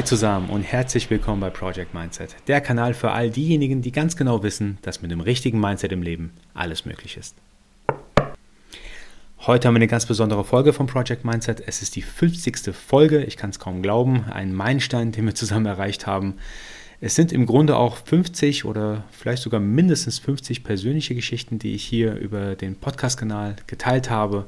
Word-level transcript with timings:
Hi 0.00 0.04
zusammen 0.06 0.48
und 0.48 0.62
herzlich 0.62 1.10
willkommen 1.10 1.42
bei 1.42 1.50
Project 1.50 1.92
Mindset, 1.92 2.34
der 2.46 2.62
Kanal 2.62 2.94
für 2.94 3.10
all 3.10 3.28
diejenigen, 3.28 3.82
die 3.82 3.92
ganz 3.92 4.16
genau 4.16 4.42
wissen, 4.42 4.78
dass 4.80 5.02
mit 5.02 5.10
dem 5.10 5.20
richtigen 5.20 5.60
Mindset 5.60 5.92
im 5.92 6.00
Leben 6.00 6.32
alles 6.54 6.86
möglich 6.86 7.18
ist. 7.18 7.36
Heute 9.40 9.68
haben 9.68 9.74
wir 9.74 9.80
eine 9.80 9.88
ganz 9.88 10.06
besondere 10.06 10.42
Folge 10.42 10.72
von 10.72 10.86
Project 10.86 11.26
Mindset. 11.26 11.62
Es 11.66 11.82
ist 11.82 11.96
die 11.96 12.00
50. 12.00 12.74
Folge, 12.74 13.24
ich 13.24 13.36
kann 13.36 13.50
es 13.50 13.58
kaum 13.58 13.82
glauben, 13.82 14.24
ein 14.32 14.54
Meilenstein, 14.54 15.12
den 15.12 15.26
wir 15.26 15.34
zusammen 15.34 15.66
erreicht 15.66 16.06
haben. 16.06 16.36
Es 17.02 17.14
sind 17.14 17.30
im 17.30 17.44
Grunde 17.44 17.76
auch 17.76 17.98
50 17.98 18.64
oder 18.64 19.04
vielleicht 19.10 19.42
sogar 19.42 19.60
mindestens 19.60 20.18
50 20.18 20.64
persönliche 20.64 21.14
Geschichten, 21.14 21.58
die 21.58 21.74
ich 21.74 21.84
hier 21.84 22.14
über 22.14 22.56
den 22.56 22.74
Podcast-Kanal 22.74 23.56
geteilt 23.66 24.08
habe. 24.08 24.46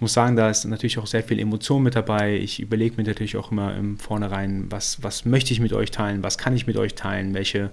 Ich 0.00 0.02
muss 0.02 0.14
sagen, 0.14 0.34
da 0.34 0.48
ist 0.48 0.64
natürlich 0.64 0.96
auch 0.96 1.06
sehr 1.06 1.22
viel 1.22 1.38
Emotion 1.38 1.82
mit 1.82 1.94
dabei. 1.94 2.34
Ich 2.38 2.58
überlege 2.58 2.96
mir 2.96 3.02
natürlich 3.02 3.36
auch 3.36 3.52
immer 3.52 3.76
im 3.76 3.98
Vornherein, 3.98 4.64
was, 4.70 5.02
was 5.02 5.26
möchte 5.26 5.52
ich 5.52 5.60
mit 5.60 5.74
euch 5.74 5.90
teilen, 5.90 6.22
was 6.22 6.38
kann 6.38 6.56
ich 6.56 6.66
mit 6.66 6.78
euch 6.78 6.94
teilen, 6.94 7.34
welche 7.34 7.68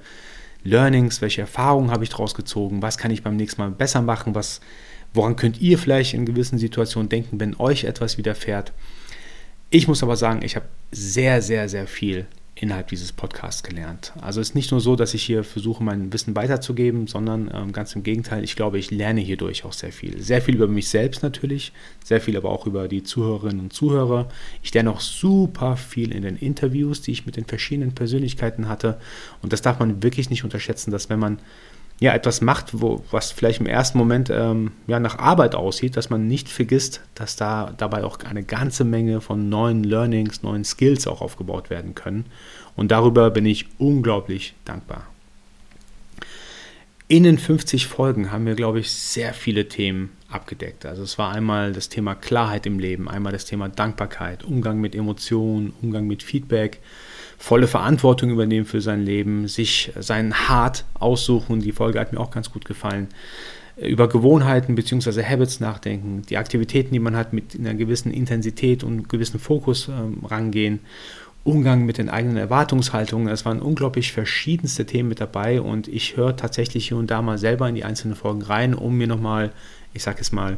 Learnings, 0.65 1.21
welche 1.21 1.39
Erfahrungen 1.39 1.89
habe 1.89 2.03
ich 2.03 2.09
daraus 2.09 2.35
gezogen, 2.35 2.81
was 2.81 2.97
kann 2.97 3.11
ich 3.11 3.23
beim 3.23 3.37
nächsten 3.37 3.61
Mal 3.61 3.71
besser 3.71 4.01
machen, 4.01 4.35
was, 4.35 4.59
woran 5.13 5.37
könnt 5.37 5.61
ihr 5.61 5.77
vielleicht 5.77 6.15
in 6.15 6.25
gewissen 6.25 6.57
Situationen 6.57 7.07
denken, 7.07 7.39
wenn 7.39 7.55
euch 7.61 7.85
etwas 7.85 8.17
widerfährt. 8.17 8.73
Ich 9.69 9.87
muss 9.87 10.03
aber 10.03 10.17
sagen, 10.17 10.41
ich 10.43 10.57
habe 10.57 10.65
sehr, 10.91 11.41
sehr, 11.41 11.69
sehr 11.69 11.87
viel 11.87 12.27
innerhalb 12.59 12.87
dieses 12.87 13.11
Podcasts 13.11 13.63
gelernt. 13.63 14.13
Also 14.21 14.41
es 14.41 14.49
ist 14.49 14.55
nicht 14.55 14.71
nur 14.71 14.81
so, 14.81 14.95
dass 14.95 15.13
ich 15.13 15.23
hier 15.23 15.43
versuche, 15.43 15.83
mein 15.83 16.11
Wissen 16.11 16.35
weiterzugeben, 16.35 17.07
sondern 17.07 17.51
ähm, 17.53 17.71
ganz 17.71 17.95
im 17.95 18.03
Gegenteil, 18.03 18.43
ich 18.43 18.55
glaube, 18.55 18.79
ich 18.79 18.91
lerne 18.91 19.21
hierdurch 19.21 19.63
auch 19.63 19.73
sehr 19.73 19.91
viel. 19.91 20.21
Sehr 20.21 20.41
viel 20.41 20.55
über 20.55 20.67
mich 20.67 20.89
selbst 20.89 21.23
natürlich, 21.23 21.71
sehr 22.03 22.19
viel 22.19 22.35
aber 22.35 22.49
auch 22.49 22.65
über 22.65 22.87
die 22.87 23.03
Zuhörerinnen 23.03 23.59
und 23.59 23.73
Zuhörer. 23.73 24.29
Ich 24.63 24.73
lerne 24.73 24.91
auch 24.91 25.01
super 25.01 25.77
viel 25.77 26.11
in 26.11 26.23
den 26.23 26.35
Interviews, 26.35 27.01
die 27.01 27.11
ich 27.11 27.25
mit 27.25 27.37
den 27.37 27.45
verschiedenen 27.45 27.93
Persönlichkeiten 27.93 28.67
hatte. 28.67 28.99
Und 29.41 29.53
das 29.53 29.61
darf 29.61 29.79
man 29.79 30.01
wirklich 30.01 30.29
nicht 30.29 30.43
unterschätzen, 30.43 30.91
dass 30.91 31.09
wenn 31.09 31.19
man 31.19 31.39
ja, 31.99 32.13
etwas 32.13 32.41
macht, 32.41 32.79
wo, 32.79 33.03
was 33.09 33.31
vielleicht 33.31 33.59
im 33.59 33.65
ersten 33.65 33.97
Moment 33.97 34.29
ähm, 34.29 34.71
ja, 34.85 34.99
nach 34.99 35.17
Arbeit 35.17 35.55
aussieht, 35.55 35.97
dass 35.97 36.09
man 36.09 36.27
nicht 36.27 36.47
vergisst, 36.47 37.01
dass 37.15 37.35
da 37.35 37.73
dabei 37.75 38.03
auch 38.03 38.19
eine 38.19 38.43
ganze 38.43 38.83
Menge 38.83 39.19
von 39.19 39.49
neuen 39.49 39.83
Learnings, 39.83 40.43
neuen 40.43 40.63
Skills 40.63 41.07
auch 41.07 41.21
aufgebaut 41.21 41.69
werden 41.69 41.95
können. 41.95 42.25
Und 42.75 42.91
darüber 42.91 43.31
bin 43.31 43.47
ich 43.47 43.65
unglaublich 43.79 44.53
dankbar. 44.63 45.07
In 47.07 47.23
den 47.23 47.37
50 47.39 47.87
Folgen 47.87 48.31
haben 48.31 48.45
wir, 48.45 48.55
glaube 48.55 48.79
ich, 48.79 48.91
sehr 48.91 49.33
viele 49.33 49.67
Themen 49.67 50.11
abgedeckt. 50.29 50.85
Also 50.85 51.03
es 51.03 51.17
war 51.17 51.31
einmal 51.31 51.71
das 51.71 51.89
Thema 51.89 52.15
Klarheit 52.15 52.65
im 52.65 52.79
Leben, 52.79 53.09
einmal 53.09 53.31
das 53.31 53.45
Thema 53.45 53.69
Dankbarkeit, 53.69 54.43
Umgang 54.43 54.79
mit 54.79 54.93
Emotionen, 54.93 55.73
Umgang 55.81 56.05
mit 56.05 56.21
Feedback, 56.21 56.79
volle 57.37 57.67
Verantwortung 57.67 58.29
übernehmen 58.29 58.65
für 58.65 58.81
sein 58.81 59.03
Leben, 59.03 59.47
sich 59.47 59.91
seinen 59.97 60.33
Hart 60.49 60.85
aussuchen. 60.95 61.61
Die 61.61 61.71
Folge 61.71 61.99
hat 61.99 62.11
mir 62.11 62.19
auch 62.19 62.31
ganz 62.31 62.51
gut 62.51 62.65
gefallen. 62.65 63.07
Über 63.77 64.09
Gewohnheiten 64.09 64.73
bzw. 64.73 65.23
Habits 65.23 65.59
nachdenken, 65.59 66.23
die 66.27 66.37
Aktivitäten, 66.37 66.93
die 66.93 66.99
man 66.99 67.15
hat, 67.15 67.31
mit 67.33 67.57
einer 67.57 67.75
gewissen 67.75 68.11
Intensität 68.11 68.83
und 68.83 69.07
gewissen 69.07 69.39
Fokus 69.39 69.87
ähm, 69.87 70.25
rangehen. 70.25 70.79
Umgang 71.43 71.85
mit 71.85 71.97
den 71.97 72.09
eigenen 72.09 72.37
Erwartungshaltungen. 72.37 73.29
Es 73.29 73.45
waren 73.45 73.61
unglaublich 73.61 74.11
verschiedenste 74.11 74.85
Themen 74.85 75.07
mit 75.07 75.21
dabei 75.21 75.61
und 75.61 75.87
ich 75.87 76.17
höre 76.17 76.35
tatsächlich 76.35 76.89
hier 76.89 76.97
und 76.97 77.09
da 77.09 77.21
mal 77.21 77.37
selber 77.37 77.69
in 77.69 77.75
die 77.75 77.85
einzelnen 77.85 78.15
Folgen 78.15 78.41
rein, 78.41 78.73
um 78.73 78.97
mir 78.97 79.07
nochmal, 79.07 79.51
ich 79.93 80.03
sage 80.03 80.19
es 80.19 80.31
mal, 80.31 80.57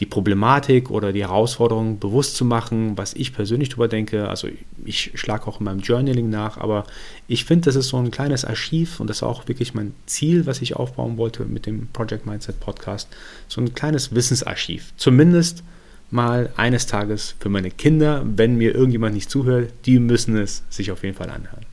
die 0.00 0.06
Problematik 0.06 0.90
oder 0.90 1.12
die 1.12 1.22
Herausforderung 1.22 1.98
bewusst 1.98 2.36
zu 2.36 2.44
machen, 2.44 2.98
was 2.98 3.14
ich 3.14 3.32
persönlich 3.32 3.70
darüber 3.70 3.88
denke. 3.88 4.28
Also 4.28 4.48
ich 4.84 5.12
schlage 5.14 5.46
auch 5.46 5.60
in 5.60 5.64
meinem 5.64 5.80
Journaling 5.80 6.28
nach, 6.28 6.58
aber 6.58 6.84
ich 7.28 7.44
finde, 7.46 7.66
das 7.66 7.76
ist 7.76 7.88
so 7.88 7.96
ein 7.96 8.10
kleines 8.10 8.44
Archiv 8.44 9.00
und 9.00 9.08
das 9.08 9.18
ist 9.18 9.22
auch 9.22 9.48
wirklich 9.48 9.72
mein 9.72 9.94
Ziel, 10.04 10.44
was 10.46 10.60
ich 10.60 10.76
aufbauen 10.76 11.16
wollte 11.16 11.44
mit 11.46 11.64
dem 11.64 11.88
Project 11.88 12.26
Mindset 12.26 12.60
Podcast. 12.60 13.08
So 13.48 13.60
ein 13.60 13.74
kleines 13.74 14.14
Wissensarchiv. 14.14 14.92
Zumindest 14.98 15.62
mal 16.10 16.50
eines 16.56 16.86
Tages 16.86 17.34
für 17.40 17.48
meine 17.48 17.70
Kinder, 17.70 18.22
wenn 18.24 18.56
mir 18.56 18.74
irgendjemand 18.74 19.14
nicht 19.14 19.30
zuhört, 19.30 19.72
die 19.86 19.98
müssen 19.98 20.36
es 20.36 20.62
sich 20.68 20.90
auf 20.90 21.02
jeden 21.02 21.16
Fall 21.16 21.30
anhören. 21.30 21.64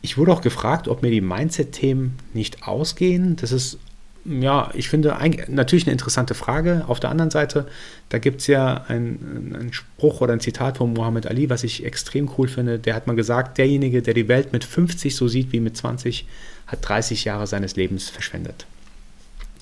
Ich 0.00 0.16
wurde 0.16 0.32
auch 0.32 0.42
gefragt, 0.42 0.86
ob 0.86 1.02
mir 1.02 1.10
die 1.10 1.20
Mindset-Themen 1.20 2.18
nicht 2.34 2.68
ausgehen. 2.68 3.36
Das 3.36 3.52
ist 3.52 3.78
ja, 4.24 4.70
ich 4.72 4.88
finde 4.88 5.16
natürlich 5.48 5.84
eine 5.84 5.92
interessante 5.92 6.34
Frage. 6.34 6.84
Auf 6.88 6.98
der 6.98 7.10
anderen 7.10 7.30
Seite, 7.30 7.66
da 8.08 8.18
gibt 8.18 8.40
es 8.40 8.46
ja 8.46 8.84
einen, 8.88 9.70
Spruch 9.72 10.22
oder 10.22 10.32
ein 10.32 10.40
Zitat 10.40 10.78
von 10.78 10.94
Muhammad 10.94 11.26
Ali, 11.26 11.50
was 11.50 11.62
ich 11.62 11.84
extrem 11.84 12.30
cool 12.38 12.48
finde. 12.48 12.78
Der 12.78 12.94
hat 12.94 13.06
mal 13.06 13.16
gesagt, 13.16 13.58
derjenige, 13.58 14.00
der 14.00 14.14
die 14.14 14.28
Welt 14.28 14.52
mit 14.52 14.64
50 14.64 15.14
so 15.14 15.28
sieht 15.28 15.52
wie 15.52 15.60
mit 15.60 15.76
20, 15.76 16.26
hat 16.66 16.78
30 16.88 17.24
Jahre 17.24 17.46
seines 17.46 17.76
Lebens 17.76 18.08
verschwendet. 18.08 18.66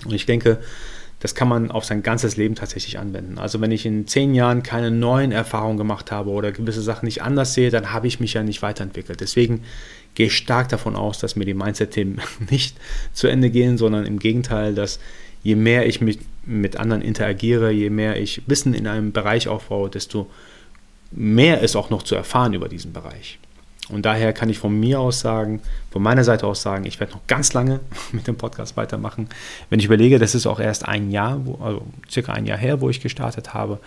Und 0.04 0.14
ich 0.14 0.26
denke, 0.26 0.58
das 1.18 1.36
kann 1.36 1.46
man 1.46 1.70
auf 1.70 1.84
sein 1.84 2.02
ganzes 2.02 2.36
Leben 2.36 2.56
tatsächlich 2.56 2.98
anwenden. 2.98 3.38
Also 3.38 3.60
wenn 3.60 3.70
ich 3.70 3.86
in 3.86 4.08
zehn 4.08 4.34
Jahren 4.34 4.64
keine 4.64 4.90
neuen 4.90 5.30
Erfahrungen 5.30 5.78
gemacht 5.78 6.10
habe 6.10 6.30
oder 6.30 6.50
gewisse 6.50 6.82
Sachen 6.82 7.06
nicht 7.06 7.22
anders 7.22 7.54
sehe, 7.54 7.70
dann 7.70 7.92
habe 7.92 8.08
ich 8.08 8.18
mich 8.18 8.34
ja 8.34 8.42
nicht 8.42 8.60
weiterentwickelt. 8.62 9.20
Deswegen 9.20 9.62
gehe 10.14 10.30
stark 10.30 10.68
davon 10.68 10.96
aus, 10.96 11.18
dass 11.18 11.36
mir 11.36 11.44
die 11.44 11.54
Mindset-Themen 11.54 12.20
nicht 12.50 12.76
zu 13.12 13.26
Ende 13.26 13.50
gehen, 13.50 13.78
sondern 13.78 14.06
im 14.06 14.18
Gegenteil, 14.18 14.74
dass 14.74 14.98
je 15.42 15.56
mehr 15.56 15.86
ich 15.86 16.00
mit, 16.00 16.20
mit 16.46 16.76
anderen 16.76 17.02
interagiere, 17.02 17.70
je 17.70 17.90
mehr 17.90 18.20
ich 18.20 18.42
Wissen 18.46 18.74
in 18.74 18.86
einem 18.86 19.12
Bereich 19.12 19.48
aufbaue, 19.48 19.90
desto 19.90 20.28
mehr 21.10 21.60
ist 21.60 21.76
auch 21.76 21.90
noch 21.90 22.02
zu 22.02 22.14
erfahren 22.14 22.54
über 22.54 22.68
diesen 22.68 22.92
Bereich. 22.92 23.38
Und 23.88 24.06
daher 24.06 24.32
kann 24.32 24.48
ich 24.48 24.58
von 24.58 24.78
mir 24.78 25.00
aus 25.00 25.20
sagen, 25.20 25.60
von 25.90 26.02
meiner 26.02 26.22
Seite 26.22 26.46
aus 26.46 26.62
sagen, 26.62 26.86
ich 26.86 27.00
werde 27.00 27.12
noch 27.12 27.26
ganz 27.26 27.52
lange 27.52 27.80
mit 28.12 28.26
dem 28.26 28.36
Podcast 28.36 28.76
weitermachen. 28.76 29.28
Wenn 29.70 29.80
ich 29.80 29.86
überlege, 29.86 30.18
das 30.18 30.34
ist 30.34 30.46
auch 30.46 30.60
erst 30.60 30.86
ein 30.86 31.10
Jahr, 31.10 31.44
wo, 31.44 31.56
also 31.56 31.84
circa 32.08 32.32
ein 32.32 32.46
Jahr 32.46 32.58
her, 32.58 32.80
wo 32.80 32.88
ich 32.88 33.00
gestartet 33.00 33.54
habe. 33.54 33.80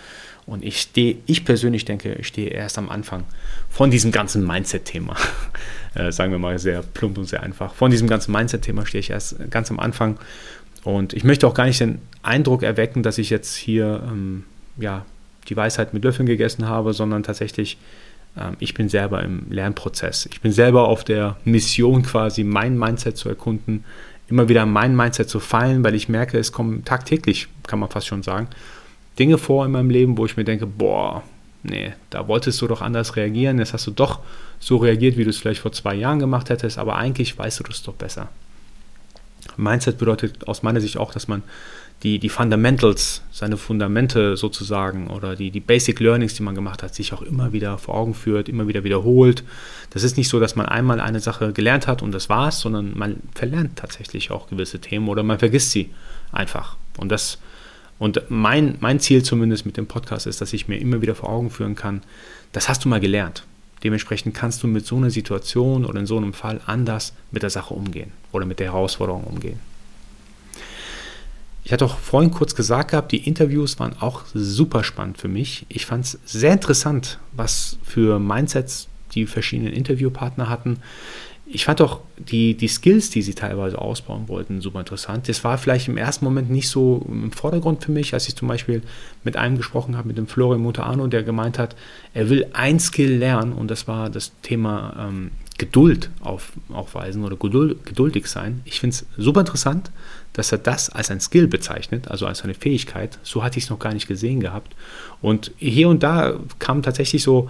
Und 0.44 0.64
ich 0.64 0.80
stehe, 0.80 1.16
ich 1.26 1.44
persönlich 1.44 1.86
denke, 1.86 2.12
ich 2.14 2.28
stehe 2.28 2.50
erst 2.50 2.78
am 2.78 2.88
Anfang 2.88 3.24
von 3.68 3.90
diesem 3.90 4.12
ganzen 4.12 4.46
Mindset-Thema. 4.46 5.16
Äh, 5.96 6.12
sagen 6.12 6.30
wir 6.30 6.38
mal 6.38 6.58
sehr 6.58 6.82
plump 6.82 7.18
und 7.18 7.24
sehr 7.24 7.42
einfach. 7.42 7.74
Von 7.74 7.90
diesem 7.90 8.08
ganzen 8.08 8.32
Mindset-Thema 8.32 8.84
stehe 8.86 9.00
ich 9.00 9.10
erst 9.10 9.50
ganz 9.50 9.70
am 9.70 9.80
Anfang. 9.80 10.18
Und 10.84 11.14
ich 11.14 11.24
möchte 11.24 11.46
auch 11.46 11.54
gar 11.54 11.66
nicht 11.66 11.80
den 11.80 12.00
Eindruck 12.22 12.62
erwecken, 12.62 13.02
dass 13.02 13.18
ich 13.18 13.30
jetzt 13.30 13.56
hier 13.56 14.02
ähm, 14.06 14.44
ja, 14.76 15.04
die 15.48 15.56
Weisheit 15.56 15.94
mit 15.94 16.04
Löffeln 16.04 16.26
gegessen 16.26 16.68
habe, 16.68 16.92
sondern 16.92 17.22
tatsächlich 17.22 17.78
ähm, 18.36 18.56
ich 18.58 18.74
bin 18.74 18.88
selber 18.88 19.22
im 19.22 19.46
Lernprozess. 19.50 20.28
Ich 20.30 20.40
bin 20.40 20.52
selber 20.52 20.88
auf 20.88 21.04
der 21.04 21.36
Mission 21.44 22.02
quasi, 22.02 22.44
mein 22.44 22.78
Mindset 22.78 23.16
zu 23.16 23.28
erkunden, 23.28 23.84
immer 24.28 24.48
wieder 24.48 24.66
mein 24.66 24.94
Mindset 24.94 25.28
zu 25.28 25.40
fallen, 25.40 25.84
weil 25.84 25.94
ich 25.94 26.08
merke, 26.08 26.38
es 26.38 26.52
kommen 26.52 26.84
tagtäglich, 26.84 27.48
kann 27.66 27.78
man 27.78 27.88
fast 27.88 28.06
schon 28.06 28.22
sagen, 28.22 28.48
Dinge 29.18 29.38
vor 29.38 29.64
in 29.64 29.72
meinem 29.72 29.90
Leben, 29.90 30.18
wo 30.18 30.26
ich 30.26 30.36
mir 30.36 30.44
denke, 30.44 30.66
boah, 30.66 31.22
nee, 31.68 31.92
da 32.10 32.28
wolltest 32.28 32.60
du 32.60 32.66
doch 32.66 32.82
anders 32.82 33.16
reagieren, 33.16 33.58
jetzt 33.58 33.72
hast 33.72 33.86
du 33.86 33.90
doch 33.90 34.20
so 34.58 34.78
reagiert, 34.78 35.16
wie 35.16 35.24
du 35.24 35.30
es 35.30 35.38
vielleicht 35.38 35.60
vor 35.60 35.72
zwei 35.72 35.94
Jahren 35.94 36.18
gemacht 36.18 36.50
hättest, 36.50 36.78
aber 36.78 36.96
eigentlich 36.96 37.36
weißt 37.38 37.60
du 37.60 37.64
das 37.64 37.82
doch 37.82 37.94
besser. 37.94 38.28
Mindset 39.56 39.98
bedeutet 39.98 40.48
aus 40.48 40.62
meiner 40.62 40.80
Sicht 40.80 40.96
auch, 40.96 41.12
dass 41.12 41.28
man 41.28 41.42
die, 42.02 42.18
die 42.18 42.28
Fundamentals, 42.28 43.22
seine 43.32 43.56
Fundamente 43.56 44.36
sozusagen 44.36 45.08
oder 45.08 45.34
die, 45.34 45.50
die 45.50 45.60
Basic 45.60 45.98
Learnings, 46.00 46.34
die 46.34 46.42
man 46.42 46.54
gemacht 46.54 46.82
hat, 46.82 46.94
sich 46.94 47.12
auch 47.12 47.22
immer 47.22 47.52
wieder 47.52 47.78
vor 47.78 47.94
Augen 47.94 48.14
führt, 48.14 48.48
immer 48.48 48.68
wieder 48.68 48.84
wiederholt. 48.84 49.44
Das 49.90 50.02
ist 50.02 50.16
nicht 50.16 50.28
so, 50.28 50.38
dass 50.38 50.56
man 50.56 50.66
einmal 50.66 51.00
eine 51.00 51.20
Sache 51.20 51.52
gelernt 51.52 51.86
hat 51.86 52.02
und 52.02 52.12
das 52.12 52.28
war's, 52.28 52.60
sondern 52.60 52.96
man 52.96 53.16
verlernt 53.34 53.76
tatsächlich 53.76 54.30
auch 54.30 54.48
gewisse 54.48 54.78
Themen 54.78 55.08
oder 55.08 55.22
man 55.22 55.38
vergisst 55.38 55.70
sie 55.70 55.90
einfach. 56.32 56.76
Und 56.98 57.10
das 57.10 57.38
und 57.98 58.22
mein, 58.28 58.76
mein 58.80 59.00
Ziel 59.00 59.22
zumindest 59.22 59.66
mit 59.66 59.76
dem 59.76 59.86
Podcast 59.86 60.26
ist, 60.26 60.40
dass 60.40 60.52
ich 60.52 60.68
mir 60.68 60.78
immer 60.78 61.00
wieder 61.00 61.14
vor 61.14 61.30
Augen 61.30 61.50
führen 61.50 61.74
kann, 61.74 62.02
das 62.52 62.68
hast 62.68 62.84
du 62.84 62.88
mal 62.88 63.00
gelernt. 63.00 63.44
Dementsprechend 63.84 64.34
kannst 64.34 64.62
du 64.62 64.66
mit 64.66 64.86
so 64.86 64.96
einer 64.96 65.10
Situation 65.10 65.84
oder 65.84 66.00
in 66.00 66.06
so 66.06 66.16
einem 66.16 66.32
Fall 66.32 66.60
anders 66.66 67.12
mit 67.30 67.42
der 67.42 67.50
Sache 67.50 67.74
umgehen 67.74 68.12
oder 68.32 68.46
mit 68.46 68.58
der 68.58 68.72
Herausforderung 68.72 69.24
umgehen. 69.24 69.60
Ich 71.64 71.72
hatte 71.72 71.84
auch 71.84 71.98
vorhin 71.98 72.30
kurz 72.30 72.54
gesagt 72.54 72.92
gehabt, 72.92 73.10
die 73.10 73.26
Interviews 73.26 73.80
waren 73.80 73.96
auch 73.98 74.22
super 74.32 74.84
spannend 74.84 75.18
für 75.18 75.28
mich. 75.28 75.66
Ich 75.68 75.84
fand 75.84 76.04
es 76.04 76.18
sehr 76.24 76.52
interessant, 76.52 77.18
was 77.32 77.78
für 77.82 78.20
Mindsets 78.20 78.88
die 79.14 79.26
verschiedenen 79.26 79.72
Interviewpartner 79.72 80.48
hatten. 80.48 80.78
Ich 81.48 81.64
fand 81.64 81.80
auch 81.80 82.00
die, 82.18 82.56
die 82.56 82.66
Skills, 82.66 83.10
die 83.10 83.22
sie 83.22 83.34
teilweise 83.34 83.80
ausbauen 83.80 84.26
wollten, 84.26 84.60
super 84.60 84.80
interessant. 84.80 85.28
Das 85.28 85.44
war 85.44 85.58
vielleicht 85.58 85.86
im 85.86 85.96
ersten 85.96 86.24
Moment 86.24 86.50
nicht 86.50 86.68
so 86.68 87.06
im 87.08 87.30
Vordergrund 87.30 87.84
für 87.84 87.92
mich, 87.92 88.12
als 88.14 88.26
ich 88.26 88.34
zum 88.34 88.48
Beispiel 88.48 88.82
mit 89.22 89.36
einem 89.36 89.56
gesprochen 89.56 89.96
habe, 89.96 90.08
mit 90.08 90.18
dem 90.18 90.26
Florian 90.26 90.60
Montano, 90.60 91.06
der 91.06 91.22
gemeint 91.22 91.58
hat, 91.58 91.76
er 92.14 92.28
will 92.30 92.48
ein 92.52 92.80
Skill 92.80 93.16
lernen 93.16 93.52
und 93.52 93.70
das 93.70 93.86
war 93.86 94.10
das 94.10 94.32
Thema 94.42 95.08
ähm, 95.08 95.30
Geduld 95.56 96.10
auf, 96.20 96.52
aufweisen 96.68 97.24
oder 97.24 97.36
geduld, 97.36 97.86
geduldig 97.86 98.26
sein. 98.26 98.60
Ich 98.64 98.80
finde 98.80 98.96
es 98.96 99.06
super 99.16 99.40
interessant, 99.40 99.90
dass 100.32 100.52
er 100.52 100.58
das 100.58 100.90
als 100.90 101.10
ein 101.10 101.20
Skill 101.20 101.46
bezeichnet, 101.46 102.08
also 102.08 102.26
als 102.26 102.42
eine 102.42 102.54
Fähigkeit. 102.54 103.18
So 103.22 103.42
hatte 103.42 103.56
ich 103.58 103.64
es 103.64 103.70
noch 103.70 103.78
gar 103.78 103.94
nicht 103.94 104.06
gesehen 104.08 104.40
gehabt. 104.40 104.74
Und 105.22 105.52
hier 105.56 105.88
und 105.88 106.02
da 106.02 106.38
kamen 106.58 106.82
tatsächlich 106.82 107.22
so 107.22 107.48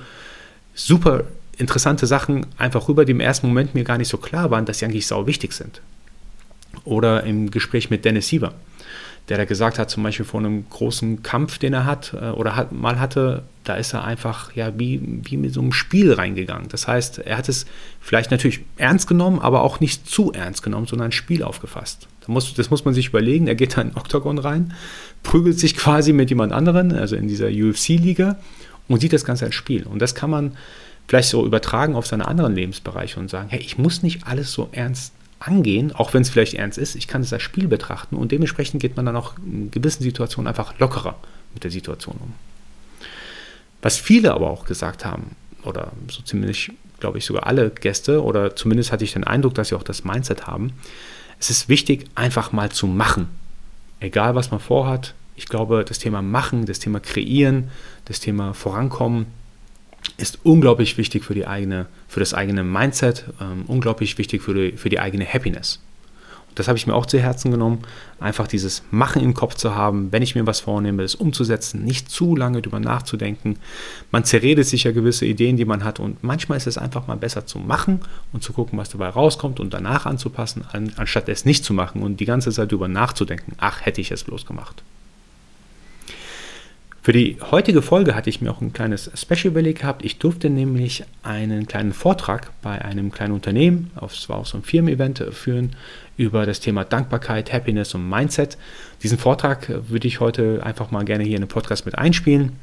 super 0.75 1.25
interessante 1.59 2.07
Sachen 2.07 2.47
einfach 2.59 2.89
rüber, 2.89 3.05
die 3.05 3.13
im 3.13 3.21
ersten 3.21 3.49
Moment 3.49 3.75
mir 3.75 3.85
gar 3.85 3.99
nicht 3.99 4.09
so 4.09 4.19
klar 4.19 4.51
waren, 4.51 4.67
dass 4.67 4.79
sie 4.79 4.85
eigentlich 4.85 5.07
sau 5.07 5.27
wichtig 5.27 5.53
sind. 5.53 5.81
Oder 6.85 7.25
im 7.25 7.51
Gespräch 7.51 7.91
mit 7.91 8.05
Dennis 8.05 8.29
Siever, 8.29 8.53
der 9.29 9.39
da 9.39 9.45
gesagt 9.45 9.79
hat, 9.79 9.91
zum 9.91 10.03
Beispiel 10.03 10.27
vor 10.27 10.41
einem 10.41 10.69
großen 10.69 11.23
Kampf, 11.23 11.59
den 11.59 11.73
er 11.73 11.85
hat 11.85 12.15
äh, 12.15 12.31
oder 12.31 12.55
hat, 12.55 12.73
mal 12.73 13.01
hatte, 13.01 13.43
da 13.65 13.75
ist 13.75 13.93
er 13.93 14.05
einfach 14.05 14.55
ja 14.55 14.79
wie, 14.79 15.01
wie 15.25 15.37
mit 15.37 15.53
so 15.53 15.61
einem 15.61 15.73
Spiel 15.73 16.13
reingegangen. 16.13 16.69
Das 16.69 16.87
heißt, 16.87 17.19
er 17.19 17.39
hat 17.39 17.49
es 17.49 17.67
vielleicht 18.01 18.31
natürlich 18.31 18.61
ernst 18.77 19.09
genommen, 19.09 19.41
aber 19.41 19.63
auch 19.63 19.81
nicht 19.81 20.09
zu 20.09 20.33
ernst 20.33 20.63
genommen, 20.63 20.87
sondern 20.87 21.09
ein 21.09 21.13
Spiel 21.13 21.43
aufgefasst. 21.43 22.07
Das 22.21 22.29
muss, 22.29 22.55
das 22.55 22.71
muss 22.71 22.85
man 22.85 22.95
sich 22.95 23.09
überlegen. 23.09 23.49
Er 23.49 23.57
geht 23.57 23.77
da 23.77 23.81
in 23.81 23.91
den 23.91 23.97
Oktagon 23.97 24.39
rein, 24.39 24.75
prügelt 25.23 25.59
sich 25.59 25.77
quasi 25.77 26.13
mit 26.13 26.29
jemand 26.29 26.53
anderen, 26.53 26.93
also 26.93 27.17
in 27.17 27.27
dieser 27.27 27.49
UFC-Liga, 27.49 28.37
und 28.89 29.01
sieht 29.01 29.13
das 29.13 29.25
Ganze 29.25 29.47
als 29.47 29.55
Spiel. 29.57 29.85
Und 29.85 30.01
das 30.01 30.15
kann 30.15 30.31
man 30.31 30.57
vielleicht 31.09 31.29
so 31.29 31.45
übertragen 31.47 31.95
auf 31.95 32.07
seine 32.07 32.27
anderen 32.27 32.55
Lebensbereiche 32.55 33.21
und 33.21 33.31
sagen, 33.31 33.49
hey, 33.49 33.61
ich 33.61 33.79
muss 33.79 34.03
nicht 34.03 34.27
alles 34.27 34.53
so 34.53 34.69
ernst 34.73 35.13
angehen, 35.39 35.93
auch 35.93 36.15
wenn 36.15 36.23
es 36.23 36.31
vielleicht 36.31 36.55
ernst 36.55 36.79
ist, 36.79 36.97
ich 36.97 37.09
kann 37.09 37.23
es 37.23 37.33
als 37.33 37.43
Spiel 37.43 37.69
betrachten 37.69 38.17
und 38.17 38.33
dementsprechend 38.33 38.81
geht 38.81 38.97
man 38.97 39.07
dann 39.07 39.17
auch 39.17 39.35
in 39.39 39.71
gewissen 39.71 40.03
Situationen 40.03 40.49
einfach 40.49 40.79
lockerer 40.79 41.17
mit 41.55 41.65
der 41.65 41.71
Situation 41.71 42.17
um. 42.21 42.33
Was 43.83 43.99
viele 43.99 44.33
aber 44.33 44.51
auch 44.51 44.65
gesagt 44.65 45.05
haben, 45.05 45.37
oder 45.63 45.93
so 46.11 46.23
ziemlich, 46.23 46.73
glaube 47.01 47.19
ich, 47.19 47.27
sogar 47.27 47.47
alle 47.47 47.71
Gäste, 47.71 48.23
oder 48.23 48.57
zumindest 48.57 48.93
hatte 48.93 49.05
ich 49.05 49.13
den 49.13 49.25
Eindruck, 49.25 49.55
dass 49.55 49.69
sie 49.69 49.75
auch 49.75 49.83
das 49.83 50.05
Mindset 50.05 50.47
haben, 50.47 50.73
es 51.39 51.51
ist 51.51 51.69
wichtig, 51.69 52.07
einfach 52.15 52.53
mal 52.53 52.71
zu 52.71 52.87
machen. 52.87 53.29
Egal, 54.01 54.35
was 54.35 54.51
man 54.51 54.61
vorhat. 54.61 55.15
Ich 55.35 55.47
glaube, 55.47 55.85
das 55.87 55.99
Thema 55.99 56.23
Machen, 56.23 56.65
das 56.65 56.79
Thema 56.79 56.99
Kreieren, 56.99 57.71
das 58.07 58.21
Thema 58.21 58.55
Vorankommen, 58.55 59.27
ist 60.17 60.39
unglaublich 60.45 60.99
wichtig 60.99 61.25
für, 61.25 61.35
die 61.35 61.47
eigene, 61.47 61.87
für 62.09 62.21
das 62.21 62.35
eigene 62.35 62.65
Mindset, 62.65 63.25
ähm, 63.41 63.65
unglaublich 63.67 64.17
wichtig 64.19 64.43
für 64.43 64.55
die, 64.55 64.77
für 64.77 64.89
die 64.89 65.01
eigene 65.01 65.27
Happiness. 65.27 65.81
Und 66.49 66.59
das 66.59 66.69
habe 66.69 66.79
ich 66.79 66.87
mir 66.87 66.95
auch 66.95 67.07
zu 67.07 67.19
Herzen 67.19 67.51
genommen, 67.51 67.81
einfach 68.19 68.47
dieses 68.47 68.83
Machen 68.91 69.23
im 69.23 69.35
Kopf 69.35 69.55
zu 69.55 69.75
haben, 69.75 70.11
wenn 70.13 70.23
ich 70.23 70.35
mir 70.35 70.47
was 70.47 70.61
vornehme, 70.61 71.03
das 71.03 71.15
umzusetzen, 71.15 71.85
nicht 71.85 72.11
zu 72.11 72.35
lange 72.35 72.63
drüber 72.63 72.81
nachzudenken. 72.81 73.59
Man 74.11 74.25
zerredet 74.25 74.67
sich 74.67 74.85
ja 74.85 74.93
gewisse 74.93 75.27
Ideen, 75.27 75.57
die 75.57 75.67
man 75.67 75.85
hat 75.85 76.01
und 76.01 76.25
manchmal 76.25 76.57
ist 76.57 76.67
es 76.67 76.79
einfach 76.79 77.07
mal 77.07 77.17
besser 77.17 77.47
zu 77.47 77.59
machen 77.59 78.01
und 78.33 78.43
zu 78.43 78.53
gucken, 78.53 78.79
was 78.79 78.89
dabei 78.89 79.09
rauskommt 79.09 79.61
und 79.61 79.75
danach 79.75 80.07
anzupassen, 80.07 80.65
anstatt 80.97 81.29
es 81.29 81.45
nicht 81.45 81.65
zu 81.65 81.75
machen 81.75 82.03
und 82.03 82.21
die 82.21 82.25
ganze 82.25 82.51
Zeit 82.51 82.73
drüber 82.73 82.89
nachzudenken, 82.89 83.53
ach, 83.59 83.85
hätte 83.85 84.01
ich 84.01 84.11
es 84.11 84.25
bloß 84.25 84.47
gemacht. 84.47 84.83
Für 87.07 87.13
die 87.13 87.37
heutige 87.53 87.83
Folge 87.83 88.17
hatte 88.17 88.31
ich 88.31 88.41
mir 88.41 88.51
auch 88.51 88.61
ein 88.61 88.73
kleines 88.73 89.13
Special 89.15 89.53
überlegt 89.53 89.83
gehabt. 89.83 90.05
Ich 90.05 90.19
durfte 90.19 90.51
nämlich 90.51 91.05
einen 91.23 91.69
kleinen 91.69 91.93
Vortrag 91.93 92.51
bei 92.63 92.85
einem 92.85 93.13
kleinen 93.13 93.33
Unternehmen, 93.33 93.93
es 94.05 94.29
war 94.29 94.39
auch 94.39 94.47
so 94.47 94.57
ein 94.57 94.65
Firmen-Event, 94.65 95.21
äh, 95.21 95.31
führen 95.31 95.77
über 96.17 96.47
das 96.47 96.59
Thema 96.59 96.83
Dankbarkeit, 96.83 97.53
Happiness 97.53 97.95
und 97.95 98.09
Mindset. 98.09 98.59
Diesen 99.05 99.19
Vortrag 99.19 99.69
äh, 99.69 99.89
würde 99.89 100.09
ich 100.09 100.19
heute 100.19 100.63
einfach 100.65 100.91
mal 100.91 101.05
gerne 101.05 101.23
hier 101.23 101.37
in 101.37 101.43
den 101.43 101.49
Podcast 101.49 101.87
mit 101.87 101.97
einspielen. 101.97 102.57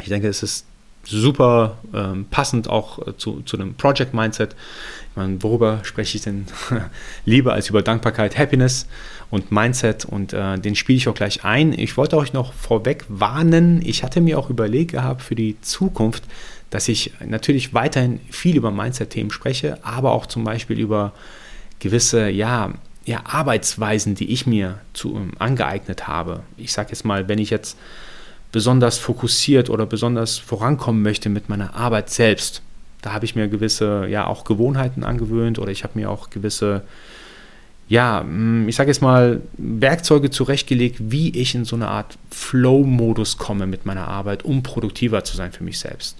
Ich 0.00 0.08
denke, 0.08 0.26
es 0.26 0.42
ist 0.42 0.66
super 1.04 1.78
ähm, 1.94 2.26
passend 2.28 2.68
auch 2.68 3.06
äh, 3.06 3.16
zu, 3.16 3.42
zu 3.42 3.56
einem 3.56 3.74
Project 3.74 4.12
Mindset. 4.12 4.56
Meine, 5.18 5.42
worüber 5.42 5.80
spreche 5.82 6.16
ich 6.16 6.22
denn 6.22 6.46
lieber 7.24 7.52
als 7.52 7.68
über 7.68 7.82
Dankbarkeit, 7.82 8.38
Happiness 8.38 8.86
und 9.30 9.50
Mindset 9.50 10.04
und 10.04 10.32
äh, 10.32 10.56
den 10.60 10.76
spiele 10.76 10.96
ich 10.96 11.08
auch 11.08 11.14
gleich 11.14 11.44
ein. 11.44 11.72
Ich 11.76 11.96
wollte 11.96 12.16
euch 12.16 12.32
noch 12.32 12.52
vorweg 12.52 13.04
warnen, 13.08 13.82
ich 13.84 14.04
hatte 14.04 14.20
mir 14.20 14.38
auch 14.38 14.48
überlegt 14.48 14.92
gehabt 14.92 15.22
für 15.22 15.34
die 15.34 15.60
Zukunft, 15.60 16.22
dass 16.70 16.86
ich 16.86 17.14
natürlich 17.26 17.74
weiterhin 17.74 18.20
viel 18.30 18.56
über 18.56 18.70
Mindset-Themen 18.70 19.32
spreche, 19.32 19.78
aber 19.82 20.12
auch 20.12 20.26
zum 20.26 20.44
Beispiel 20.44 20.78
über 20.78 21.12
gewisse, 21.80 22.30
ja, 22.30 22.74
ja 23.04 23.22
Arbeitsweisen, 23.24 24.14
die 24.14 24.30
ich 24.30 24.46
mir 24.46 24.78
zu, 24.92 25.14
um, 25.14 25.32
angeeignet 25.40 26.06
habe. 26.06 26.44
Ich 26.56 26.72
sage 26.72 26.90
jetzt 26.90 27.04
mal, 27.04 27.26
wenn 27.26 27.40
ich 27.40 27.50
jetzt 27.50 27.76
besonders 28.52 28.98
fokussiert 28.98 29.68
oder 29.68 29.84
besonders 29.84 30.38
vorankommen 30.38 31.02
möchte 31.02 31.28
mit 31.28 31.48
meiner 31.48 31.74
Arbeit 31.74 32.08
selbst. 32.08 32.62
Da 33.02 33.12
habe 33.12 33.24
ich 33.24 33.36
mir 33.36 33.48
gewisse, 33.48 34.06
ja, 34.08 34.26
auch 34.26 34.44
Gewohnheiten 34.44 35.04
angewöhnt 35.04 35.58
oder 35.58 35.70
ich 35.70 35.84
habe 35.84 35.98
mir 35.98 36.10
auch 36.10 36.30
gewisse, 36.30 36.82
ja, 37.88 38.20
hm, 38.20 38.68
ich 38.68 38.76
sage 38.76 38.90
jetzt 38.90 39.02
mal, 39.02 39.40
Werkzeuge 39.56 40.30
zurechtgelegt, 40.30 40.96
wie 41.00 41.30
ich 41.30 41.54
in 41.54 41.64
so 41.64 41.76
eine 41.76 41.88
Art 41.88 42.18
Flow-Modus 42.30 43.38
komme 43.38 43.66
mit 43.66 43.86
meiner 43.86 44.08
Arbeit, 44.08 44.44
um 44.44 44.62
produktiver 44.62 45.24
zu 45.24 45.36
sein 45.36 45.52
für 45.52 45.64
mich 45.64 45.78
selbst. 45.78 46.16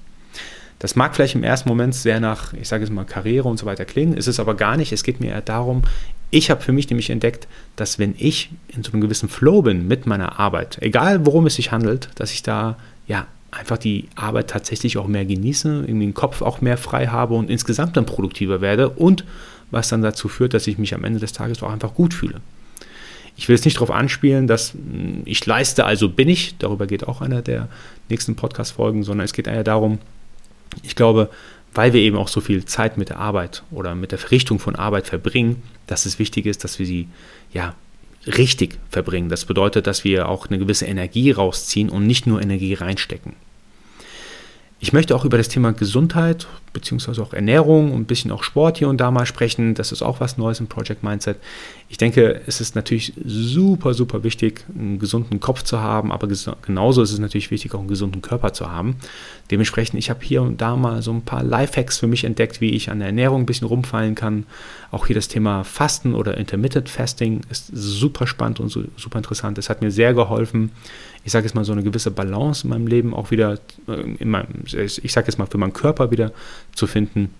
Das 0.79 0.95
mag 0.95 1.15
vielleicht 1.15 1.35
im 1.35 1.43
ersten 1.43 1.69
Moment 1.69 1.95
sehr 1.95 2.21
nach, 2.21 2.53
ich 2.53 2.69
sage 2.69 2.85
es 2.85 2.91
mal, 2.91 3.05
Karriere 3.05 3.49
und 3.49 3.59
so 3.59 3.67
weiter 3.67 3.85
klingen, 3.85 4.17
ist 4.17 4.29
es 4.29 4.39
aber 4.39 4.55
gar 4.55 4.77
nicht. 4.77 4.93
Es 4.93 5.03
geht 5.03 5.21
mir 5.21 5.33
eher 5.33 5.41
darum, 5.41 5.83
ich 6.31 6.51
habe 6.51 6.61
für 6.61 6.73
mich 6.73 6.89
nämlich 6.89 7.11
entdeckt, 7.11 7.49
dass 7.77 7.99
wenn 7.99 8.15
ich 8.19 8.51
in 8.69 8.85
so 8.85 8.93
einem 8.93 9.01
gewissen 9.01 9.29
Flow 9.29 9.63
bin 9.63 9.89
mit 9.89 10.07
meiner 10.07 10.39
Arbeit, 10.39 10.79
egal 10.81 11.27
worum 11.27 11.47
es 11.47 11.55
sich 11.55 11.73
handelt, 11.73 12.11
dass 12.17 12.33
ich 12.33 12.43
da 12.43 12.77
ja 13.07 13.27
einfach 13.51 13.79
die 13.79 14.09
Arbeit 14.15 14.51
tatsächlich 14.51 14.99
auch 14.99 15.07
mehr 15.07 15.25
genieße, 15.25 15.85
in 15.87 16.01
den 16.01 16.15
Kopf 16.15 16.43
auch 16.43 16.61
mehr 16.61 16.77
frei 16.77 17.07
habe 17.07 17.35
und 17.35 17.51
insgesamt 17.51 17.97
dann 17.97 18.07
produktiver 18.07 18.61
werde 18.61 18.91
und 18.91 19.25
was 19.71 19.89
dann 19.89 20.03
dazu 20.03 20.29
führt, 20.29 20.55
dass 20.55 20.67
ich 20.67 20.79
mich 20.79 20.95
am 20.95 21.05
Ende 21.05 21.21
des 21.21 21.33
Tages 21.33 21.63
auch 21.63 21.71
einfach 21.71 21.95
gut 21.95 22.15
fühle. 22.15 22.41
Ich 23.37 23.49
will 23.49 23.55
jetzt 23.55 23.65
nicht 23.65 23.77
darauf 23.77 23.91
anspielen, 23.91 24.47
dass 24.47 24.73
hm, 24.73 25.23
ich 25.25 25.45
leiste, 25.47 25.85
also 25.85 26.09
bin 26.09 26.29
ich, 26.29 26.57
darüber 26.59 26.87
geht 26.87 27.07
auch 27.07 27.21
einer 27.21 27.43
der 27.43 27.69
nächsten 28.09 28.35
Podcast-Folgen, 28.35 29.03
sondern 29.03 29.25
es 29.25 29.33
geht 29.33 29.47
eher 29.47 29.65
darum, 29.65 29.99
ich 30.83 30.97
glaube, 30.97 31.31
weil 31.75 31.93
wir 31.93 32.01
eben 32.01 32.17
auch 32.17 32.29
so 32.29 32.41
viel 32.41 32.65
Zeit 32.65 32.99
mit 32.99 33.11
der 33.11 33.19
Arbeit 33.19 33.63
oder 33.71 33.95
mit 33.95 34.13
der 34.13 34.19
Verrichtung 34.19 34.59
von 34.59 34.75
Arbeit 34.75 35.07
verbringen, 35.07 35.63
dass 35.87 36.07
es 36.07 36.19
wichtig 36.19 36.47
ist, 36.47 36.65
dass 36.65 36.79
wir 36.79 36.87
sie 36.87 37.09
ja 37.53 37.75
richtig 38.27 38.79
verbringen. 38.91 39.29
Das 39.29 39.45
bedeutet, 39.45 39.87
dass 39.87 40.05
wir 40.05 40.29
auch 40.29 40.49
eine 40.49 40.59
gewisse 40.59 40.87
Energie 40.87 41.31
rausziehen 41.31 41.89
und 41.89 42.07
nicht 42.07 42.27
nur 42.27 42.43
Energie 42.43 42.75
reinstecken. 42.75 43.35
Ich 44.81 44.93
möchte 44.93 45.17
auch 45.17 45.25
über 45.25 45.39
das 45.39 45.49
Thema 45.49 45.73
Gesundheit 45.73 46.47
bzw. 46.73 47.21
auch 47.21 47.33
Ernährung 47.33 47.93
und 47.93 48.03
ein 48.03 48.05
bisschen 48.05 48.31
auch 48.31 48.45
Sport 48.45 48.79
hier 48.79 48.89
und 48.89 48.99
da 48.99 49.11
mal 49.11 49.27
sprechen. 49.27 49.75
Das 49.75 49.91
ist 49.91 50.03
auch 50.03 50.21
was 50.21 50.39
Neues 50.39 50.61
im 50.61 50.69
Project 50.69 51.03
Mindset. 51.03 51.39
Ich 51.89 51.99
denke, 51.99 52.43
es 52.47 52.61
ist 52.61 52.77
natürlich 52.77 53.13
super, 53.25 53.93
super 53.93 54.23
wichtig, 54.23 54.65
einen 54.79 55.01
gesunden 55.01 55.41
Kopf 55.41 55.65
zu 55.65 55.81
haben, 55.81 56.13
aber 56.13 56.29
genauso 56.63 57.03
ist 57.03 57.11
es 57.11 57.19
natürlich 57.19 57.51
wichtig, 57.51 57.75
auch 57.75 57.81
einen 57.81 57.89
gesunden 57.89 58.23
Körper 58.23 58.53
zu 58.53 58.71
haben. 58.71 58.97
Dementsprechend, 59.51 59.99
ich 59.99 60.11
habe 60.11 60.21
hier 60.23 60.43
und 60.43 60.61
da 60.61 60.77
mal 60.77 61.03
so 61.03 61.11
ein 61.11 61.23
paar 61.23 61.43
Lifehacks 61.43 61.99
für 61.99 62.07
mich 62.07 62.23
entdeckt, 62.23 62.61
wie 62.61 62.71
ich 62.71 62.91
an 62.91 63.01
der 63.01 63.09
Ernährung 63.09 63.43
ein 63.43 63.47
bisschen 63.47 63.67
rumfallen 63.67 64.15
kann. 64.15 64.47
Auch 64.93 65.07
hier 65.07 65.17
das 65.17 65.27
Thema 65.27 65.65
Fasten 65.65 66.15
oder 66.15 66.37
Intermittent 66.37 66.89
Fasting 66.89 67.41
ist 67.51 67.69
super 67.73 68.29
spannend 68.29 68.61
und 68.61 68.71
super 68.71 69.19
interessant. 69.19 69.59
Es 69.59 69.71
hat 69.71 69.83
mir 69.83 69.91
sehr 69.91 70.15
geholfen, 70.15 70.71
ich 71.25 71.33
sage 71.33 71.45
jetzt 71.47 71.55
mal, 71.55 71.65
so 71.65 71.73
eine 71.73 71.83
gewisse 71.83 72.11
Balance 72.11 72.65
in 72.65 72.71
meinem 72.71 72.87
Leben 72.87 73.15
auch 73.15 73.31
wieder, 73.31 73.59
äh, 73.87 74.01
in 74.19 74.31
meinem, 74.31 74.65
ich 74.65 75.13
sage 75.13 75.27
jetzt 75.27 75.39
mal, 75.39 75.47
für 75.47 75.59
meinen 75.59 75.73
Körper 75.73 76.11
wieder 76.11 76.33
zu 76.75 76.87
finden. 76.87 77.35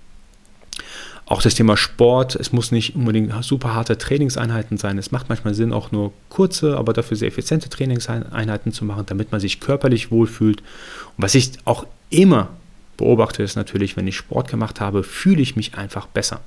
Auch 1.27 1.43
das 1.43 1.55
Thema 1.55 1.77
Sport, 1.77 2.37
es 2.37 2.53
muss 2.53 2.73
nicht 2.73 2.97
unbedingt 2.97 3.33
super 3.45 3.75
harte 3.75 3.99
Trainingseinheiten 3.99 4.79
sein. 4.79 4.97
Es 4.97 5.11
macht 5.11 5.29
manchmal 5.29 5.53
Sinn, 5.53 5.75
auch 5.75 5.93
nur 5.93 6.13
kurze, 6.31 6.79
aber 6.79 6.95
dafür 6.95 7.19
sehr 7.19 7.29
effiziente 7.29 7.69
Trainingseinheiten 7.69 8.73
zu 8.73 8.87
machen, 8.87 9.05
damit 9.07 9.31
man 9.31 9.41
sich 9.41 9.61
körperlich 9.61 10.11
wohlfühlt. 10.11 10.61
Und 10.61 11.25
was 11.25 11.35
ich 11.35 11.53
auch 11.67 11.87
immer 12.09 12.49
beobachte, 12.97 13.43
ist 13.43 13.57
natürlich, 13.57 13.97
wenn 13.97 14.07
ich 14.07 14.17
Sport 14.17 14.49
gemacht 14.49 14.81
habe, 14.81 15.03
fühle 15.03 15.43
ich 15.43 15.55
mich 15.55 15.75
einfach 15.75 16.07
besser 16.07 16.41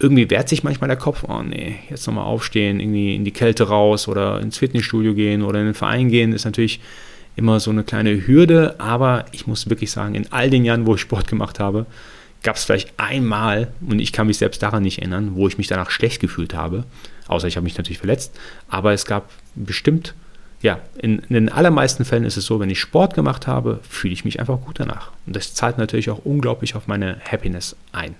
irgendwie 0.00 0.30
wehrt 0.30 0.48
sich 0.48 0.64
manchmal 0.64 0.88
der 0.88 0.96
Kopf, 0.96 1.24
oh 1.28 1.42
nee, 1.42 1.76
jetzt 1.90 2.06
nochmal 2.06 2.24
aufstehen, 2.24 2.80
irgendwie 2.80 3.14
in 3.14 3.24
die 3.24 3.32
Kälte 3.32 3.68
raus 3.68 4.08
oder 4.08 4.40
ins 4.40 4.58
Fitnessstudio 4.58 5.14
gehen 5.14 5.42
oder 5.42 5.60
in 5.60 5.66
den 5.66 5.74
Verein 5.74 6.08
gehen, 6.08 6.32
ist 6.32 6.46
natürlich 6.46 6.80
immer 7.36 7.60
so 7.60 7.70
eine 7.70 7.84
kleine 7.84 8.26
Hürde, 8.26 8.74
aber 8.78 9.26
ich 9.32 9.46
muss 9.46 9.68
wirklich 9.68 9.90
sagen, 9.90 10.14
in 10.14 10.32
all 10.32 10.50
den 10.50 10.64
Jahren, 10.64 10.86
wo 10.86 10.94
ich 10.94 11.00
Sport 11.02 11.28
gemacht 11.28 11.60
habe, 11.60 11.86
gab 12.42 12.56
es 12.56 12.64
vielleicht 12.64 12.94
einmal, 12.96 13.68
und 13.86 14.00
ich 14.00 14.12
kann 14.12 14.26
mich 14.26 14.38
selbst 14.38 14.62
daran 14.62 14.82
nicht 14.82 14.98
erinnern, 14.98 15.32
wo 15.34 15.46
ich 15.46 15.58
mich 15.58 15.66
danach 15.66 15.90
schlecht 15.90 16.20
gefühlt 16.20 16.54
habe, 16.54 16.84
außer 17.28 17.46
ich 17.46 17.56
habe 17.56 17.64
mich 17.64 17.76
natürlich 17.76 17.98
verletzt, 17.98 18.34
aber 18.68 18.92
es 18.92 19.04
gab 19.04 19.30
bestimmt, 19.54 20.14
ja, 20.62 20.80
in, 20.98 21.20
in 21.20 21.34
den 21.34 21.48
allermeisten 21.50 22.04
Fällen 22.04 22.24
ist 22.24 22.36
es 22.36 22.46
so, 22.46 22.58
wenn 22.58 22.70
ich 22.70 22.80
Sport 22.80 23.14
gemacht 23.14 23.46
habe, 23.46 23.80
fühle 23.88 24.12
ich 24.14 24.24
mich 24.24 24.40
einfach 24.40 24.60
gut 24.60 24.80
danach. 24.80 25.10
Und 25.26 25.36
das 25.36 25.54
zahlt 25.54 25.78
natürlich 25.78 26.10
auch 26.10 26.24
unglaublich 26.24 26.74
auf 26.74 26.86
meine 26.86 27.18
Happiness 27.20 27.76
ein. 27.92 28.14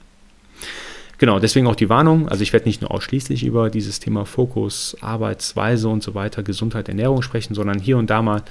Genau, 1.21 1.39
deswegen 1.39 1.67
auch 1.67 1.77
die 1.77 1.91
Warnung. 1.91 2.31
Also 2.31 2.43
ich 2.43 2.55
werde 2.55 2.67
nicht 2.67 2.81
nur 2.81 2.91
ausschließlich 2.91 3.45
über 3.45 3.69
dieses 3.69 4.01
Thema 4.01 4.25
Fokus, 4.25 4.97
Arbeitsweise 5.03 5.87
und 5.87 6.03
so 6.03 6.15
weiter, 6.15 6.43
Gesundheit, 6.43 6.89
Ernährung 6.89 7.21
sprechen, 7.21 7.55
sondern 7.55 7.79
hier 7.79 7.99
und 7.99 8.09
da 8.09 8.23
mal 8.23 8.43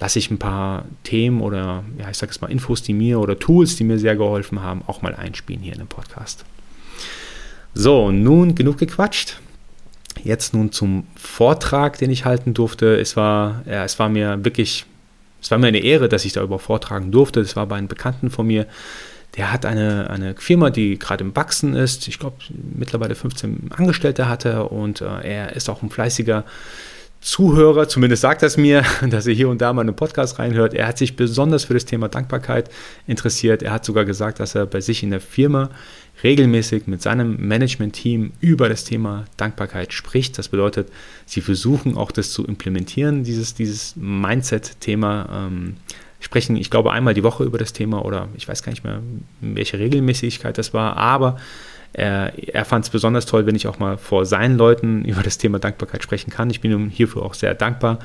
lasse 0.00 0.18
ich 0.18 0.28
ein 0.28 0.38
paar 0.38 0.84
Themen 1.04 1.40
oder 1.40 1.84
ja, 1.96 2.10
ich 2.10 2.18
sage 2.18 2.32
es 2.32 2.40
mal 2.40 2.50
Infos, 2.50 2.82
die 2.82 2.92
mir 2.92 3.20
oder 3.20 3.38
Tools, 3.38 3.76
die 3.76 3.84
mir 3.84 4.00
sehr 4.00 4.16
geholfen 4.16 4.62
haben, 4.62 4.82
auch 4.88 5.00
mal 5.00 5.14
einspielen 5.14 5.62
hier 5.62 5.74
in 5.74 5.78
dem 5.78 5.86
Podcast. 5.86 6.44
So, 7.72 8.10
nun 8.10 8.56
genug 8.56 8.78
gequatscht. 8.78 9.38
Jetzt 10.24 10.54
nun 10.54 10.72
zum 10.72 11.06
Vortrag, 11.14 11.98
den 11.98 12.10
ich 12.10 12.24
halten 12.24 12.52
durfte. 12.52 12.96
Es 12.96 13.16
war, 13.16 13.62
ja, 13.64 13.84
es 13.84 13.96
war 14.00 14.08
mir 14.08 14.44
wirklich, 14.44 14.86
es 15.40 15.52
war 15.52 15.58
mir 15.58 15.68
eine 15.68 15.78
Ehre, 15.78 16.08
dass 16.08 16.24
ich 16.24 16.32
darüber 16.32 16.58
vortragen 16.58 17.12
durfte. 17.12 17.38
Es 17.38 17.54
war 17.54 17.66
bei 17.66 17.76
einem 17.76 17.86
Bekannten 17.86 18.30
von 18.30 18.48
mir, 18.48 18.66
der 19.38 19.52
hat 19.52 19.64
eine, 19.64 20.10
eine 20.10 20.34
Firma, 20.34 20.68
die 20.68 20.98
gerade 20.98 21.24
im 21.24 21.34
Wachsen 21.34 21.74
ist. 21.74 22.08
Ich 22.08 22.18
glaube, 22.18 22.36
mittlerweile 22.74 23.14
15 23.14 23.70
Angestellte 23.70 24.28
hat 24.28 24.44
er 24.44 24.72
und 24.72 25.00
äh, 25.00 25.04
er 25.22 25.52
ist 25.54 25.70
auch 25.70 25.82
ein 25.82 25.90
fleißiger 25.90 26.44
Zuhörer, 27.20 27.88
zumindest 27.88 28.22
sagt 28.22 28.42
es 28.42 28.56
mir, 28.56 28.84
dass 29.10 29.26
er 29.26 29.34
hier 29.34 29.48
und 29.48 29.60
da 29.60 29.72
mal 29.72 29.82
einen 29.82 29.94
Podcast 29.94 30.40
reinhört. 30.40 30.74
Er 30.74 30.88
hat 30.88 30.98
sich 30.98 31.14
besonders 31.14 31.64
für 31.64 31.74
das 31.74 31.84
Thema 31.84 32.08
Dankbarkeit 32.08 32.68
interessiert. 33.06 33.62
Er 33.62 33.72
hat 33.72 33.84
sogar 33.84 34.04
gesagt, 34.04 34.40
dass 34.40 34.56
er 34.56 34.66
bei 34.66 34.80
sich 34.80 35.04
in 35.04 35.10
der 35.10 35.20
Firma 35.20 35.70
regelmäßig 36.24 36.88
mit 36.88 37.00
seinem 37.00 37.36
Management-Team 37.36 38.32
über 38.40 38.68
das 38.68 38.84
Thema 38.84 39.24
Dankbarkeit 39.36 39.92
spricht. 39.92 40.36
Das 40.38 40.48
bedeutet, 40.48 40.90
sie 41.26 41.42
versuchen 41.42 41.96
auch 41.96 42.10
das 42.10 42.32
zu 42.32 42.44
implementieren, 42.44 43.22
dieses, 43.22 43.54
dieses 43.54 43.94
Mindset-Thema. 43.96 45.46
Ähm, 45.46 45.76
sprechen, 46.20 46.56
ich 46.56 46.70
glaube, 46.70 46.92
einmal 46.92 47.14
die 47.14 47.22
Woche 47.22 47.44
über 47.44 47.58
das 47.58 47.72
Thema 47.72 48.04
oder 48.04 48.28
ich 48.36 48.48
weiß 48.48 48.62
gar 48.62 48.70
nicht 48.70 48.84
mehr, 48.84 49.00
welche 49.40 49.78
Regelmäßigkeit 49.78 50.58
das 50.58 50.74
war, 50.74 50.96
aber 50.96 51.38
er, 51.92 52.32
er 52.36 52.64
fand 52.64 52.84
es 52.84 52.90
besonders 52.90 53.26
toll, 53.26 53.46
wenn 53.46 53.54
ich 53.54 53.66
auch 53.66 53.78
mal 53.78 53.96
vor 53.96 54.26
seinen 54.26 54.56
Leuten 54.56 55.04
über 55.04 55.22
das 55.22 55.38
Thema 55.38 55.58
Dankbarkeit 55.58 56.02
sprechen 56.02 56.30
kann. 56.30 56.50
Ich 56.50 56.60
bin 56.60 56.72
ihm 56.72 56.90
hierfür 56.90 57.22
auch 57.22 57.34
sehr 57.34 57.54
dankbar 57.54 57.98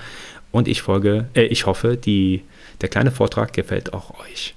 und 0.52 0.68
ich 0.68 0.82
folge, 0.82 1.26
äh, 1.34 1.44
ich 1.44 1.66
hoffe, 1.66 1.98
die, 1.98 2.44
der 2.82 2.90
kleine 2.90 3.12
Vortrag 3.12 3.54
gefällt 3.54 3.94
auch 3.94 4.20
euch. 4.20 4.56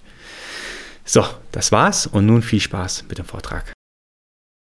So, 1.05 1.25
das 1.53 1.73
war's 1.73 2.07
und 2.07 2.27
nun 2.27 2.43
viel 2.43 2.61
Spaß 2.61 3.05
mit 3.09 3.19
dem 3.19 3.25
Vortrag. 3.25 3.73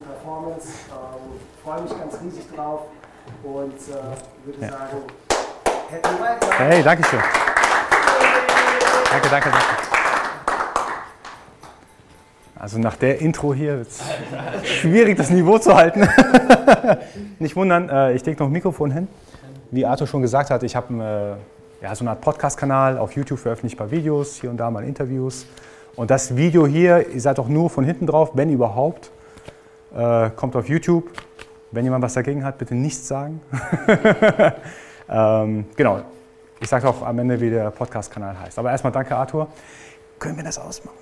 Performance, 0.04 0.68
ähm, 0.90 1.40
freue 1.62 1.82
mich 1.82 1.90
ganz 1.90 2.14
riesig 2.22 2.44
drauf 2.54 2.82
und 3.42 3.72
äh, 3.72 4.46
würde 4.46 4.60
ja. 4.60 4.70
sagen. 4.70 4.98
Hey, 6.58 6.82
danke 6.82 7.08
schön. 7.08 7.20
Danke, 9.10 9.28
danke, 9.30 9.50
danke. 9.50 9.66
Also 12.58 12.78
nach 12.78 12.96
der 12.96 13.20
Intro 13.20 13.54
hier 13.54 13.78
wird 13.78 13.88
es 13.88 14.02
schwierig, 14.68 15.16
das 15.16 15.30
Niveau 15.30 15.58
zu 15.58 15.74
halten. 15.74 16.06
Nicht 17.38 17.56
wundern, 17.56 17.88
äh, 17.88 18.12
ich 18.12 18.26
lege 18.26 18.38
noch 18.40 18.48
ein 18.48 18.52
Mikrofon 18.52 18.90
hin. 18.90 19.08
Wie 19.70 19.86
Arthur 19.86 20.06
schon 20.06 20.22
gesagt 20.22 20.50
hat, 20.50 20.62
ich 20.62 20.74
habe 20.76 21.38
äh, 21.80 21.84
ja, 21.84 21.94
so 21.94 22.02
eine 22.02 22.10
Art 22.10 22.20
Podcast-Kanal. 22.20 22.98
Auf 22.98 23.12
YouTube 23.12 23.38
veröffentliche 23.38 23.76
ich 23.76 23.80
ein 23.80 23.84
paar 23.86 23.90
Videos, 23.90 24.40
hier 24.40 24.50
und 24.50 24.56
da 24.56 24.70
mal 24.70 24.84
Interviews. 24.84 25.46
Und 25.96 26.10
das 26.10 26.36
Video 26.36 26.66
hier, 26.66 27.08
ihr 27.08 27.20
seid 27.20 27.38
auch 27.38 27.48
nur 27.48 27.70
von 27.70 27.84
hinten 27.84 28.06
drauf, 28.06 28.32
wenn 28.34 28.52
überhaupt. 28.52 29.10
Äh, 29.96 30.30
kommt 30.30 30.54
auf 30.56 30.68
YouTube. 30.68 31.10
Wenn 31.70 31.84
jemand 31.84 32.02
was 32.02 32.14
dagegen 32.14 32.44
hat, 32.44 32.58
bitte 32.58 32.74
nichts 32.74 33.08
sagen. 33.08 33.40
ähm, 35.08 35.66
genau. 35.76 36.02
Ich 36.60 36.68
sage 36.68 36.88
auch 36.88 37.02
am 37.02 37.18
Ende, 37.18 37.40
wie 37.40 37.50
der 37.50 37.70
Podcast-Kanal 37.70 38.38
heißt. 38.40 38.58
Aber 38.58 38.70
erstmal 38.70 38.92
danke, 38.92 39.16
Arthur. 39.16 39.48
Können 40.18 40.36
wir 40.36 40.44
das 40.44 40.58
ausmachen? 40.58 40.96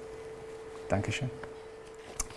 Dankeschön. 0.89 1.31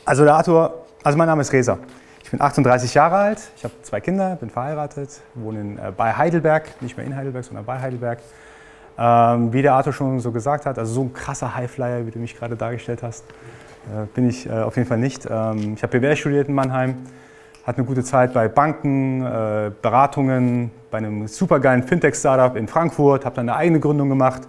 Also 0.06 0.24
der 0.24 0.36
Arthur, 0.36 0.86
also 1.04 1.18
mein 1.18 1.28
Name 1.28 1.42
ist 1.42 1.52
Reza. 1.52 1.78
Ich 2.24 2.32
bin 2.32 2.42
38 2.42 2.94
Jahre 2.94 3.16
alt, 3.16 3.42
ich 3.58 3.64
habe 3.64 3.74
zwei 3.82 4.00
Kinder, 4.00 4.36
bin 4.36 4.50
verheiratet, 4.50 5.22
wohne 5.34 5.62
in, 5.62 5.78
äh, 5.78 5.92
bei 5.96 6.14
Heidelberg, 6.14 6.82
nicht 6.82 6.96
mehr 6.96 7.06
in 7.06 7.16
Heidelberg, 7.16 7.44
sondern 7.44 7.66
bei 7.66 7.80
Heidelberg. 7.80 8.20
Ähm, 8.98 9.52
wie 9.52 9.62
der 9.62 9.74
Arthur 9.74 9.94
schon 9.94 10.20
so 10.20 10.32
gesagt 10.32 10.66
hat, 10.66 10.78
also 10.78 10.94
so 10.94 11.02
ein 11.02 11.14
krasser 11.14 11.56
Highflyer, 11.56 12.06
wie 12.06 12.12
du 12.12 12.20
mich 12.20 12.38
gerade 12.38 12.56
dargestellt 12.56 13.02
hast, 13.02 13.24
äh, 13.88 14.06
bin 14.14 14.30
ich 14.30 14.48
äh, 14.48 14.52
auf 14.52 14.76
jeden 14.76 14.88
Fall 14.88 14.98
nicht. 14.98 15.28
Ähm, 15.30 15.74
ich 15.76 15.84
habe 15.84 16.00
BWL 16.00 16.16
studiert 16.16 16.48
in 16.48 16.54
Mannheim, 16.54 16.98
hatte 17.70 17.78
eine 17.78 17.88
gute 17.88 18.04
Zeit 18.04 18.34
bei 18.34 18.48
Banken, 18.48 19.24
äh, 19.24 19.72
Beratungen, 19.80 20.72
bei 20.90 20.98
einem 20.98 21.28
supergeilen 21.28 21.84
Fintech-Startup 21.84 22.56
in 22.58 22.68
Frankfurt, 22.68 23.26
habe 23.26 23.36
dann 23.36 23.48
eine 23.48 23.58
eigene 23.58 23.80
Gründung 23.80 24.10
gemacht, 24.10 24.42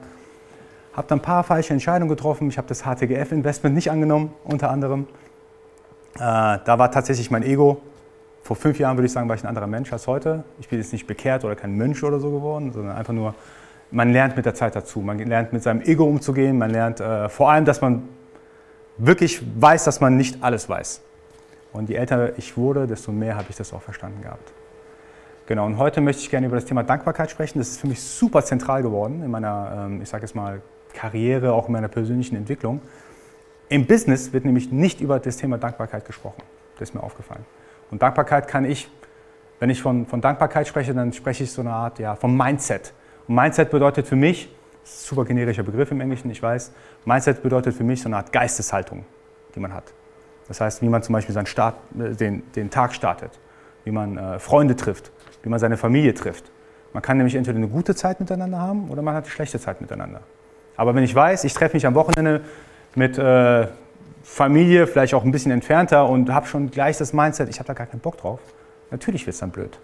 habe 0.94 1.06
dann 1.06 1.18
ein 1.18 1.22
paar 1.22 1.44
falsche 1.44 1.74
Entscheidungen 1.74 2.08
getroffen. 2.08 2.48
Ich 2.48 2.56
habe 2.56 2.66
das 2.66 2.82
HTGF-Investment 2.82 3.74
nicht 3.74 3.90
angenommen, 3.90 4.32
unter 4.44 4.70
anderem. 4.70 5.06
Äh, 6.14 6.18
da 6.18 6.78
war 6.78 6.90
tatsächlich 6.90 7.30
mein 7.30 7.42
Ego. 7.42 7.82
Vor 8.42 8.56
fünf 8.56 8.78
Jahren 8.78 8.96
würde 8.96 9.04
ich 9.06 9.12
sagen, 9.12 9.28
war 9.28 9.36
ich 9.36 9.44
ein 9.44 9.48
anderer 9.48 9.66
Mensch 9.66 9.92
als 9.92 10.06
heute. 10.06 10.42
Ich 10.58 10.70
bin 10.70 10.78
jetzt 10.78 10.94
nicht 10.94 11.06
bekehrt 11.06 11.44
oder 11.44 11.56
kein 11.56 11.76
Mönch 11.76 12.02
oder 12.02 12.20
so 12.20 12.30
geworden, 12.30 12.72
sondern 12.72 12.96
einfach 12.96 13.12
nur 13.12 13.34
man 13.90 14.12
lernt 14.12 14.34
mit 14.34 14.46
der 14.46 14.54
Zeit 14.54 14.74
dazu. 14.74 15.00
Man 15.00 15.18
lernt 15.18 15.52
mit 15.52 15.62
seinem 15.62 15.82
Ego 15.82 16.04
umzugehen. 16.04 16.56
Man 16.56 16.70
lernt 16.70 17.00
äh, 17.00 17.28
vor 17.28 17.50
allem, 17.50 17.66
dass 17.66 17.82
man 17.82 18.02
wirklich 18.96 19.42
weiß, 19.60 19.84
dass 19.84 20.00
man 20.00 20.16
nicht 20.16 20.42
alles 20.42 20.70
weiß. 20.70 21.02
Und 21.72 21.88
je 21.88 21.96
älter 21.96 22.36
ich 22.38 22.56
wurde, 22.56 22.86
desto 22.86 23.12
mehr 23.12 23.36
habe 23.36 23.46
ich 23.48 23.56
das 23.56 23.72
auch 23.72 23.82
verstanden 23.82 24.22
gehabt. 24.22 24.52
Genau, 25.46 25.66
und 25.66 25.78
heute 25.78 26.00
möchte 26.00 26.22
ich 26.22 26.30
gerne 26.30 26.46
über 26.46 26.56
das 26.56 26.64
Thema 26.64 26.82
Dankbarkeit 26.84 27.30
sprechen. 27.30 27.58
Das 27.58 27.68
ist 27.68 27.80
für 27.80 27.88
mich 27.88 28.00
super 28.00 28.44
zentral 28.44 28.82
geworden 28.82 29.22
in 29.22 29.30
meiner, 29.30 29.86
ähm, 29.86 30.02
ich 30.02 30.08
sage 30.08 30.22
jetzt 30.22 30.34
mal, 30.34 30.62
Karriere, 30.92 31.52
auch 31.52 31.66
in 31.66 31.72
meiner 31.72 31.88
persönlichen 31.88 32.36
Entwicklung. 32.36 32.80
Im 33.68 33.86
Business 33.86 34.32
wird 34.32 34.44
nämlich 34.44 34.70
nicht 34.70 35.00
über 35.00 35.18
das 35.18 35.36
Thema 35.36 35.58
Dankbarkeit 35.58 36.04
gesprochen. 36.04 36.42
Das 36.78 36.90
ist 36.90 36.94
mir 36.94 37.02
aufgefallen. 37.02 37.44
Und 37.90 38.02
Dankbarkeit 38.02 38.48
kann 38.48 38.64
ich, 38.64 38.88
wenn 39.58 39.70
ich 39.70 39.82
von, 39.82 40.06
von 40.06 40.20
Dankbarkeit 40.20 40.66
spreche, 40.66 40.94
dann 40.94 41.12
spreche 41.12 41.44
ich 41.44 41.52
so 41.52 41.62
eine 41.62 41.72
Art 41.72 41.98
ja, 41.98 42.16
vom 42.16 42.36
Mindset. 42.36 42.92
Und 43.26 43.34
Mindset 43.34 43.70
bedeutet 43.70 44.06
für 44.06 44.16
mich, 44.16 44.54
super 44.84 45.24
generischer 45.24 45.62
Begriff 45.62 45.90
im 45.90 46.00
Englischen, 46.00 46.30
ich 46.30 46.42
weiß, 46.42 46.72
Mindset 47.04 47.42
bedeutet 47.42 47.74
für 47.74 47.84
mich 47.84 48.02
so 48.02 48.08
eine 48.08 48.16
Art 48.16 48.32
Geisteshaltung, 48.32 49.04
die 49.54 49.60
man 49.60 49.72
hat. 49.72 49.92
Das 50.50 50.60
heißt, 50.60 50.82
wie 50.82 50.88
man 50.88 51.00
zum 51.04 51.12
Beispiel 51.12 51.32
seinen 51.32 51.46
Start, 51.46 51.76
äh, 51.96 52.12
den, 52.16 52.42
den 52.56 52.70
Tag 52.70 52.92
startet, 52.92 53.30
wie 53.84 53.92
man 53.92 54.18
äh, 54.18 54.40
Freunde 54.40 54.74
trifft, 54.74 55.12
wie 55.44 55.48
man 55.48 55.60
seine 55.60 55.76
Familie 55.76 56.12
trifft. 56.12 56.50
Man 56.92 57.04
kann 57.04 57.18
nämlich 57.18 57.36
entweder 57.36 57.56
eine 57.56 57.68
gute 57.68 57.94
Zeit 57.94 58.18
miteinander 58.18 58.58
haben 58.58 58.90
oder 58.90 59.00
man 59.00 59.14
hat 59.14 59.24
eine 59.24 59.30
schlechte 59.30 59.60
Zeit 59.60 59.80
miteinander. 59.80 60.22
Aber 60.76 60.92
wenn 60.96 61.04
ich 61.04 61.14
weiß, 61.14 61.44
ich 61.44 61.54
treffe 61.54 61.76
mich 61.76 61.86
am 61.86 61.94
Wochenende 61.94 62.40
mit 62.96 63.16
äh, 63.16 63.68
Familie, 64.24 64.88
vielleicht 64.88 65.14
auch 65.14 65.22
ein 65.22 65.30
bisschen 65.30 65.52
entfernter 65.52 66.08
und 66.08 66.34
habe 66.34 66.48
schon 66.48 66.68
gleich 66.72 66.98
das 66.98 67.12
Mindset, 67.12 67.48
ich 67.48 67.60
habe 67.60 67.68
da 67.68 67.74
gar 67.74 67.86
keinen 67.86 68.00
Bock 68.00 68.16
drauf, 68.16 68.40
natürlich 68.90 69.26
wird 69.26 69.34
es 69.34 69.40
dann 69.40 69.50
blöd. 69.50 69.78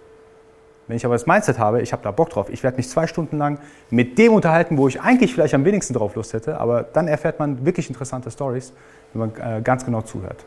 Wenn 0.88 0.96
ich 0.96 1.04
aber 1.04 1.14
das 1.14 1.26
Mindset 1.26 1.60
habe, 1.60 1.80
ich 1.80 1.92
habe 1.92 2.02
da 2.02 2.10
Bock 2.10 2.30
drauf, 2.30 2.48
ich 2.50 2.64
werde 2.64 2.76
mich 2.76 2.88
zwei 2.88 3.06
Stunden 3.06 3.38
lang 3.38 3.60
mit 3.90 4.18
dem 4.18 4.32
unterhalten, 4.32 4.78
wo 4.78 4.88
ich 4.88 5.00
eigentlich 5.00 5.32
vielleicht 5.32 5.54
am 5.54 5.64
wenigsten 5.64 5.94
drauf 5.94 6.16
Lust 6.16 6.32
hätte, 6.32 6.58
aber 6.58 6.82
dann 6.82 7.06
erfährt 7.06 7.38
man 7.38 7.64
wirklich 7.64 7.88
interessante 7.88 8.32
Stories, 8.32 8.72
wenn 9.12 9.30
man 9.30 9.58
äh, 9.58 9.62
ganz 9.62 9.84
genau 9.84 10.02
zuhört. 10.02 10.44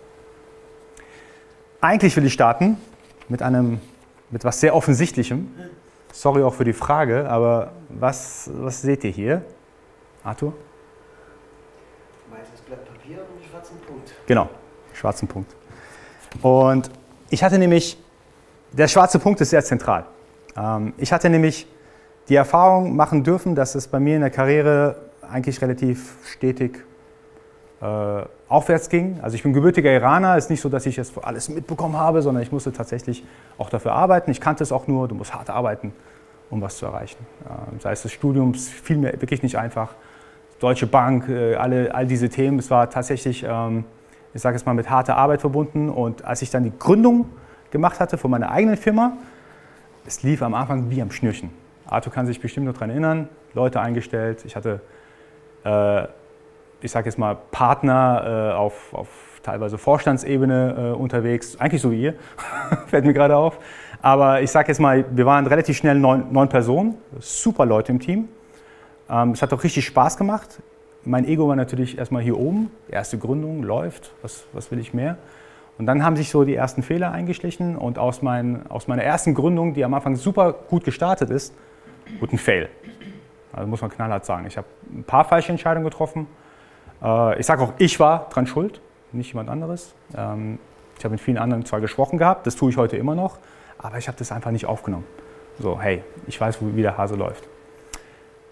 Eigentlich 1.81 2.15
will 2.17 2.25
ich 2.25 2.33
starten 2.33 2.77
mit 3.29 3.41
einem, 3.41 3.79
mit 4.31 4.43
was 4.43 4.59
sehr 4.59 4.75
Offensichtlichem. 4.75 5.49
Sorry 6.11 6.43
auch 6.43 6.53
für 6.53 6.65
die 6.65 6.73
Frage, 6.73 7.29
aber 7.29 7.71
was, 7.87 8.49
was 8.53 8.81
seht 8.81 9.05
ihr 9.05 9.11
hier? 9.11 9.41
Arthur? 10.23 10.53
Weißes 12.31 12.61
Blatt 12.61 12.85
Papier 12.85 13.19
und 13.19 13.41
einen 13.41 13.49
schwarzen 13.49 13.77
Punkt. 13.87 14.13
Genau, 14.27 14.49
schwarzen 14.93 15.27
Punkt. 15.29 15.55
Und 16.41 16.91
ich 17.29 17.43
hatte 17.43 17.57
nämlich, 17.57 17.97
der 18.73 18.89
schwarze 18.89 19.17
Punkt 19.17 19.39
ist 19.39 19.51
sehr 19.51 19.63
zentral. 19.63 20.05
Ähm, 20.57 20.93
ich 20.97 21.13
hatte 21.13 21.29
nämlich 21.29 21.65
die 22.27 22.35
Erfahrung 22.35 22.95
machen 22.95 23.23
dürfen, 23.23 23.55
dass 23.55 23.75
es 23.75 23.87
bei 23.87 24.01
mir 24.01 24.15
in 24.15 24.21
der 24.21 24.31
Karriere 24.31 24.97
eigentlich 25.21 25.61
relativ 25.61 26.17
stetig 26.25 26.83
äh, 27.81 28.23
aufwärts 28.49 28.89
ging. 28.89 29.19
Also 29.21 29.35
ich 29.35 29.43
bin 29.43 29.53
gebürtiger 29.53 29.91
Iraner, 29.91 30.35
ist 30.35 30.49
nicht 30.49 30.61
so, 30.61 30.69
dass 30.69 30.85
ich 30.87 30.97
jetzt 30.97 31.13
alles 31.23 31.49
mitbekommen 31.49 31.95
habe, 31.95 32.21
sondern 32.21 32.43
ich 32.43 32.51
musste 32.51 32.73
tatsächlich 32.73 33.23
auch 33.57 33.69
dafür 33.69 33.93
arbeiten. 33.93 34.31
Ich 34.31 34.41
kannte 34.41 34.63
es 34.63 34.71
auch 34.71 34.87
nur, 34.87 35.07
du 35.07 35.15
musst 35.15 35.33
hart 35.33 35.49
arbeiten, 35.49 35.93
um 36.49 36.59
was 36.61 36.77
zu 36.77 36.87
erreichen. 36.87 37.25
Ähm, 37.47 37.79
sei 37.79 37.91
es 37.91 38.01
des 38.01 38.11
Studiums, 38.11 38.67
fiel 38.67 38.97
mir 38.97 39.13
wirklich 39.21 39.43
nicht 39.43 39.57
einfach. 39.57 39.93
Deutsche 40.59 40.87
Bank, 40.87 41.29
äh, 41.29 41.55
alle, 41.55 41.93
all 41.93 42.07
diese 42.07 42.27
Themen, 42.27 42.57
es 42.59 42.71
war 42.71 42.89
tatsächlich, 42.89 43.45
ähm, 43.47 43.85
ich 44.33 44.41
sage 44.41 44.55
es 44.55 44.65
mal, 44.65 44.73
mit 44.73 44.89
harter 44.89 45.15
Arbeit 45.15 45.41
verbunden. 45.41 45.89
Und 45.89 46.25
als 46.25 46.41
ich 46.41 46.49
dann 46.49 46.63
die 46.63 46.73
Gründung 46.77 47.29
gemacht 47.69 47.99
hatte 47.99 48.17
von 48.17 48.31
meiner 48.31 48.51
eigenen 48.51 48.77
Firma, 48.77 49.13
es 50.07 50.23
lief 50.23 50.41
am 50.41 50.55
Anfang 50.55 50.89
wie 50.89 51.01
am 51.03 51.11
Schnürchen. 51.11 51.51
Arthur 51.85 52.11
kann 52.11 52.25
sich 52.25 52.41
bestimmt 52.41 52.65
noch 52.65 52.73
daran 52.73 52.89
erinnern, 52.89 53.29
Leute 53.53 53.79
eingestellt. 53.79 54.43
Ich 54.43 54.55
hatte, 54.55 54.81
äh, 55.63 56.07
ich 56.81 56.91
sage 56.91 57.07
jetzt 57.07 57.17
mal, 57.17 57.37
Partner 57.51 58.51
äh, 58.51 58.55
auf, 58.55 58.93
auf, 58.93 59.07
teilweise 59.43 59.77
Vorstandsebene 59.77 60.93
äh, 60.93 60.97
unterwegs, 60.97 61.59
eigentlich 61.59 61.81
so 61.81 61.91
wie 61.91 62.03
ihr, 62.03 62.13
fällt 62.87 63.05
mir 63.05 63.13
gerade 63.13 63.35
auf. 63.35 63.57
Aber 64.01 64.41
ich 64.41 64.51
sage 64.51 64.67
jetzt 64.67 64.79
mal, 64.79 65.05
wir 65.11 65.25
waren 65.25 65.47
relativ 65.47 65.77
schnell 65.77 65.95
neun, 65.95 66.31
neun 66.31 66.49
Personen, 66.49 66.95
super 67.19 67.65
Leute 67.65 67.91
im 67.91 67.99
Team. 67.99 68.27
Ähm, 69.09 69.31
es 69.31 69.41
hat 69.41 69.53
auch 69.53 69.63
richtig 69.63 69.85
Spaß 69.85 70.17
gemacht. 70.17 70.61
Mein 71.03 71.25
Ego 71.25 71.47
war 71.47 71.55
natürlich 71.55 71.97
erstmal 71.97 72.21
hier 72.21 72.37
oben, 72.37 72.71
erste 72.89 73.17
Gründung 73.17 73.63
läuft, 73.63 74.11
was, 74.21 74.45
was 74.53 74.71
will 74.71 74.79
ich 74.79 74.93
mehr? 74.93 75.17
Und 75.77 75.85
dann 75.85 76.03
haben 76.03 76.17
sich 76.17 76.29
so 76.29 76.43
die 76.43 76.55
ersten 76.55 76.83
Fehler 76.83 77.13
eingeschlichen 77.13 77.77
und 77.77 77.97
aus, 77.97 78.21
mein, 78.21 78.69
aus 78.69 78.89
meiner 78.89 79.03
ersten 79.03 79.33
Gründung, 79.33 79.73
die 79.73 79.85
am 79.85 79.93
Anfang 79.93 80.17
super 80.17 80.51
gut 80.51 80.83
gestartet 80.83 81.29
ist, 81.29 81.53
wurde 82.19 82.35
ein 82.35 82.37
Fail. 82.37 82.69
Also 83.53 83.67
muss 83.67 83.81
man 83.81 83.89
knallhart 83.89 84.25
sagen. 84.25 84.45
Ich 84.45 84.57
habe 84.57 84.67
ein 84.93 85.05
paar 85.05 85.23
falsche 85.23 85.51
Entscheidungen 85.51 85.85
getroffen. 85.85 86.27
Äh, 87.01 87.39
ich 87.39 87.45
sage 87.45 87.63
auch, 87.63 87.73
ich 87.77 87.99
war 87.99 88.27
dran 88.29 88.47
schuld, 88.47 88.81
nicht 89.11 89.29
jemand 89.29 89.49
anderes. 89.49 89.93
Ähm, 90.15 90.59
ich 90.97 91.03
habe 91.03 91.13
mit 91.13 91.21
vielen 91.21 91.37
anderen 91.37 91.65
zwar 91.65 91.81
gesprochen 91.81 92.17
gehabt, 92.17 92.45
das 92.45 92.55
tue 92.55 92.71
ich 92.71 92.77
heute 92.77 92.97
immer 92.97 93.15
noch, 93.15 93.37
aber 93.77 93.97
ich 93.97 94.07
habe 94.07 94.17
das 94.17 94.31
einfach 94.31 94.51
nicht 94.51 94.65
aufgenommen. 94.65 95.05
So, 95.59 95.79
hey, 95.79 96.03
ich 96.27 96.39
weiß, 96.39 96.57
wie 96.61 96.81
der 96.81 96.97
Hase 96.97 97.15
läuft. 97.15 97.47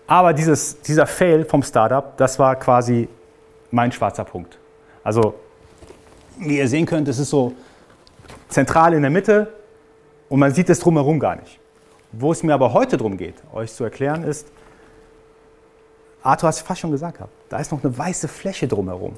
Aber 0.07 0.33
dieses, 0.33 0.81
dieser 0.81 1.05
Fail 1.05 1.43
vom 1.43 1.61
Startup, 1.63 2.15
das 2.17 2.39
war 2.39 2.55
quasi 2.55 3.09
mein 3.71 3.91
schwarzer 3.91 4.23
Punkt. 4.23 4.57
Also, 5.03 5.35
wie 6.39 6.57
ihr 6.57 6.67
sehen 6.67 6.85
könnt, 6.85 7.07
es 7.07 7.19
ist 7.19 7.29
so 7.29 7.53
zentral 8.47 8.93
in 8.93 9.01
der 9.01 9.11
Mitte 9.11 9.53
und 10.29 10.39
man 10.39 10.53
sieht 10.53 10.69
es 10.69 10.79
drumherum 10.79 11.19
gar 11.19 11.35
nicht. 11.35 11.59
Wo 12.13 12.31
es 12.31 12.43
mir 12.43 12.53
aber 12.53 12.71
heute 12.73 12.95
darum 12.95 13.17
geht, 13.17 13.35
euch 13.53 13.73
zu 13.73 13.83
erklären, 13.83 14.23
ist, 14.23 14.47
Arthur 16.23 16.47
hat 16.47 16.55
es 16.55 16.61
fast 16.61 16.81
schon 16.81 16.91
gesagt, 16.91 17.19
da 17.49 17.57
ist 17.57 17.71
noch 17.71 17.83
eine 17.83 17.97
weiße 17.97 18.27
Fläche 18.27 18.67
drumherum. 18.67 19.13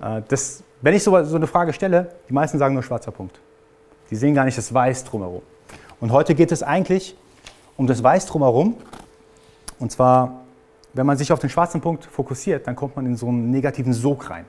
Äh, 0.00 0.22
das, 0.28 0.62
wenn 0.80 0.94
ich 0.94 1.02
so, 1.02 1.22
so 1.24 1.36
eine 1.36 1.46
Frage 1.46 1.72
stelle, 1.72 2.14
die 2.28 2.32
meisten 2.32 2.58
sagen 2.58 2.74
nur 2.74 2.82
schwarzer 2.82 3.10
Punkt. 3.10 3.38
Die 4.10 4.16
sehen 4.16 4.34
gar 4.34 4.44
nicht 4.44 4.56
das 4.56 4.72
Weiß 4.72 5.04
drumherum. 5.04 5.42
Und 6.00 6.12
heute 6.12 6.34
geht 6.34 6.52
es 6.52 6.62
eigentlich 6.62 7.16
um 7.76 7.86
das 7.86 8.02
Weiß 8.02 8.26
drumherum. 8.26 8.76
Und 9.78 9.92
zwar, 9.92 10.42
wenn 10.94 11.06
man 11.06 11.16
sich 11.16 11.32
auf 11.32 11.38
den 11.38 11.50
schwarzen 11.50 11.80
Punkt 11.80 12.04
fokussiert, 12.04 12.66
dann 12.66 12.76
kommt 12.76 12.96
man 12.96 13.06
in 13.06 13.16
so 13.16 13.28
einen 13.28 13.50
negativen 13.50 13.92
Sog 13.92 14.30
rein. 14.30 14.44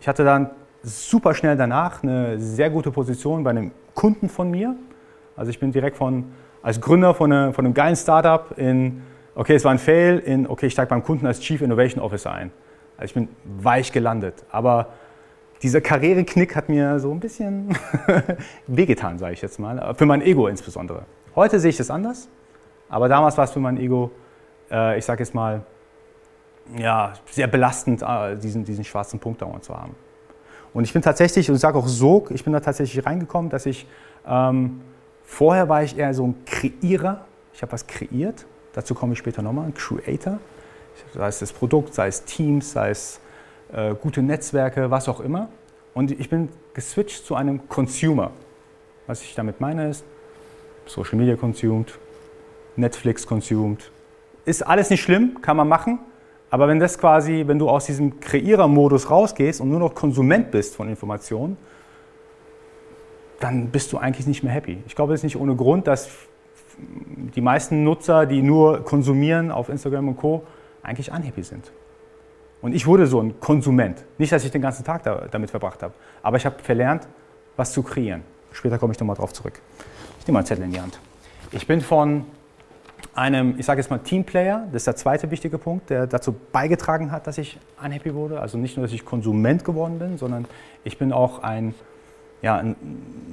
Ich 0.00 0.08
hatte 0.08 0.24
dann 0.24 0.50
super 0.82 1.34
schnell 1.34 1.56
danach 1.56 2.02
eine 2.02 2.40
sehr 2.40 2.70
gute 2.70 2.90
Position 2.90 3.44
bei 3.44 3.50
einem 3.50 3.70
Kunden 3.94 4.28
von 4.28 4.50
mir. 4.50 4.76
Also 5.36 5.50
ich 5.50 5.60
bin 5.60 5.72
direkt 5.72 5.96
von, 5.96 6.32
als 6.62 6.80
Gründer 6.80 7.14
von, 7.14 7.32
eine, 7.32 7.52
von 7.52 7.64
einem 7.64 7.74
geilen 7.74 7.96
Startup 7.96 8.56
in, 8.56 9.02
okay, 9.34 9.54
es 9.54 9.64
war 9.64 9.72
ein 9.72 9.78
Fail, 9.78 10.18
in, 10.18 10.46
okay, 10.46 10.66
ich 10.66 10.72
steige 10.72 10.88
beim 10.88 11.02
Kunden 11.02 11.26
als 11.26 11.40
Chief 11.40 11.60
Innovation 11.62 12.02
Officer 12.02 12.32
ein. 12.32 12.50
Also 12.96 13.06
ich 13.06 13.14
bin 13.14 13.28
weich 13.44 13.92
gelandet. 13.92 14.44
Aber 14.50 14.88
dieser 15.62 15.80
Karriereknick 15.80 16.56
hat 16.56 16.68
mir 16.68 16.98
so 16.98 17.10
ein 17.10 17.20
bisschen 17.20 17.76
wehgetan, 18.66 19.18
sage 19.18 19.34
ich 19.34 19.42
jetzt 19.42 19.58
mal, 19.58 19.94
für 19.94 20.06
mein 20.06 20.22
Ego 20.22 20.48
insbesondere. 20.48 21.02
Heute 21.34 21.60
sehe 21.60 21.70
ich 21.70 21.76
das 21.76 21.90
anders, 21.90 22.28
aber 22.88 23.08
damals 23.08 23.36
war 23.36 23.44
es 23.44 23.52
für 23.52 23.60
mein 23.60 23.78
Ego, 23.78 24.10
äh, 24.70 24.98
ich 24.98 25.04
sage 25.04 25.22
jetzt 25.22 25.34
mal, 25.34 25.62
ja, 26.76 27.12
sehr 27.30 27.46
belastend, 27.46 28.02
äh, 28.02 28.36
diesen, 28.36 28.64
diesen 28.64 28.84
schwarzen 28.84 29.18
Punkt 29.18 29.42
dauernd 29.42 29.64
zu 29.64 29.76
haben. 29.76 29.94
Und 30.72 30.84
ich 30.84 30.92
bin 30.92 31.02
tatsächlich, 31.02 31.48
und 31.48 31.56
ich 31.56 31.60
sage 31.60 31.78
auch 31.78 31.88
so, 31.88 32.26
ich 32.30 32.44
bin 32.44 32.52
da 32.52 32.60
tatsächlich 32.60 33.04
reingekommen, 33.04 33.50
dass 33.50 33.66
ich, 33.66 33.86
ähm, 34.26 34.80
vorher 35.24 35.68
war 35.68 35.82
ich 35.82 35.98
eher 35.98 36.14
so 36.14 36.26
ein 36.26 36.44
Kreierer, 36.44 37.24
ich 37.52 37.62
habe 37.62 37.72
was 37.72 37.86
kreiert, 37.86 38.46
dazu 38.72 38.94
komme 38.94 39.12
ich 39.12 39.18
später 39.18 39.42
nochmal, 39.42 39.66
ein 39.66 39.74
Creator, 39.74 40.38
sei 41.14 41.28
es 41.28 41.38
das 41.38 41.52
Produkt, 41.52 41.94
sei 41.94 42.08
es 42.08 42.24
Teams, 42.24 42.72
sei 42.72 42.90
es 42.90 43.20
äh, 43.72 43.94
gute 43.94 44.22
Netzwerke, 44.22 44.90
was 44.90 45.08
auch 45.08 45.20
immer. 45.20 45.48
Und 45.94 46.12
ich 46.12 46.28
bin 46.28 46.48
geswitcht 46.74 47.24
zu 47.24 47.34
einem 47.34 47.68
Consumer. 47.68 48.30
Was 49.06 49.22
ich 49.22 49.34
damit 49.34 49.60
meine 49.60 49.88
ist, 49.88 50.04
Social 50.86 51.18
Media 51.18 51.36
consumed, 51.36 51.98
Netflix 52.76 53.26
consumed. 53.26 53.90
Ist 54.44 54.66
alles 54.66 54.90
nicht 54.90 55.02
schlimm, 55.02 55.42
kann 55.42 55.56
man 55.56 55.68
machen. 55.68 55.98
Aber 56.50 56.66
wenn 56.68 56.80
das 56.80 56.98
quasi, 56.98 57.44
wenn 57.46 57.58
du 57.58 57.68
aus 57.68 57.86
diesem 57.86 58.18
Kreierer-Modus 58.18 59.10
rausgehst 59.10 59.60
und 59.60 59.70
nur 59.70 59.78
noch 59.78 59.94
Konsument 59.94 60.50
bist 60.50 60.74
von 60.74 60.88
Informationen, 60.88 61.56
dann 63.38 63.70
bist 63.70 63.92
du 63.92 63.98
eigentlich 63.98 64.26
nicht 64.26 64.42
mehr 64.42 64.52
happy. 64.52 64.82
Ich 64.86 64.94
glaube, 64.94 65.14
es 65.14 65.20
ist 65.20 65.24
nicht 65.24 65.36
ohne 65.36 65.54
Grund, 65.54 65.86
dass 65.86 66.10
die 67.34 67.40
meisten 67.40 67.84
Nutzer, 67.84 68.26
die 68.26 68.42
nur 68.42 68.84
konsumieren 68.84 69.50
auf 69.50 69.68
Instagram 69.68 70.08
und 70.08 70.16
Co., 70.16 70.44
eigentlich 70.82 71.12
unhappy 71.12 71.42
sind. 71.42 71.70
Und 72.62 72.74
ich 72.74 72.86
wurde 72.86 73.06
so 73.06 73.20
ein 73.20 73.40
Konsument. 73.40 74.04
Nicht, 74.18 74.32
dass 74.32 74.44
ich 74.44 74.50
den 74.50 74.62
ganzen 74.62 74.84
Tag 74.84 75.02
da, 75.02 75.26
damit 75.30 75.50
verbracht 75.50 75.82
habe, 75.82 75.94
aber 76.22 76.36
ich 76.36 76.46
habe 76.46 76.56
verlernt, 76.62 77.06
was 77.56 77.72
zu 77.72 77.82
kreieren. 77.82 78.22
Später 78.52 78.78
komme 78.78 78.92
ich 78.92 79.00
nochmal 79.00 79.16
drauf 79.16 79.32
zurück. 79.32 79.60
Ich 80.18 80.26
nehme 80.26 80.34
mal 80.34 80.40
einen 80.40 80.46
Zettel 80.46 80.64
in 80.64 80.72
die 80.72 80.80
Hand. 80.80 80.98
Ich 81.52 81.66
bin 81.66 81.80
von 81.80 82.24
einem, 83.14 83.54
ich 83.58 83.66
sage 83.66 83.80
jetzt 83.80 83.90
mal 83.90 83.98
Teamplayer, 83.98 84.66
das 84.72 84.82
ist 84.82 84.86
der 84.86 84.96
zweite 84.96 85.30
wichtige 85.30 85.58
Punkt, 85.58 85.90
der 85.90 86.06
dazu 86.06 86.34
beigetragen 86.52 87.10
hat, 87.10 87.26
dass 87.26 87.38
ich 87.38 87.58
unhappy 87.82 88.14
wurde. 88.14 88.40
Also 88.40 88.58
nicht 88.58 88.76
nur, 88.76 88.86
dass 88.86 88.92
ich 88.92 89.04
Konsument 89.04 89.64
geworden 89.64 89.98
bin, 89.98 90.18
sondern 90.18 90.46
ich 90.84 90.98
bin 90.98 91.12
auch 91.12 91.42
ein, 91.42 91.74
ja, 92.42 92.56
ein 92.56 92.76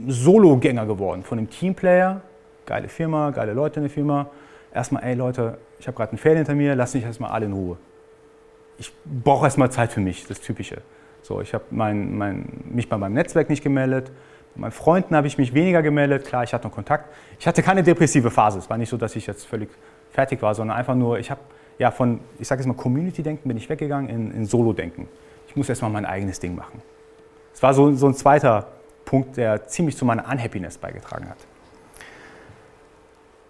Solo-Gänger 0.08 0.86
geworden. 0.86 1.24
Von 1.24 1.38
einem 1.38 1.50
Teamplayer, 1.50 2.22
geile 2.68 2.88
Firma, 2.88 3.32
geile 3.32 3.54
Leute 3.54 3.80
in 3.80 3.86
der 3.86 3.90
Firma. 3.90 4.30
Erstmal, 4.72 5.04
ey 5.04 5.16
Leute, 5.16 5.58
ich 5.80 5.88
habe 5.88 5.98
gerade 5.98 6.12
einen 6.12 6.20
Fail 6.20 6.38
hinter 6.38 6.54
mir, 6.54 6.76
lasst 6.76 6.94
mich 6.94 7.04
erstmal 7.04 7.32
alle 7.32 7.48
in 7.48 7.54
Ruhe 7.54 7.78
ich 8.78 8.94
brauche 9.06 9.46
erstmal 9.46 9.72
Zeit 9.72 9.92
für 9.92 10.00
mich, 10.00 10.26
das 10.28 10.40
Typische. 10.40 10.82
So, 11.22 11.42
ich 11.42 11.54
habe 11.54 11.66
mein, 11.72 12.18
mein, 12.18 12.46
mich 12.70 12.88
bei 12.88 12.98
meinem 12.98 13.14
Netzwerk 13.14 13.50
nicht 13.50 13.64
gemeldet, 13.64 14.12
bei 14.56 14.62
meinen 14.62 14.72
Freunden 14.72 15.16
habe 15.16 15.28
ich 15.28 15.38
mich 15.38 15.54
weniger 15.54 15.82
gemeldet. 15.82 16.26
Klar, 16.26 16.44
ich 16.44 16.54
hatte 16.54 16.68
noch 16.68 16.74
Kontakt. 16.74 17.14
Ich 17.40 17.48
hatte 17.48 17.62
keine 17.64 17.84
depressive 17.84 18.32
Phase. 18.32 18.60
Es 18.60 18.70
war 18.70 18.78
nicht 18.78 18.90
so, 18.90 18.98
dass 18.98 19.16
ich 19.16 19.28
jetzt 19.28 19.46
völlig 19.46 19.70
fertig 20.12 20.42
war, 20.42 20.56
sondern 20.56 20.78
einfach 20.78 20.96
nur, 20.96 21.20
ich 21.20 21.30
habe 21.30 21.42
ja 21.80 21.92
von, 21.92 22.20
ich 22.40 22.48
sage 22.48 22.62
jetzt 22.62 22.68
mal 22.68 22.76
Community-Denken, 22.76 23.48
bin 23.48 23.58
ich 23.58 23.70
weggegangen 23.70 24.10
in, 24.10 24.32
in 24.32 24.46
Solo-Denken. 24.46 25.08
Ich 25.48 25.56
muss 25.56 25.70
erstmal 25.70 25.92
mein 25.92 26.06
eigenes 26.06 26.40
Ding 26.40 26.56
machen. 26.56 26.82
Es 27.54 27.62
war 27.62 27.74
so, 27.74 27.94
so 27.94 28.08
ein 28.08 28.14
zweiter 28.14 28.68
Punkt, 29.06 29.38
der 29.38 29.68
ziemlich 29.68 29.98
zu 29.98 30.06
meiner 30.06 30.30
Unhappiness 30.30 30.78
beigetragen 30.78 31.30
hat. 31.30 31.38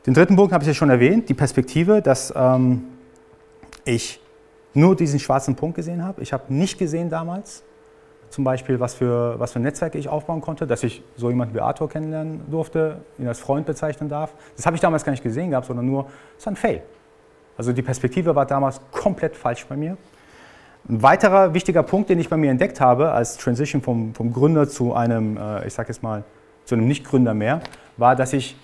Den 0.07 0.13
dritten 0.13 0.37
Punkt 0.37 0.53
habe 0.53 0.63
ich 0.63 0.69
ja 0.69 0.73
schon 0.73 0.89
erwähnt, 0.89 1.27
die 1.27 1.33
Perspektive, 1.33 2.01
dass 2.01 2.33
ähm, 2.33 2.85
ich 3.83 4.21
nur 4.73 4.95
diesen 4.95 5.19
schwarzen 5.19 5.55
Punkt 5.55 5.75
gesehen 5.75 6.01
habe. 6.01 6.21
Ich 6.21 6.31
habe 6.31 6.53
nicht 6.53 6.79
gesehen 6.79 7.09
damals, 7.09 7.63
zum 8.29 8.45
Beispiel, 8.45 8.79
was 8.79 8.93
für, 8.93 9.37
was 9.37 9.51
für 9.51 9.59
Netzwerke 9.59 9.97
ich 9.97 10.07
aufbauen 10.07 10.39
konnte, 10.39 10.65
dass 10.65 10.83
ich 10.83 11.03
so 11.17 11.29
jemanden 11.29 11.53
wie 11.55 11.59
Arthur 11.59 11.89
kennenlernen 11.89 12.41
durfte, 12.49 13.01
ihn 13.17 13.27
als 13.27 13.41
Freund 13.41 13.65
bezeichnen 13.65 14.07
darf. 14.07 14.33
Das 14.55 14.65
habe 14.65 14.77
ich 14.77 14.81
damals 14.81 15.03
gar 15.03 15.11
nicht 15.11 15.23
gesehen 15.23 15.49
gehabt, 15.49 15.67
sondern 15.67 15.85
nur, 15.85 16.07
es 16.37 16.45
war 16.45 16.53
ein 16.53 16.57
Fail. 16.57 16.83
Also 17.57 17.73
die 17.73 17.81
Perspektive 17.81 18.33
war 18.33 18.45
damals 18.45 18.79
komplett 18.91 19.35
falsch 19.35 19.65
bei 19.65 19.75
mir. 19.75 19.97
Ein 20.87 21.03
weiterer 21.03 21.53
wichtiger 21.53 21.83
Punkt, 21.83 22.09
den 22.09 22.19
ich 22.19 22.29
bei 22.29 22.37
mir 22.37 22.51
entdeckt 22.51 22.79
habe, 22.79 23.11
als 23.11 23.35
Transition 23.35 23.81
vom, 23.81 24.13
vom 24.13 24.31
Gründer 24.31 24.69
zu 24.69 24.93
einem, 24.93 25.35
äh, 25.35 25.67
ich 25.67 25.73
sage 25.73 25.89
jetzt 25.89 26.01
mal, 26.01 26.23
zu 26.63 26.75
einem 26.75 26.87
Nicht-Gründer 26.87 27.33
mehr, 27.33 27.59
war, 27.97 28.15
dass 28.15 28.31
ich 28.31 28.55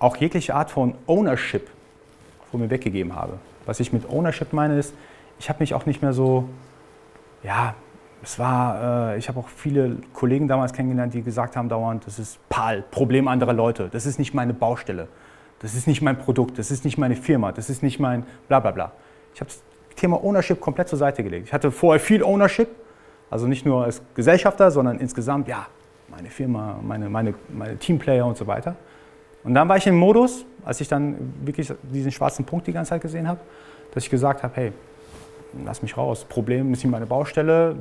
auch 0.00 0.16
jegliche 0.16 0.54
Art 0.54 0.70
von 0.70 0.94
Ownership 1.06 1.68
von 2.50 2.60
mir 2.60 2.70
weggegeben 2.70 3.14
habe. 3.14 3.34
Was 3.66 3.78
ich 3.78 3.92
mit 3.92 4.08
Ownership 4.10 4.52
meine, 4.52 4.76
ist, 4.76 4.94
ich 5.38 5.48
habe 5.48 5.60
mich 5.60 5.74
auch 5.74 5.86
nicht 5.86 6.02
mehr 6.02 6.12
so, 6.12 6.48
ja, 7.44 7.74
es 8.22 8.38
war, 8.38 9.12
äh, 9.12 9.18
ich 9.18 9.28
habe 9.28 9.38
auch 9.38 9.48
viele 9.48 9.98
Kollegen 10.12 10.48
damals 10.48 10.72
kennengelernt, 10.72 11.14
die 11.14 11.22
gesagt 11.22 11.56
haben 11.56 11.68
dauernd, 11.68 12.06
das 12.06 12.18
ist 12.18 12.38
PAL, 12.48 12.82
Problem 12.90 13.28
anderer 13.28 13.52
Leute, 13.52 13.88
das 13.90 14.06
ist 14.06 14.18
nicht 14.18 14.34
meine 14.34 14.52
Baustelle, 14.52 15.08
das 15.60 15.74
ist 15.74 15.86
nicht 15.86 16.02
mein 16.02 16.18
Produkt, 16.18 16.58
das 16.58 16.70
ist 16.70 16.84
nicht 16.84 16.98
meine 16.98 17.16
Firma, 17.16 17.52
das 17.52 17.70
ist 17.70 17.82
nicht 17.82 18.00
mein 18.00 18.24
bla 18.48 18.60
bla 18.60 18.72
bla. 18.72 18.92
Ich 19.34 19.40
habe 19.40 19.50
das 19.50 19.62
Thema 19.96 20.22
Ownership 20.22 20.60
komplett 20.60 20.88
zur 20.88 20.98
Seite 20.98 21.22
gelegt. 21.22 21.46
Ich 21.46 21.52
hatte 21.52 21.70
vorher 21.70 22.00
viel 22.00 22.22
Ownership, 22.22 22.68
also 23.30 23.46
nicht 23.46 23.64
nur 23.64 23.84
als 23.84 24.02
Gesellschafter, 24.14 24.70
sondern 24.70 24.98
insgesamt, 24.98 25.46
ja, 25.48 25.66
meine 26.08 26.30
Firma, 26.30 26.78
meine, 26.82 27.08
meine, 27.08 27.34
meine 27.48 27.76
Teamplayer 27.76 28.26
und 28.26 28.36
so 28.36 28.46
weiter. 28.46 28.74
Und 29.44 29.54
dann 29.54 29.68
war 29.68 29.76
ich 29.76 29.86
im 29.86 29.96
Modus, 29.96 30.44
als 30.64 30.80
ich 30.80 30.88
dann 30.88 31.34
wirklich 31.44 31.72
diesen 31.82 32.12
schwarzen 32.12 32.44
Punkt 32.44 32.66
die 32.66 32.72
ganze 32.72 32.90
Zeit 32.90 33.00
gesehen 33.00 33.26
habe, 33.26 33.40
dass 33.92 34.04
ich 34.04 34.10
gesagt 34.10 34.42
habe, 34.42 34.54
hey, 34.56 34.72
lass 35.64 35.82
mich 35.82 35.96
raus. 35.96 36.24
Problem 36.28 36.72
ist 36.72 36.84
nicht 36.84 36.90
meine 36.90 37.06
Baustelle, 37.06 37.76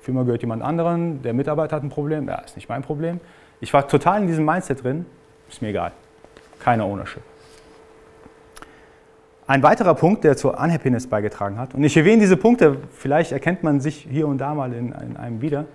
Firma 0.00 0.22
gehört 0.22 0.42
jemand 0.42 0.62
anderen, 0.62 1.22
der 1.22 1.34
Mitarbeiter 1.34 1.76
hat 1.76 1.82
ein 1.82 1.88
Problem, 1.88 2.28
ja, 2.28 2.36
ist 2.36 2.56
nicht 2.56 2.68
mein 2.68 2.82
Problem. 2.82 3.20
Ich 3.60 3.72
war 3.72 3.86
total 3.88 4.22
in 4.22 4.26
diesem 4.26 4.44
Mindset 4.44 4.84
drin, 4.84 5.06
ist 5.48 5.60
mir 5.62 5.68
egal. 5.68 5.92
Keine 6.60 6.84
Ownership. 6.84 7.22
Ein 9.48 9.62
weiterer 9.62 9.94
Punkt, 9.94 10.24
der 10.24 10.36
zur 10.36 10.58
Unhappiness 10.58 11.06
beigetragen 11.06 11.58
hat, 11.58 11.74
und 11.74 11.84
ich 11.84 11.96
erwähne 11.96 12.18
diese 12.20 12.36
Punkte, 12.36 12.78
vielleicht 12.92 13.32
erkennt 13.32 13.62
man 13.62 13.80
sich 13.80 14.06
hier 14.10 14.26
und 14.26 14.38
da 14.38 14.54
mal 14.54 14.72
in, 14.72 14.92
in 14.92 15.16
einem 15.16 15.40
wieder. 15.40 15.66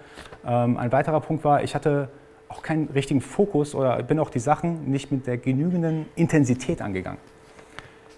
Ähm, 0.45 0.77
ein 0.77 0.91
weiterer 0.91 1.21
Punkt 1.21 1.43
war, 1.43 1.63
ich 1.63 1.75
hatte 1.75 2.09
auch 2.51 2.61
keinen 2.61 2.89
richtigen 2.89 3.21
Fokus 3.21 3.73
oder 3.73 4.01
bin 4.03 4.19
auch 4.19 4.29
die 4.29 4.39
Sachen 4.39 4.91
nicht 4.91 5.11
mit 5.11 5.25
der 5.25 5.37
genügenden 5.37 6.05
Intensität 6.15 6.81
angegangen. 6.81 7.19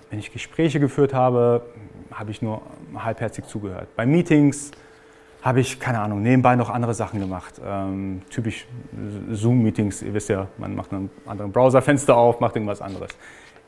Wenn 0.10 0.19
ich 0.19 0.34
Gespräche 0.34 0.80
geführt 0.80 1.13
habe, 1.13 1.65
habe 2.12 2.32
ich 2.32 2.41
nur 2.41 2.62
halbherzig 2.96 3.46
zugehört. 3.46 3.88
Bei 3.96 4.06
Meetings 4.06 4.72
habe 5.41 5.60
ich, 5.60 5.80
keine 5.80 6.00
Ahnung, 6.00 6.22
nebenbei 6.22 6.56
noch 6.56 6.69
andere 6.69 6.93
Sachen 6.93 7.19
gemacht. 7.19 7.62
Ähm, 7.63 8.22
typisch 8.30 8.65
Zoom-Meetings, 9.32 10.02
ihr 10.02 10.13
wisst 10.13 10.30
ja, 10.30 10.48
man 10.58 10.76
macht 10.76 10.91
ein 10.93 11.10
anderes 11.26 11.52
Browserfenster 11.52 12.15
auf, 12.15 12.39
macht 12.39 12.56
irgendwas 12.56 12.82
anderes. 12.82 13.12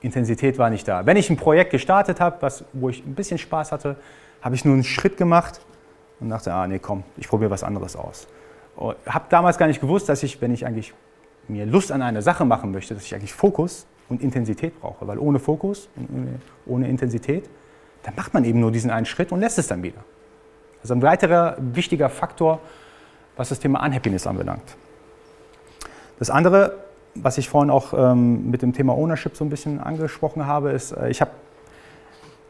Intensität 0.01 0.57
war 0.57 0.69
nicht 0.69 0.87
da. 0.87 1.05
Wenn 1.05 1.17
ich 1.17 1.29
ein 1.29 1.37
Projekt 1.37 1.71
gestartet 1.71 2.19
habe, 2.19 2.47
wo 2.73 2.89
ich 2.89 3.05
ein 3.05 3.15
bisschen 3.15 3.37
Spaß 3.37 3.71
hatte, 3.71 3.97
habe 4.41 4.55
ich 4.55 4.65
nur 4.65 4.73
einen 4.73 4.83
Schritt 4.83 5.17
gemacht 5.17 5.61
und 6.19 6.29
dachte, 6.29 6.53
ah 6.53 6.65
nee, 6.65 6.79
komm, 6.79 7.03
ich 7.17 7.27
probiere 7.27 7.51
was 7.51 7.63
anderes 7.63 7.95
aus. 7.95 8.27
Habe 8.77 9.25
damals 9.29 9.57
gar 9.57 9.67
nicht 9.67 9.81
gewusst, 9.81 10.09
dass 10.09 10.23
ich, 10.23 10.41
wenn 10.41 10.53
ich 10.53 10.65
eigentlich 10.65 10.93
mir 11.47 11.65
Lust 11.65 11.91
an 11.91 12.01
einer 12.01 12.21
Sache 12.21 12.45
machen 12.45 12.71
möchte, 12.71 12.93
dass 12.93 13.05
ich 13.05 13.15
eigentlich 13.15 13.33
Fokus 13.33 13.85
und 14.09 14.21
Intensität 14.21 14.79
brauche. 14.79 15.07
Weil 15.07 15.19
ohne 15.19 15.39
Fokus 15.39 15.89
ohne 16.65 16.87
Intensität 16.87 17.49
dann 18.05 18.13
macht 18.15 18.35
man 18.35 18.45
eben 18.45 18.59
nur 18.59 18.71
diesen 18.71 18.91
einen 18.91 19.07
Schritt 19.07 19.31
und 19.31 19.39
lässt 19.39 19.57
es 19.57 19.67
dann 19.67 19.81
wieder. 19.81 19.97
Also 20.83 20.93
ein 20.93 21.01
weiterer 21.01 21.57
wichtiger 21.59 22.09
Faktor, 22.09 22.59
was 23.35 23.49
das 23.49 23.59
Thema 23.59 23.83
Unhappiness 23.83 24.27
anbelangt. 24.27 24.77
Das 26.19 26.29
andere, 26.29 26.77
was 27.15 27.39
ich 27.39 27.49
vorhin 27.49 27.71
auch 27.71 27.93
ähm, 27.93 28.51
mit 28.51 28.61
dem 28.61 28.73
Thema 28.73 28.93
Ownership 28.93 29.35
so 29.35 29.43
ein 29.43 29.49
bisschen 29.49 29.79
angesprochen 29.79 30.45
habe, 30.45 30.71
ist, 30.71 30.91
äh, 30.91 31.09
ich 31.09 31.19
habe 31.19 31.31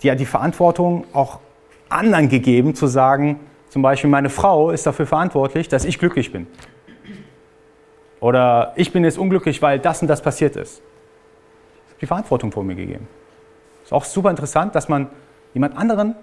die, 0.04 0.14
die 0.14 0.26
Verantwortung 0.26 1.06
auch 1.14 1.40
anderen 1.88 2.28
gegeben, 2.28 2.76
zu 2.76 2.88
sagen, 2.88 3.40
zum 3.76 3.82
Beispiel 3.82 4.10
meine 4.10 4.30
Frau 4.30 4.72
ist 4.72 4.86
dafür 4.86 5.06
verantwortlich, 5.06 5.68
dass 5.68 5.84
ich 5.84 6.00
glücklich 6.00 6.32
bin. 6.32 6.48
Oder 8.22 8.72
ich 8.78 8.94
bin 8.94 9.04
jetzt 9.04 9.18
unglücklich, 9.18 9.62
weil 9.62 9.80
das 9.80 10.02
und 10.02 10.08
das 10.08 10.22
passiert 10.22 10.56
ist. 10.56 10.78
Ich 10.78 11.90
habe 11.90 12.00
die 12.00 12.06
Verantwortung 12.06 12.54
vor 12.54 12.64
mir 12.64 12.76
gegeben. 12.76 13.06
Ist 13.84 13.92
auch 13.92 14.06
super 14.06 14.30
interessant, 14.30 14.76
dass 14.76 14.88
man 14.88 15.10
jemand 15.54 15.76
anderen, 15.76 16.16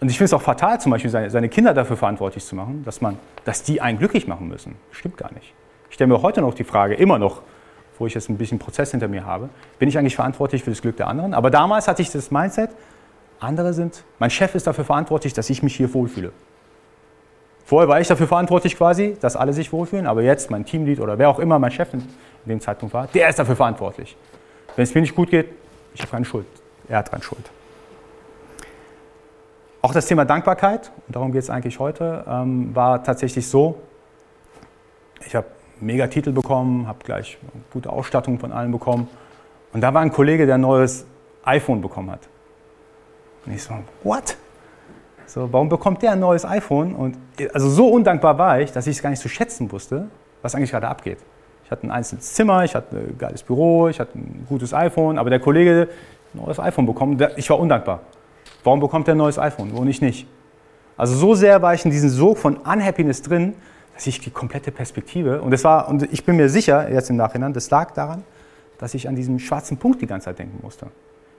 und 0.00 0.10
ich 0.10 0.16
finde 0.16 0.28
es 0.28 0.32
auch 0.32 0.40
fatal, 0.40 0.80
zum 0.80 0.92
Beispiel 0.92 1.10
seine, 1.10 1.28
seine, 1.28 1.50
Kinder 1.50 1.74
dafür 1.74 1.98
verantwortlich 1.98 2.42
zu 2.42 2.56
machen, 2.56 2.82
dass, 2.86 3.02
man, 3.02 3.18
dass 3.44 3.62
die 3.62 3.82
einen 3.82 3.98
glücklich 3.98 4.26
machen 4.26 4.48
müssen. 4.48 4.76
Stimmt 4.90 5.18
gar 5.18 5.30
nicht. 5.34 5.52
Ich 5.90 5.96
stelle 5.96 6.08
mir 6.08 6.22
heute 6.22 6.40
noch 6.40 6.54
die 6.54 6.64
Frage, 6.64 6.94
immer 6.94 7.18
noch, 7.18 7.42
wo 7.98 8.06
ich 8.06 8.14
jetzt 8.14 8.30
ein 8.30 8.38
bisschen 8.38 8.58
Prozess 8.58 8.92
hinter 8.92 9.08
mir 9.08 9.26
habe, 9.26 9.50
bin 9.78 9.90
ich 9.90 9.98
eigentlich 9.98 10.16
verantwortlich 10.16 10.64
für 10.64 10.70
das 10.70 10.80
Glück 10.80 10.96
der 10.96 11.08
anderen? 11.08 11.34
Aber 11.34 11.50
damals 11.50 11.86
hatte 11.86 12.00
ich 12.00 12.10
das 12.10 12.30
Mindset, 12.30 12.70
andere 13.40 13.74
sind, 13.74 14.04
mein 14.18 14.30
Chef 14.30 14.54
ist 14.54 14.66
dafür 14.66 14.86
verantwortlich, 14.86 15.34
dass 15.34 15.50
ich 15.50 15.62
mich 15.62 15.76
hier 15.76 15.92
wohlfühle. 15.92 16.32
Vorher 17.64 17.88
war 17.88 18.00
ich 18.00 18.08
dafür 18.08 18.28
verantwortlich 18.28 18.76
quasi, 18.76 19.16
dass 19.20 19.36
alle 19.36 19.52
sich 19.52 19.72
wohlfühlen, 19.72 20.06
aber 20.06 20.22
jetzt 20.22 20.50
mein 20.50 20.66
Teamlead 20.66 21.00
oder 21.00 21.18
wer 21.18 21.30
auch 21.30 21.38
immer 21.38 21.58
mein 21.58 21.70
Chef 21.70 21.92
in 21.94 22.02
dem 22.44 22.60
Zeitpunkt 22.60 22.92
war, 22.92 23.06
der 23.08 23.28
ist 23.28 23.38
dafür 23.38 23.56
verantwortlich. 23.56 24.16
Wenn 24.76 24.82
es 24.82 24.94
mir 24.94 25.00
nicht 25.00 25.14
gut 25.14 25.30
geht, 25.30 25.48
ich 25.94 26.00
habe 26.02 26.10
keine 26.10 26.24
Schuld. 26.24 26.46
Er 26.88 26.98
hat 26.98 27.10
dran 27.10 27.22
Schuld. 27.22 27.50
Auch 29.80 29.92
das 29.92 30.06
Thema 30.06 30.24
Dankbarkeit, 30.24 30.90
und 31.06 31.16
darum 31.16 31.32
geht 31.32 31.42
es 31.42 31.50
eigentlich 31.50 31.78
heute, 31.78 32.24
ähm, 32.28 32.74
war 32.74 33.02
tatsächlich 33.02 33.48
so, 33.48 33.80
ich 35.26 35.34
habe 35.34 35.46
mega 35.80 36.06
Titel 36.06 36.32
bekommen, 36.32 36.86
habe 36.86 36.98
gleich 37.04 37.38
gute 37.72 37.90
Ausstattung 37.90 38.38
von 38.38 38.52
allen 38.52 38.72
bekommen. 38.72 39.08
Und 39.72 39.80
da 39.80 39.92
war 39.92 40.02
ein 40.02 40.12
Kollege, 40.12 40.46
der 40.46 40.56
ein 40.56 40.60
neues 40.60 41.06
iPhone 41.44 41.80
bekommen 41.80 42.10
hat. 42.10 42.20
Und 43.44 43.54
ich 43.54 43.62
so, 43.62 43.74
what? 44.02 44.36
So, 45.26 45.52
warum 45.52 45.68
bekommt 45.68 46.02
der 46.02 46.12
ein 46.12 46.20
neues 46.20 46.44
iPhone? 46.44 46.94
Und 46.94 47.16
also 47.52 47.68
so 47.68 47.88
undankbar 47.88 48.38
war 48.38 48.60
ich, 48.60 48.72
dass 48.72 48.86
ich 48.86 48.96
es 48.96 49.02
gar 49.02 49.10
nicht 49.10 49.22
zu 49.22 49.28
schätzen 49.28 49.70
wusste, 49.72 50.08
was 50.42 50.54
eigentlich 50.54 50.70
gerade 50.70 50.88
abgeht. 50.88 51.18
Ich 51.64 51.70
hatte 51.70 51.86
ein 51.86 51.90
einzelnes 51.90 52.34
Zimmer, 52.34 52.64
ich 52.64 52.74
hatte 52.74 52.96
ein 52.96 53.18
geiles 53.18 53.42
Büro, 53.42 53.88
ich 53.88 53.98
hatte 53.98 54.18
ein 54.18 54.46
gutes 54.48 54.74
iPhone, 54.74 55.18
aber 55.18 55.30
der 55.30 55.40
Kollege 55.40 55.80
hat 55.80 55.88
ein 56.34 56.44
neues 56.44 56.58
iPhone 56.58 56.86
bekommen. 56.86 57.18
Ich 57.36 57.48
war 57.48 57.58
undankbar. 57.58 58.00
Warum 58.62 58.80
bekommt 58.80 59.08
er 59.08 59.14
ein 59.14 59.18
neues 59.18 59.38
iPhone? 59.38 59.70
Wo 59.74 59.82
nicht 59.84 60.02
nicht? 60.02 60.26
Also 60.96 61.14
so 61.14 61.34
sehr 61.34 61.60
war 61.62 61.74
ich 61.74 61.84
in 61.84 61.90
diesem 61.90 62.10
Sog 62.10 62.38
von 62.38 62.56
Unhappiness 62.58 63.22
drin, 63.22 63.54
dass 63.94 64.06
ich 64.06 64.20
die 64.20 64.30
komplette 64.30 64.72
Perspektive, 64.72 65.40
und 65.40 65.50
das 65.50 65.64
war, 65.64 65.88
und 65.88 66.02
ich 66.12 66.24
bin 66.24 66.36
mir 66.36 66.48
sicher, 66.48 66.90
jetzt 66.90 67.10
im 67.10 67.16
Nachhinein, 67.16 67.52
das 67.52 67.70
lag 67.70 67.92
daran, 67.92 68.24
dass 68.78 68.94
ich 68.94 69.08
an 69.08 69.14
diesen 69.14 69.38
schwarzen 69.38 69.76
Punkt 69.76 70.02
die 70.02 70.06
ganze 70.06 70.26
Zeit 70.26 70.38
denken 70.38 70.58
musste. 70.62 70.86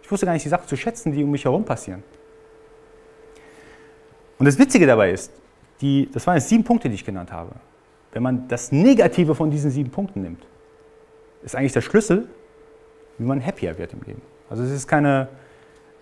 Ich 0.02 0.12
wusste 0.12 0.26
gar 0.26 0.34
nicht 0.34 0.46
die 0.46 0.50
Sachen 0.50 0.68
zu 0.68 0.78
schätzen, 0.78 1.12
die 1.12 1.24
um 1.24 1.32
mich 1.32 1.44
herum 1.46 1.66
passieren. 1.66 2.04
Und 4.38 4.46
das 4.46 4.58
Witzige 4.60 4.86
dabei 4.86 5.12
ist, 5.12 5.32
die, 5.82 6.10
das 6.12 6.26
waren 6.28 6.36
jetzt 6.36 6.50
sieben 6.50 6.64
Punkte, 6.64 6.90
die 6.90 6.96
ich 6.96 7.06
genannt 7.06 7.32
habe. 7.32 7.52
Wenn 8.12 8.24
man 8.24 8.48
das 8.48 8.72
Negative 8.72 9.36
von 9.36 9.52
diesen 9.52 9.72
sieben 9.72 9.92
Punkten 9.92 10.22
nimmt, 10.22 10.46
ist 11.44 11.56
eigentlich 11.56 11.74
der 11.74 11.82
Schlüssel, 11.82 12.28
wie 13.18 13.26
man 13.26 13.46
happier 13.46 13.78
wird 13.78 13.94
im 13.94 14.02
Leben. 14.06 14.22
Also 14.50 14.64
es 14.64 14.72
ist 14.72 14.88
keine, 14.88 15.28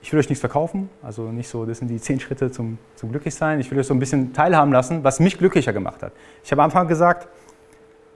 ich 0.01 0.11
will 0.11 0.19
euch 0.19 0.29
nichts 0.29 0.39
verkaufen, 0.39 0.89
also 1.01 1.31
nicht 1.31 1.47
so, 1.47 1.65
das 1.65 1.79
sind 1.79 1.87
die 1.87 1.99
zehn 1.99 2.19
Schritte 2.19 2.51
zum, 2.51 2.77
zum 2.95 3.09
Glücklichsein. 3.09 3.59
Ich 3.59 3.69
will 3.71 3.79
euch 3.79 3.87
so 3.87 3.93
ein 3.93 3.99
bisschen 3.99 4.33
teilhaben 4.33 4.71
lassen, 4.71 5.03
was 5.03 5.19
mich 5.19 5.37
glücklicher 5.37 5.73
gemacht 5.73 6.01
hat. 6.03 6.13
Ich 6.43 6.51
habe 6.51 6.61
am 6.61 6.65
Anfang 6.65 6.87
gesagt, 6.87 7.27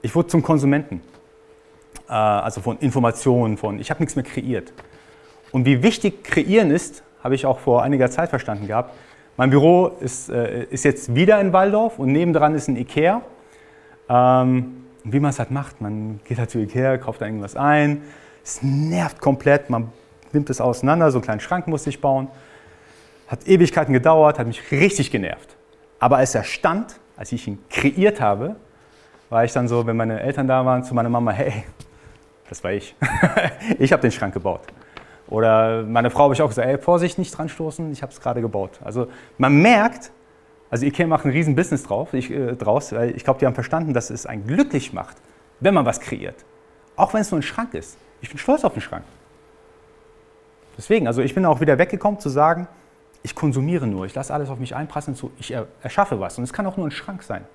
ich 0.01 0.13
wurde 0.13 0.27
zum 0.27 0.41
Konsumenten, 0.41 1.01
äh, 2.08 2.13
also 2.13 2.62
von 2.62 2.77
Informationen, 2.80 3.58
von, 3.58 3.80
ich 3.80 3.89
habe 3.89 4.01
nichts 4.01 4.15
mehr 4.15 4.25
kreiert. 4.25 4.73
Und 5.51 5.65
wie 5.65 5.82
wichtig 5.82 6.23
kreieren 6.23 6.71
ist, 6.71 7.03
habe 7.23 7.36
ich 7.36 7.45
auch 7.45 7.60
vor 7.60 7.84
einiger 7.84 8.12
Zeit 8.12 8.30
verstanden 8.30 8.67
gehabt. 8.67 8.93
Mein 9.39 9.52
Büro 9.52 9.91
ist, 10.00 10.30
äh, 10.30 10.63
ist 10.63 10.84
jetzt 10.84 11.13
wieder 11.13 11.39
in 11.39 11.54
Waldorf 11.54 12.00
und 12.00 12.12
nebendran 12.12 12.56
ist 12.56 12.67
ein 12.69 12.76
Ikea. 12.76 13.21
Ähm, 14.10 14.86
wie 15.04 15.19
man 15.19 15.30
es 15.30 15.38
halt 15.38 15.52
macht, 15.52 15.80
man 15.80 16.19
geht 16.23 16.39
halt 16.39 16.50
zu 16.50 16.58
Ikea, 16.58 16.97
kauft 16.97 17.21
da 17.21 17.28
irgendwas 17.28 17.56
ein. 17.56 18.02
Es 18.43 18.63
nervt 18.63 19.21
komplett, 19.21 19.69
man 19.69 19.91
nimmt 20.34 20.50
es 20.50 20.60
auseinander, 20.60 21.12
so 21.12 21.19
einen 21.19 21.23
kleinen 21.23 21.39
Schrank 21.39 21.67
musste 21.67 21.91
ich 21.91 22.02
bauen. 22.02 22.30
Hat 23.28 23.47
Ewigkeiten 23.47 23.93
gedauert, 23.93 24.39
hat 24.39 24.47
mich 24.47 24.71
richtig 24.71 25.12
genervt. 25.12 25.56
Aber 26.00 26.17
als 26.17 26.34
er 26.34 26.43
stand, 26.43 27.00
als 27.15 27.32
ich 27.32 27.47
ihn 27.47 27.60
kreiert 27.69 28.19
habe, 28.19 28.56
war 29.30 29.45
ich 29.45 29.54
dann 29.54 29.67
so, 29.67 29.86
wenn 29.86 29.97
meine 29.97 30.19
Eltern 30.19 30.47
da 30.47 30.65
waren, 30.65 30.84
zu 30.84 30.95
meiner 30.95 31.10
Mama, 31.10 31.30
hey, 31.32 31.63
das 32.50 32.63
war 32.63 32.71
ich. 32.71 32.95
ich 33.78 33.93
habe 33.93 34.02
den 34.02 34.12
Schrank 34.12 34.34
gebaut. 34.34 34.62
Oder 35.30 35.84
meine 35.84 36.10
Frau 36.10 36.26
habe 36.26 36.34
ich 36.34 36.42
auch 36.42 36.50
gesagt, 36.50 36.68
ey, 36.68 36.78
Vorsicht, 36.78 37.18
nicht 37.18 37.38
dran 37.38 37.50
stoßen, 37.50 37.92
ich 37.92 38.02
habe 38.02 38.12
es 38.12 38.22
gerade 38.22 38.42
gebaut. 38.42 38.80
Also 38.84 39.08
man 39.38 39.62
merkt, 39.62 40.12
also 40.70 40.86
Ikea 40.86 41.08
macht 41.08 41.26
ein 41.26 41.32
riesen 41.32 41.56
Business 41.56 41.84
drauf, 41.84 42.13
ich, 42.13 42.32
äh, 42.32 42.56
draus, 42.56 42.94
weil 42.94 43.16
ich 43.16 43.24
glaube, 43.24 43.40
die 43.40 43.46
haben 43.46 43.56
verstanden, 43.56 43.94
dass 43.94 44.10
es 44.10 44.26
einen 44.26 44.46
glücklich 44.48 44.94
macht, 44.94 45.18
wenn 45.60 45.74
man 45.74 45.86
was 45.86 46.00
kreiert. 46.00 46.46
Auch 46.96 47.13
wenn 47.13 47.22
es 47.22 47.32
nur 47.32 47.40
ein 47.40 47.44
Schrank 47.44 47.74
ist. 47.74 47.98
Ich 48.22 48.30
bin 48.30 48.38
stolz 48.38 48.63
auf 48.63 48.74
den 48.74 48.82
Schrank. 48.82 49.04
Deswegen, 50.78 51.08
also 51.08 51.22
ich 51.22 51.34
bin 51.34 51.46
auch 51.46 51.60
wieder 51.60 51.78
weggekommen 51.78 52.20
zu 52.20 52.30
sagen, 52.30 52.68
ich 53.24 53.36
konsumiere 53.36 53.88
nur, 53.88 54.06
ich 54.06 54.16
lasse 54.16 54.34
alles 54.34 54.50
auf 54.50 54.60
mich 54.60 54.76
einprasseln, 54.76 55.18
ich 55.40 55.54
erschaffe 55.82 56.20
was. 56.20 56.38
Und 56.38 56.44
es 56.44 56.54
kann 56.54 56.66
auch 56.68 56.78
nur 56.78 56.88
ein 56.88 56.92
Schrank 56.92 57.24
sein. 57.24 57.46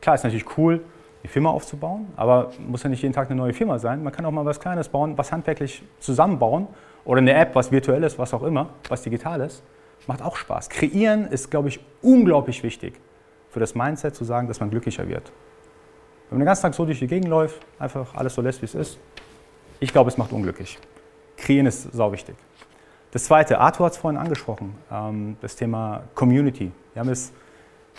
Klar, 0.00 0.16
ist 0.16 0.24
natürlich 0.24 0.58
cool, 0.58 0.84
die 1.22 1.28
Firma 1.28 1.50
aufzubauen, 1.50 2.06
aber 2.16 2.50
muss 2.66 2.82
ja 2.82 2.90
nicht 2.90 3.02
jeden 3.02 3.14
Tag 3.14 3.30
eine 3.30 3.36
neue 3.36 3.52
Firma 3.52 3.78
sein. 3.78 4.02
Man 4.02 4.12
kann 4.12 4.24
auch 4.24 4.30
mal 4.30 4.44
was 4.44 4.58
Kleines 4.58 4.88
bauen, 4.88 5.16
was 5.16 5.30
handwerklich 5.30 5.82
zusammenbauen 6.00 6.66
oder 7.04 7.18
eine 7.18 7.34
App, 7.34 7.54
was 7.54 7.70
virtuelles, 7.70 8.18
was 8.18 8.34
auch 8.34 8.42
immer, 8.42 8.70
was 8.88 9.02
digitales. 9.02 9.62
Macht 10.06 10.22
auch 10.22 10.36
Spaß. 10.36 10.68
Kreieren 10.68 11.26
ist, 11.28 11.50
glaube 11.50 11.68
ich, 11.68 11.78
unglaublich 12.02 12.62
wichtig 12.64 12.94
für 13.50 13.60
das 13.60 13.74
Mindset 13.74 14.16
zu 14.16 14.24
sagen, 14.24 14.48
dass 14.48 14.58
man 14.58 14.70
glücklicher 14.70 15.06
wird. 15.08 15.30
Wenn 16.28 16.38
man 16.38 16.40
den 16.40 16.46
ganzen 16.46 16.62
Tag 16.62 16.74
so 16.74 16.84
durch 16.84 16.98
die 16.98 17.06
Gegend 17.06 17.28
läuft, 17.28 17.60
einfach 17.78 18.14
alles 18.14 18.34
so 18.34 18.42
lässt, 18.42 18.62
wie 18.62 18.66
es 18.66 18.74
ist, 18.74 18.98
ich 19.78 19.92
glaube, 19.92 20.08
es 20.08 20.16
macht 20.16 20.32
unglücklich. 20.32 20.78
Kreieren 21.36 21.66
ist 21.66 21.92
sau 21.92 22.10
wichtig. 22.12 22.34
Das 23.12 23.24
zweite, 23.24 23.58
Arthur 23.58 23.86
hat 23.86 23.92
es 23.92 23.98
vorhin 23.98 24.18
angesprochen, 24.18 24.74
ähm, 24.90 25.36
das 25.40 25.54
Thema 25.54 26.04
Community. 26.14 26.72
Wir 26.94 27.00
haben 27.00 27.10
es 27.10 27.32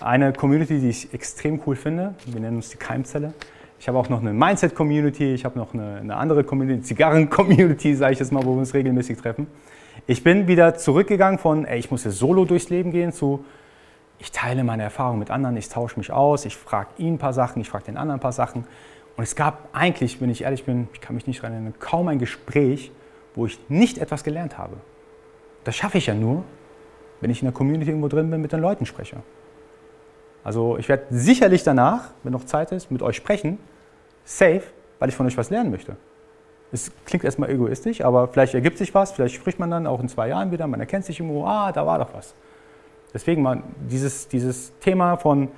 eine 0.01 0.33
Community, 0.33 0.79
die 0.79 0.89
ich 0.89 1.13
extrem 1.13 1.59
cool 1.65 1.75
finde. 1.75 2.15
Wir 2.25 2.39
nennen 2.39 2.57
uns 2.57 2.69
die 2.69 2.77
Keimzelle. 2.77 3.33
Ich 3.79 3.87
habe 3.87 3.97
auch 3.97 4.07
noch 4.07 4.21
eine 4.21 4.31
Mindset-Community, 4.31 5.33
ich 5.33 5.43
habe 5.43 5.59
noch 5.59 5.73
eine, 5.73 5.97
eine 5.97 6.15
andere 6.15 6.43
Community, 6.43 6.81
Zigarren-Community, 6.83 7.95
sage 7.95 8.13
ich 8.13 8.19
jetzt 8.19 8.31
mal, 8.31 8.43
wo 8.45 8.53
wir 8.53 8.59
uns 8.59 8.73
regelmäßig 8.73 9.17
treffen. 9.17 9.47
Ich 10.07 10.23
bin 10.23 10.47
wieder 10.47 10.75
zurückgegangen 10.75 11.37
von, 11.37 11.65
ey, 11.65 11.79
ich 11.79 11.91
muss 11.91 12.05
jetzt 12.05 12.17
solo 12.17 12.45
durchs 12.45 12.69
Leben 12.69 12.91
gehen, 12.91 13.11
zu, 13.11 13.43
ich 14.19 14.31
teile 14.31 14.63
meine 14.63 14.83
Erfahrungen 14.83 15.19
mit 15.19 15.29
anderen, 15.29 15.57
ich 15.57 15.67
tausche 15.67 15.97
mich 15.99 16.11
aus, 16.11 16.45
ich 16.45 16.55
frage 16.55 16.89
ihn 16.97 17.15
ein 17.15 17.17
paar 17.17 17.33
Sachen, 17.33 17.61
ich 17.61 17.69
frage 17.69 17.85
den 17.85 17.97
anderen 17.97 18.19
ein 18.19 18.21
paar 18.21 18.31
Sachen. 18.31 18.65
Und 19.17 19.23
es 19.23 19.35
gab 19.35 19.67
eigentlich, 19.73 20.21
wenn 20.21 20.29
ich 20.29 20.43
ehrlich 20.43 20.63
bin, 20.63 20.87
ich 20.93 21.01
kann 21.01 21.15
mich 21.15 21.27
nicht 21.27 21.39
daran 21.39 21.53
erinnern, 21.53 21.73
kaum 21.79 22.07
ein 22.07 22.19
Gespräch, 22.19 22.91
wo 23.35 23.45
ich 23.45 23.59
nicht 23.69 23.97
etwas 23.97 24.23
gelernt 24.23 24.57
habe. 24.57 24.77
Das 25.65 25.75
schaffe 25.75 25.97
ich 25.97 26.07
ja 26.07 26.13
nur, 26.13 26.43
wenn 27.21 27.29
ich 27.29 27.41
in 27.41 27.47
der 27.47 27.53
Community 27.53 27.91
irgendwo 27.91 28.07
drin 28.07 28.29
bin, 28.29 28.41
mit 28.41 28.53
den 28.53 28.61
Leuten 28.61 28.85
spreche. 28.85 29.17
Also 30.43 30.77
ich 30.77 30.89
werde 30.89 31.05
sicherlich 31.09 31.63
danach, 31.63 32.11
wenn 32.23 32.33
noch 32.33 32.45
Zeit 32.45 32.71
ist, 32.71 32.91
mit 32.91 33.01
euch 33.01 33.15
sprechen, 33.15 33.59
safe, 34.25 34.63
weil 34.99 35.09
ich 35.09 35.15
von 35.15 35.25
euch 35.25 35.37
was 35.37 35.49
lernen 35.49 35.71
möchte. 35.71 35.95
Es 36.71 36.91
klingt 37.05 37.23
erstmal 37.23 37.49
egoistisch, 37.49 38.01
aber 38.01 38.27
vielleicht 38.27 38.55
ergibt 38.55 38.77
sich 38.77 38.93
was, 38.95 39.11
vielleicht 39.11 39.35
spricht 39.35 39.59
man 39.59 39.69
dann 39.69 39.85
auch 39.85 39.99
in 39.99 40.09
zwei 40.09 40.29
Jahren 40.29 40.51
wieder, 40.51 40.65
man 40.65 40.79
erkennt 40.79 41.05
sich 41.05 41.19
irgendwo, 41.19 41.45
ah, 41.45 41.71
da 41.71 41.85
war 41.85 41.99
doch 41.99 42.13
was. 42.13 42.33
Deswegen 43.13 43.43
mal 43.43 43.61
dieses, 43.89 44.27
dieses 44.27 44.77
Thema 44.79 45.17
von, 45.17 45.49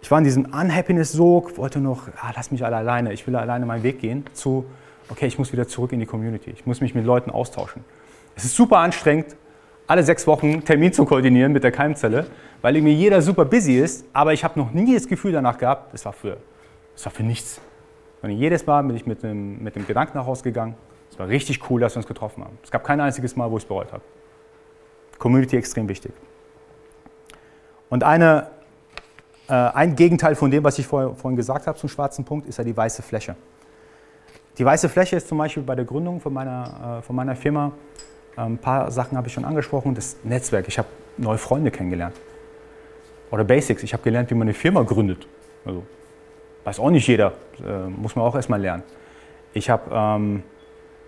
ich 0.00 0.10
war 0.10 0.18
in 0.18 0.24
diesem 0.24 0.44
Unhappiness-Sog, 0.44 1.58
wollte 1.58 1.80
noch, 1.80 2.08
ah, 2.20 2.32
lass 2.36 2.52
mich 2.52 2.64
alle 2.64 2.76
alleine, 2.76 3.12
ich 3.12 3.26
will 3.26 3.34
alleine 3.34 3.66
meinen 3.66 3.82
Weg 3.82 4.00
gehen, 4.00 4.24
zu, 4.32 4.64
okay, 5.08 5.26
ich 5.26 5.38
muss 5.38 5.52
wieder 5.52 5.66
zurück 5.66 5.92
in 5.92 5.98
die 5.98 6.06
Community, 6.06 6.50
ich 6.50 6.66
muss 6.66 6.80
mich 6.80 6.94
mit 6.94 7.04
Leuten 7.04 7.30
austauschen. 7.30 7.84
Es 8.36 8.44
ist 8.44 8.54
super 8.54 8.78
anstrengend, 8.78 9.34
alle 9.86 10.02
sechs 10.02 10.26
Wochen 10.26 10.64
Termin 10.64 10.92
zu 10.92 11.04
koordinieren 11.04 11.52
mit 11.52 11.64
der 11.64 11.72
Keimzelle, 11.72 12.26
weil 12.62 12.76
irgendwie 12.76 12.94
jeder 12.94 13.20
super 13.20 13.44
busy 13.44 13.78
ist, 13.78 14.06
aber 14.12 14.32
ich 14.32 14.44
habe 14.44 14.58
noch 14.58 14.72
nie 14.72 14.94
das 14.94 15.06
Gefühl 15.06 15.32
danach 15.32 15.58
gehabt, 15.58 15.92
es 15.94 16.04
war 16.04 16.12
für, 16.12 16.38
war 17.02 17.12
für 17.12 17.22
nichts. 17.22 17.60
Und 18.22 18.30
jedes 18.30 18.66
Mal 18.66 18.82
bin 18.84 18.96
ich 18.96 19.06
mit 19.06 19.22
dem, 19.22 19.62
mit 19.62 19.76
dem 19.76 19.86
Gedanken 19.86 20.16
nach 20.16 20.26
Hause 20.26 20.42
gegangen, 20.42 20.74
es 21.10 21.18
war 21.18 21.28
richtig 21.28 21.70
cool, 21.70 21.80
dass 21.80 21.94
wir 21.94 21.98
uns 21.98 22.06
getroffen 22.06 22.42
haben. 22.42 22.58
Es 22.64 22.70
gab 22.70 22.82
kein 22.82 23.00
einziges 23.00 23.36
Mal, 23.36 23.50
wo 23.50 23.56
ich 23.56 23.62
es 23.62 23.68
bereut 23.68 23.92
habe. 23.92 24.02
Community 25.18 25.56
extrem 25.56 25.88
wichtig. 25.88 26.12
Und 27.88 28.02
eine, 28.02 28.48
äh, 29.48 29.52
ein 29.52 29.94
Gegenteil 29.94 30.34
von 30.34 30.50
dem, 30.50 30.64
was 30.64 30.78
ich 30.78 30.86
vorher, 30.86 31.14
vorhin 31.14 31.36
gesagt 31.36 31.66
habe 31.66 31.78
zum 31.78 31.88
schwarzen 31.88 32.24
Punkt, 32.24 32.48
ist 32.48 32.58
ja 32.58 32.64
die 32.64 32.76
weiße 32.76 33.02
Fläche. 33.02 33.36
Die 34.58 34.64
weiße 34.64 34.88
Fläche 34.88 35.16
ist 35.16 35.28
zum 35.28 35.38
Beispiel 35.38 35.62
bei 35.62 35.74
der 35.76 35.84
Gründung 35.84 36.20
von 36.20 36.32
meiner, 36.32 36.98
äh, 36.98 37.02
von 37.02 37.14
meiner 37.14 37.36
Firma 37.36 37.72
ein 38.36 38.58
paar 38.58 38.90
Sachen 38.90 39.16
habe 39.16 39.28
ich 39.28 39.34
schon 39.34 39.44
angesprochen. 39.44 39.94
Das 39.94 40.16
Netzwerk. 40.24 40.68
Ich 40.68 40.78
habe 40.78 40.88
neue 41.16 41.38
Freunde 41.38 41.70
kennengelernt. 41.70 42.16
Oder 43.30 43.44
Basics. 43.44 43.82
Ich 43.82 43.92
habe 43.92 44.02
gelernt, 44.02 44.30
wie 44.30 44.34
man 44.34 44.48
eine 44.48 44.54
Firma 44.54 44.82
gründet. 44.82 45.26
Also, 45.64 45.84
weiß 46.64 46.80
auch 46.80 46.90
nicht 46.90 47.06
jeder. 47.06 47.32
Äh, 47.64 47.88
muss 47.88 48.16
man 48.16 48.24
auch 48.24 48.34
erstmal 48.34 48.60
lernen. 48.60 48.82
Ich 49.52 49.70
habe 49.70 49.90
ähm, 49.92 50.42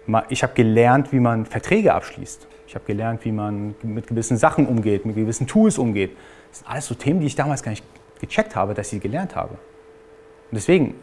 habe 0.09 0.55
gelernt, 0.55 1.13
wie 1.13 1.21
man 1.21 1.47
Verträge 1.47 1.95
abschließt. 1.95 2.47
Ich 2.67 2.75
habe 2.75 2.85
gelernt, 2.85 3.25
wie 3.25 3.33
man 3.33 3.75
mit 3.83 4.07
gewissen 4.07 4.37
Sachen 4.37 4.67
umgeht, 4.67 5.07
mit 5.07 5.17
gewissen 5.17 5.47
Tools 5.47 5.79
umgeht. 5.79 6.17
Das 6.51 6.59
sind 6.59 6.69
alles 6.69 6.87
so 6.87 6.95
Themen, 6.95 7.21
die 7.21 7.27
ich 7.27 7.35
damals 7.35 7.63
gar 7.63 7.71
nicht 7.71 7.85
gecheckt 8.21 8.57
habe, 8.57 8.75
dass 8.75 8.87
ich 8.87 8.91
sie 8.93 9.01
gelernt 9.01 9.37
habe. 9.37 9.55
Und 9.55 10.53
deswegen, 10.53 10.95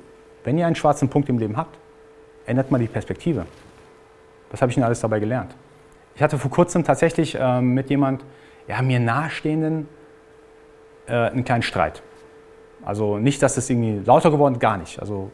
wenn 0.44 0.58
ihr 0.58 0.66
einen 0.66 0.76
schwarzen 0.76 1.10
Punkt 1.10 1.30
im 1.30 1.38
Leben 1.38 1.56
habt, 1.58 1.78
ändert 2.46 2.72
mal 2.72 2.80
die 2.80 2.88
Perspektive. 2.88 3.46
Was 4.52 4.62
habe 4.62 4.70
ich 4.70 4.76
denn 4.76 4.84
alles 4.84 5.00
dabei 5.00 5.20
gelernt? 5.20 5.56
Ich 6.16 6.22
hatte 6.22 6.38
vor 6.38 6.52
kurzem 6.52 6.84
tatsächlich 6.84 7.36
äh, 7.36 7.62
mit 7.62 7.90
jemand, 7.90 8.24
ja, 8.68 8.82
mir 8.82 9.00
nahestehenden, 9.00 9.88
äh, 11.08 11.14
einen 11.14 11.44
kleinen 11.44 11.64
Streit. 11.64 12.04
Also 12.86 13.18
nicht, 13.18 13.42
dass 13.42 13.58
es 13.58 13.70
irgendwie 13.70 14.02
lauter 14.06 14.30
geworden, 14.30 14.60
gar 14.60 14.78
nicht. 14.78 15.00
Also 15.00 15.32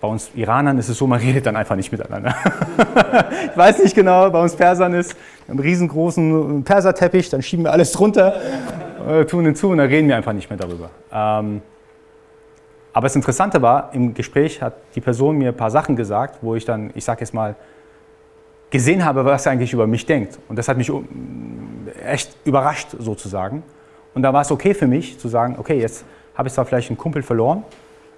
bei 0.00 0.06
uns 0.06 0.30
Iranern 0.34 0.78
ist 0.78 0.88
es 0.88 0.98
so, 0.98 1.06
man 1.06 1.20
redet 1.20 1.46
dann 1.46 1.56
einfach 1.56 1.76
nicht 1.76 1.90
miteinander. 1.90 2.34
ich 3.50 3.56
weiß 3.56 3.82
nicht 3.82 3.94
genau, 3.94 4.30
bei 4.30 4.40
uns 4.40 4.54
Persern 4.54 4.94
ist 4.94 5.16
einen 5.48 5.58
riesengroßen 5.58 6.62
Perserteppich, 6.62 7.30
dann 7.30 7.42
schieben 7.42 7.64
wir 7.64 7.72
alles 7.72 7.92
drunter, 7.92 8.40
äh, 9.08 9.24
tun 9.24 9.44
hinzu 9.46 9.70
und 9.70 9.78
dann 9.78 9.88
reden 9.88 10.08
wir 10.08 10.16
einfach 10.16 10.32
nicht 10.32 10.48
mehr 10.48 10.58
darüber. 10.58 10.90
Ähm, 11.12 11.62
aber 12.92 13.06
das 13.06 13.16
Interessante 13.16 13.62
war, 13.62 13.90
im 13.92 14.14
Gespräch 14.14 14.62
hat 14.62 14.74
die 14.94 15.00
Person 15.00 15.38
mir 15.38 15.48
ein 15.48 15.56
paar 15.56 15.70
Sachen 15.70 15.96
gesagt, 15.96 16.38
wo 16.40 16.54
ich 16.54 16.64
dann, 16.64 16.90
ich 16.94 17.04
sage 17.04 17.20
jetzt 17.20 17.34
mal, 17.34 17.54
gesehen 18.70 19.04
habe, 19.04 19.24
was 19.24 19.46
er 19.46 19.52
eigentlich 19.52 19.72
über 19.72 19.86
mich 19.86 20.04
denkt. 20.06 20.38
Und 20.48 20.56
das 20.56 20.68
hat 20.68 20.76
mich 20.76 20.90
echt 22.04 22.36
überrascht 22.44 22.88
sozusagen. 22.98 23.62
Und 24.14 24.22
da 24.22 24.32
war 24.32 24.42
es 24.42 24.50
okay 24.50 24.74
für 24.74 24.86
mich 24.86 25.18
zu 25.18 25.28
sagen, 25.28 25.56
okay, 25.58 25.78
jetzt 25.80 26.04
habe 26.34 26.48
ich 26.48 26.54
zwar 26.54 26.64
vielleicht 26.64 26.90
einen 26.90 26.98
Kumpel 26.98 27.22
verloren, 27.22 27.64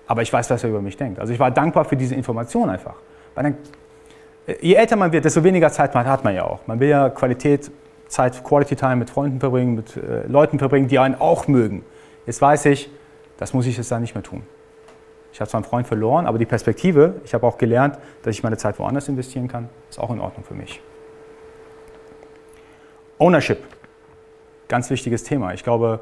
aber 0.06 0.22
ich 0.22 0.32
weiß, 0.32 0.50
was 0.50 0.62
er 0.64 0.70
über 0.70 0.82
mich 0.82 0.96
denkt. 0.96 1.18
Also 1.20 1.32
ich 1.32 1.38
war 1.38 1.50
dankbar 1.50 1.84
für 1.84 1.96
diese 1.96 2.14
Information 2.14 2.68
einfach. 2.68 2.94
Dann, 3.34 3.56
äh, 4.46 4.54
je 4.60 4.74
älter 4.74 4.96
man 4.96 5.12
wird, 5.12 5.24
desto 5.24 5.42
weniger 5.44 5.70
Zeit 5.70 5.94
hat 5.94 6.24
man 6.24 6.34
ja 6.34 6.44
auch. 6.44 6.60
Man 6.66 6.80
will 6.80 6.88
ja 6.88 7.08
Qualität, 7.10 7.70
Zeit, 8.08 8.42
Quality 8.42 8.76
Time 8.76 8.96
mit 8.96 9.10
Freunden 9.10 9.38
verbringen, 9.38 9.76
mit 9.76 9.96
äh, 9.96 10.26
Leuten 10.26 10.58
verbringen, 10.58 10.88
die 10.88 10.98
einen 10.98 11.14
auch 11.14 11.46
mögen. 11.48 11.84
Jetzt 12.26 12.42
weiß 12.42 12.66
ich, 12.66 12.90
das 13.38 13.54
muss 13.54 13.66
ich 13.66 13.76
jetzt 13.76 13.90
dann 13.90 14.02
nicht 14.02 14.14
mehr 14.14 14.24
tun. 14.24 14.42
Ich 15.32 15.40
habe 15.40 15.48
zwar 15.48 15.58
einen 15.58 15.68
Freund 15.68 15.86
verloren, 15.86 16.26
aber 16.26 16.38
die 16.38 16.46
Perspektive, 16.46 17.20
ich 17.24 17.34
habe 17.34 17.46
auch 17.46 17.58
gelernt, 17.58 17.98
dass 18.22 18.34
ich 18.34 18.42
meine 18.42 18.56
Zeit 18.56 18.78
woanders 18.78 19.08
investieren 19.08 19.48
kann, 19.48 19.68
ist 19.88 19.98
auch 19.98 20.10
in 20.10 20.20
Ordnung 20.20 20.44
für 20.44 20.54
mich. 20.54 20.80
Ownership, 23.18 23.58
ganz 24.68 24.90
wichtiges 24.90 25.22
Thema. 25.22 25.52
Ich 25.54 25.62
glaube, 25.62 26.00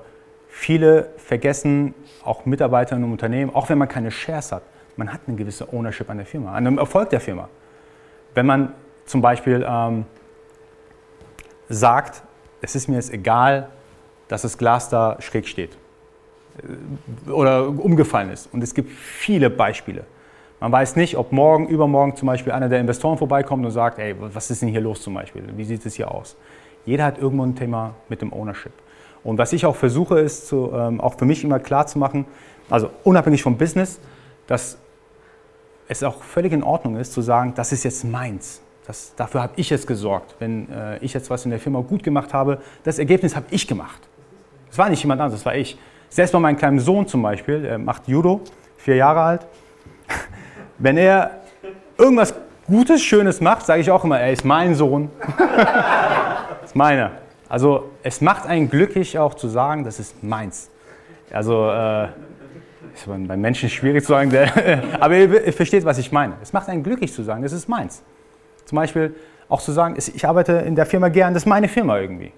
Viele 0.49 1.11
vergessen, 1.19 1.95
auch 2.25 2.47
Mitarbeiter 2.47 2.97
in 2.97 3.03
einem 3.03 3.13
Unternehmen, 3.13 3.55
auch 3.55 3.69
wenn 3.69 3.79
man 3.79 3.87
keine 3.87 4.11
Shares 4.11 4.51
hat, 4.51 4.63
man 4.97 5.13
hat 5.13 5.21
eine 5.27 5.37
gewisse 5.37 5.73
Ownership 5.73 6.11
an 6.11 6.17
der 6.17 6.27
Firma, 6.27 6.55
an 6.55 6.65
dem 6.65 6.79
Erfolg 6.79 7.11
der 7.11 7.21
Firma. 7.21 7.49
Wenn 8.35 8.47
man 8.47 8.73
zum 9.05 9.21
Beispiel 9.21 9.65
ähm, 9.69 10.07
sagt, 11.69 12.23
es 12.61 12.75
ist 12.75 12.89
mir 12.89 12.97
jetzt 12.97 13.13
egal, 13.13 13.69
dass 14.27 14.43
das 14.43 14.59
Glas 14.59 14.89
da 14.89 15.17
schräg 15.21 15.47
steht 15.47 15.77
oder 17.29 17.69
umgefallen 17.69 18.31
ist. 18.31 18.53
Und 18.53 18.63
es 18.63 18.75
gibt 18.75 18.91
viele 18.91 19.51
Beispiele. 19.51 20.05
Man 20.61 20.73
weiß 20.73 20.97
nicht, 20.97 21.17
ob 21.17 21.31
morgen, 21.31 21.69
übermorgen 21.69 22.17
zum 22.17 22.27
Beispiel 22.27 22.53
einer 22.53 22.69
der 22.69 22.81
Investoren 22.81 23.17
vorbeikommt 23.17 23.65
und 23.65 23.71
sagt, 23.71 23.99
ey, 23.99 24.15
was 24.19 24.51
ist 24.51 24.63
denn 24.63 24.69
hier 24.69 24.81
los 24.81 25.03
zum 25.03 25.15
Beispiel? 25.15 25.45
Wie 25.57 25.65
sieht 25.65 25.87
es 25.87 25.95
hier 25.95 26.13
aus? 26.13 26.37
Jeder 26.85 27.05
hat 27.05 27.19
irgendwo 27.19 27.45
ein 27.45 27.55
Thema 27.55 27.95
mit 28.09 28.23
dem 28.23 28.33
Ownership. 28.33 28.73
Und 29.23 29.39
was 29.39 29.53
ich 29.53 29.67
auch 29.67 29.77
versuche, 29.77 30.19
ist 30.19 30.49
zu, 30.49 30.73
ähm, 30.75 31.01
auch 31.01 31.19
für 31.19 31.27
mich 31.27 31.45
immer 31.45 31.59
klar 31.59 31.87
zu 31.87 31.99
machen, 31.99 32.25
also 32.71 32.91
unabhängig 33.05 33.43
vom 33.43 33.57
Business, 33.57 34.01
dass 34.47 34.79
es 35.89 36.03
auch 36.03 36.23
völlig 36.23 36.53
in 36.53 36.63
Ordnung 36.63 36.97
ist 36.97 37.13
zu 37.13 37.23
sagen, 37.23 37.53
das 37.55 37.73
ist 37.73 37.85
jetzt 37.85 38.05
meins. 38.05 38.61
Das, 38.87 39.15
dafür 39.17 39.43
habe 39.43 39.53
ich 39.57 39.71
jetzt 39.71 39.87
gesorgt. 39.87 40.35
Wenn 40.39 40.71
äh, 40.71 40.99
ich 40.99 41.13
jetzt 41.13 41.31
was 41.31 41.45
in 41.45 41.51
der 41.51 41.61
Firma 41.61 41.81
gut 41.81 42.03
gemacht 42.03 42.33
habe, 42.33 42.61
das 42.85 42.99
Ergebnis 42.99 43.37
habe 43.37 43.47
ich 43.51 43.67
gemacht. 43.67 44.01
Das 44.69 44.79
war 44.79 44.89
nicht 44.89 45.03
jemand 45.03 45.21
anderes, 45.21 45.41
das 45.41 45.47
war 45.47 45.55
ich. 45.55 45.79
Selbst 46.11 46.33
bei 46.33 46.39
meinem 46.39 46.57
kleinen 46.57 46.81
Sohn 46.81 47.07
zum 47.07 47.23
Beispiel, 47.23 47.63
der 47.63 47.79
macht 47.79 48.09
Judo, 48.09 48.41
vier 48.77 48.97
Jahre 48.97 49.21
alt. 49.21 49.47
Wenn 50.79 50.97
er 50.97 51.43
irgendwas 51.97 52.35
Gutes, 52.67 53.03
Schönes 53.03 53.41
macht, 53.41 53.67
sage 53.67 53.81
ich 53.81 53.91
auch 53.91 54.05
immer, 54.05 54.21
er 54.21 54.33
ist 54.33 54.45
mein 54.45 54.75
Sohn. 54.75 55.11
das 55.39 56.65
ist 56.65 56.77
meiner. 56.77 57.13
Also 57.49 57.91
es 58.03 58.21
macht 58.21 58.47
einen 58.47 58.69
glücklich 58.69 59.19
auch 59.19 59.35
zu 59.35 59.49
sagen, 59.49 59.85
das 59.85 59.99
ist 59.99 60.23
meins. 60.23 60.71
Also 61.31 61.71
äh, 61.71 62.09
ist 62.95 63.07
bei 63.07 63.37
Menschen 63.37 63.69
schwierig 63.69 64.05
zu 64.05 64.13
sagen, 64.13 64.31
der, 64.31 64.83
aber 65.01 65.17
ihr, 65.17 65.47
ihr, 65.47 65.53
versteht, 65.53 65.85
was 65.85 65.99
ich 65.99 66.13
meine. 66.13 66.35
Es 66.43 66.53
macht 66.53 66.69
einen 66.69 66.83
glücklich 66.83 67.13
zu 67.13 67.23
sagen, 67.23 67.43
das 67.43 67.53
ist 67.53 67.69
meins. 67.69 68.03
Zum 68.65 68.77
Beispiel 68.77 69.15
auch 69.49 69.63
zu 69.63 69.73
sagen, 69.73 69.95
ich 69.97 70.27
arbeite 70.27 70.53
in 70.53 70.75
der 70.75 70.85
Firma 70.85 71.09
gern, 71.09 71.33
das 71.33 71.45
ist 71.45 71.47
meine 71.47 71.69
Firma 71.69 71.99
irgendwie. 71.99 72.33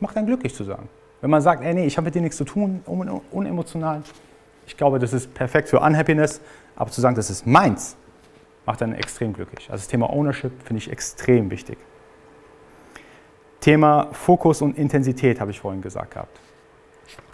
Macht 0.00 0.16
einen 0.16 0.26
glücklich 0.26 0.54
zu 0.54 0.64
sagen. 0.64 0.88
Wenn 1.20 1.30
man 1.30 1.40
sagt, 1.40 1.62
ey, 1.62 1.74
nee, 1.74 1.86
ich 1.86 1.96
habe 1.96 2.06
mit 2.06 2.14
dir 2.14 2.22
nichts 2.22 2.36
zu 2.36 2.44
tun, 2.44 2.82
unemotional. 3.30 4.02
Ich 4.66 4.76
glaube, 4.76 4.98
das 4.98 5.12
ist 5.12 5.32
perfekt 5.34 5.68
für 5.68 5.80
Unhappiness, 5.80 6.40
aber 6.74 6.90
zu 6.90 7.00
sagen, 7.00 7.16
das 7.16 7.30
ist 7.30 7.46
meins, 7.46 7.96
macht 8.66 8.82
einen 8.82 8.94
extrem 8.94 9.32
glücklich. 9.32 9.70
Also 9.70 9.82
das 9.82 9.88
Thema 9.88 10.10
Ownership 10.10 10.52
finde 10.64 10.78
ich 10.78 10.90
extrem 10.90 11.50
wichtig. 11.50 11.78
Thema 13.60 14.08
Fokus 14.12 14.62
und 14.62 14.76
Intensität 14.76 15.40
habe 15.40 15.50
ich 15.50 15.60
vorhin 15.60 15.82
gesagt 15.82 16.12
gehabt. 16.12 16.38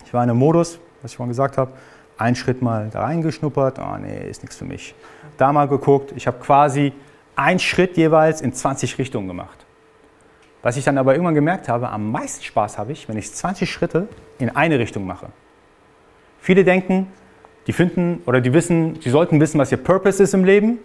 Ich 0.07 0.15
war 0.15 0.23
in 0.23 0.31
einem 0.31 0.39
Modus, 0.39 0.79
was 1.01 1.13
ich 1.13 1.17
vorhin 1.17 1.31
gesagt 1.31 1.59
habe, 1.59 1.73
einen 2.19 2.37
Schritt 2.37 2.63
mal 2.63 2.89
da 2.91 3.03
reingeschnuppert, 3.03 3.79
oh 3.79 3.97
nee, 3.99 4.29
ist 4.29 4.43
nichts 4.43 4.57
für 4.57 4.65
mich. 4.65 4.95
Da 5.39 5.53
mal 5.53 5.67
geguckt, 5.69 6.13
ich 6.15 6.27
habe 6.27 6.39
quasi 6.39 6.93
einen 7.35 7.59
Schritt 7.59 7.97
jeweils 7.97 8.41
in 8.41 8.53
20 8.53 8.99
Richtungen 8.99 9.27
gemacht. 9.27 9.62
Was 10.63 10.77
ich 10.77 10.85
dann 10.85 10.99
aber 10.99 11.13
irgendwann 11.13 11.35
gemerkt 11.35 11.69
habe, 11.69 11.89
am 11.89 12.11
meisten 12.11 12.45
Spaß 12.45 12.79
habe 12.79 12.93
ich, 12.93 13.09
wenn 13.09 13.17
ich 13.17 13.33
20 13.33 13.71
Schritte 13.71 14.09
in 14.39 14.51
eine 14.51 14.79
Richtung 14.79 15.07
mache. 15.07 15.27
Viele 16.41 16.65
denken, 16.65 17.09
die 17.67 17.73
finden 17.73 18.23
oder 18.27 18.41
die 18.41 18.53
wissen, 18.53 18.99
sie 19.01 19.11
sollten 19.11 19.41
wissen, 19.41 19.59
was 19.59 19.73
ihr 19.73 19.79
Purpose 19.79 20.23
ist 20.23 20.35
im 20.35 20.45
Leben 20.45 20.79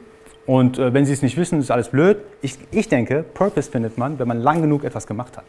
und 0.48 0.80
äh, 0.80 0.94
wenn 0.94 1.06
Sie 1.06 1.14
es 1.14 1.22
nicht 1.22 1.38
wissen, 1.38 1.60
ist 1.60 1.70
alles 1.70 1.90
blöd. 1.90 2.18
Ich, 2.42 2.58
ich 2.72 2.88
denke, 2.88 3.22
Purpose 3.22 3.70
findet 3.70 3.98
man, 3.98 4.18
wenn 4.18 4.28
man 4.30 4.40
lang 4.40 4.62
genug 4.62 4.86
etwas 4.86 5.06
gemacht 5.06 5.38
hat. 5.38 5.44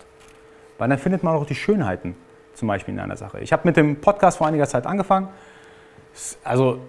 Weil 0.77 0.89
dann 0.89 0.99
findet 0.99 1.23
man 1.23 1.35
auch 1.37 1.47
die 1.47 1.55
Schönheiten, 1.55 2.17
zum 2.55 2.69
Beispiel 2.69 2.95
in 2.95 3.01
einer 3.01 3.17
Sache. 3.17 3.39
Ich 3.39 3.53
habe 3.53 3.63
mit 3.65 3.77
dem 3.77 4.01
Podcast 4.01 4.39
vor 4.39 4.49
einiger 4.49 4.67
Zeit 4.67 4.87
angefangen. 4.87 5.29
Also, 6.43 6.81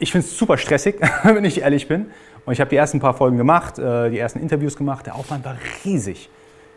ich 0.00 0.10
finde 0.10 0.26
es 0.26 0.36
super 0.36 0.58
stressig, 0.58 0.96
wenn 1.22 1.44
ich 1.44 1.60
ehrlich 1.60 1.86
bin. 1.86 2.10
Und 2.44 2.54
ich 2.54 2.60
habe 2.60 2.70
die 2.70 2.76
ersten 2.76 2.98
paar 2.98 3.14
Folgen 3.14 3.36
gemacht, 3.36 3.78
äh, 3.78 4.10
die 4.10 4.18
ersten 4.18 4.40
Interviews 4.40 4.76
gemacht. 4.76 5.06
Der 5.06 5.14
Aufwand 5.14 5.44
war 5.44 5.56
riesig. 5.84 6.28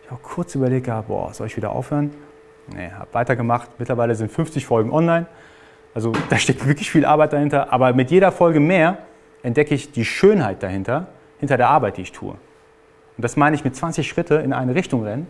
Ich 0.06 0.12
habe 0.12 0.22
kurz 0.22 0.54
überlegt, 0.54 0.88
boah, 1.08 1.34
soll 1.34 1.48
ich 1.48 1.58
wieder 1.58 1.72
aufhören? 1.72 2.12
Nee, 2.72 2.92
habe 2.92 3.08
weitergemacht. 3.12 3.72
Mittlerweile 3.80 4.14
sind 4.14 4.32
50 4.32 4.64
Folgen 4.64 4.92
online. 4.92 5.26
Also 5.96 6.12
da 6.30 6.38
steckt 6.38 6.68
wirklich 6.68 6.92
viel 6.92 7.06
Arbeit 7.06 7.34
dahinter. 7.34 7.74
Aber 7.74 7.92
mit 7.92 8.12
jeder 8.12 8.32
Folge 8.32 8.60
mehr 8.60 9.00
entdecke 9.42 9.74
ich 9.74 9.92
die 9.92 10.06
Schönheit 10.06 10.62
dahinter, 10.62 11.08
hinter 11.40 11.58
der 11.58 11.70
Arbeit, 11.70 11.98
die 11.98 12.04
ich 12.04 12.12
tue. 12.12 12.32
Und 12.32 13.24
das 13.24 13.36
meine 13.36 13.56
ich 13.56 13.64
mit 13.64 13.76
20 13.76 14.08
Schritte 14.08 14.36
in 14.36 14.54
eine 14.54 14.76
Richtung 14.76 15.04
rennen, 15.04 15.26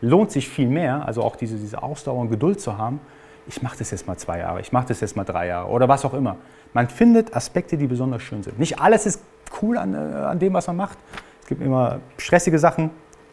lohnt 0.00 0.30
sich 0.30 0.48
viel 0.48 0.68
mehr, 0.68 1.04
also 1.08 1.22
auch 1.24 1.34
diese, 1.34 1.56
diese 1.56 1.82
Ausdauer 1.82 2.20
und 2.20 2.30
Geduld 2.30 2.60
zu 2.60 2.78
haben. 2.78 3.00
Ich 3.48 3.62
mache 3.62 3.78
das 3.78 3.90
jetzt 3.90 4.06
mal 4.06 4.16
zwei 4.16 4.38
Jahre, 4.38 4.60
ich 4.60 4.70
mache 4.70 4.86
das 4.88 5.00
jetzt 5.00 5.16
mal 5.16 5.24
drei 5.24 5.48
Jahre 5.48 5.68
oder 5.70 5.88
was 5.88 6.04
auch 6.04 6.14
immer. 6.14 6.36
Man 6.72 6.88
findet 6.88 7.34
Aspekte, 7.34 7.76
die 7.76 7.88
besonders 7.88 8.22
schön 8.22 8.44
sind. 8.44 8.60
Nicht 8.60 8.78
alles 8.78 9.06
ist 9.06 9.22
cool 9.60 9.76
an, 9.76 9.94
äh, 9.94 9.96
an 9.96 10.38
dem, 10.38 10.52
was 10.52 10.68
man 10.68 10.76
macht. 10.76 10.98
Es 11.42 11.48
gibt 11.48 11.62
immer 11.62 11.98
stressige 12.16 12.60
Sachen. 12.60 12.90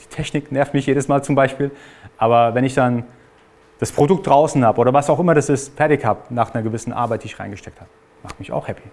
Die 0.10 0.16
Technik 0.16 0.52
nervt 0.52 0.74
mich 0.74 0.86
jedes 0.86 1.08
Mal 1.08 1.24
zum 1.24 1.36
Beispiel. 1.36 1.72
Aber 2.18 2.56
wenn 2.56 2.64
ich 2.64 2.74
dann 2.74 3.04
das 3.80 3.92
Produkt 3.92 4.28
draußen 4.28 4.66
habe 4.66 4.80
oder 4.82 4.94
was 4.94 5.10
auch 5.10 5.20
immer 5.20 5.36
das 5.36 5.50
ist, 5.50 5.76
fertig 5.76 6.04
habe 6.04 6.22
nach 6.34 6.54
einer 6.54 6.64
gewissen 6.64 6.94
Arbeit, 6.94 7.24
die 7.24 7.28
ich 7.28 7.40
reingesteckt 7.40 7.80
habe, 7.80 7.90
macht 8.24 8.40
mich 8.40 8.52
auch 8.52 8.68
happy. 8.68 8.84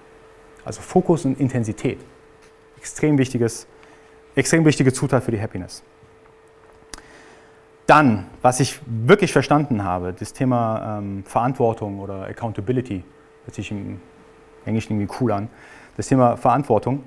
Also 0.65 0.81
Fokus 0.83 1.25
und 1.25 1.41
Intensität. 1.41 1.99
Extrem, 2.79 3.19
wichtiges, 3.19 3.67
extrem 4.35 4.65
wichtige 4.65 4.93
Zutat 4.93 5.25
für 5.25 5.31
die 5.31 5.41
Happiness. 5.41 5.83
Dann, 7.87 8.27
was 8.41 8.61
ich 8.61 8.81
wirklich 8.87 9.33
verstanden 9.33 9.85
habe, 9.85 10.15
das 10.15 10.33
Thema 10.33 10.99
ähm, 10.99 11.23
Verantwortung 11.27 12.01
oder 12.01 12.25
Accountability, 12.25 13.05
hört 13.45 13.55
sich 13.55 13.71
im 13.71 14.01
Englischen 14.65 14.95
irgendwie 14.95 15.15
cool 15.21 15.33
an, 15.33 15.49
das 15.97 16.09
Thema 16.09 16.37
Verantwortung. 16.37 17.05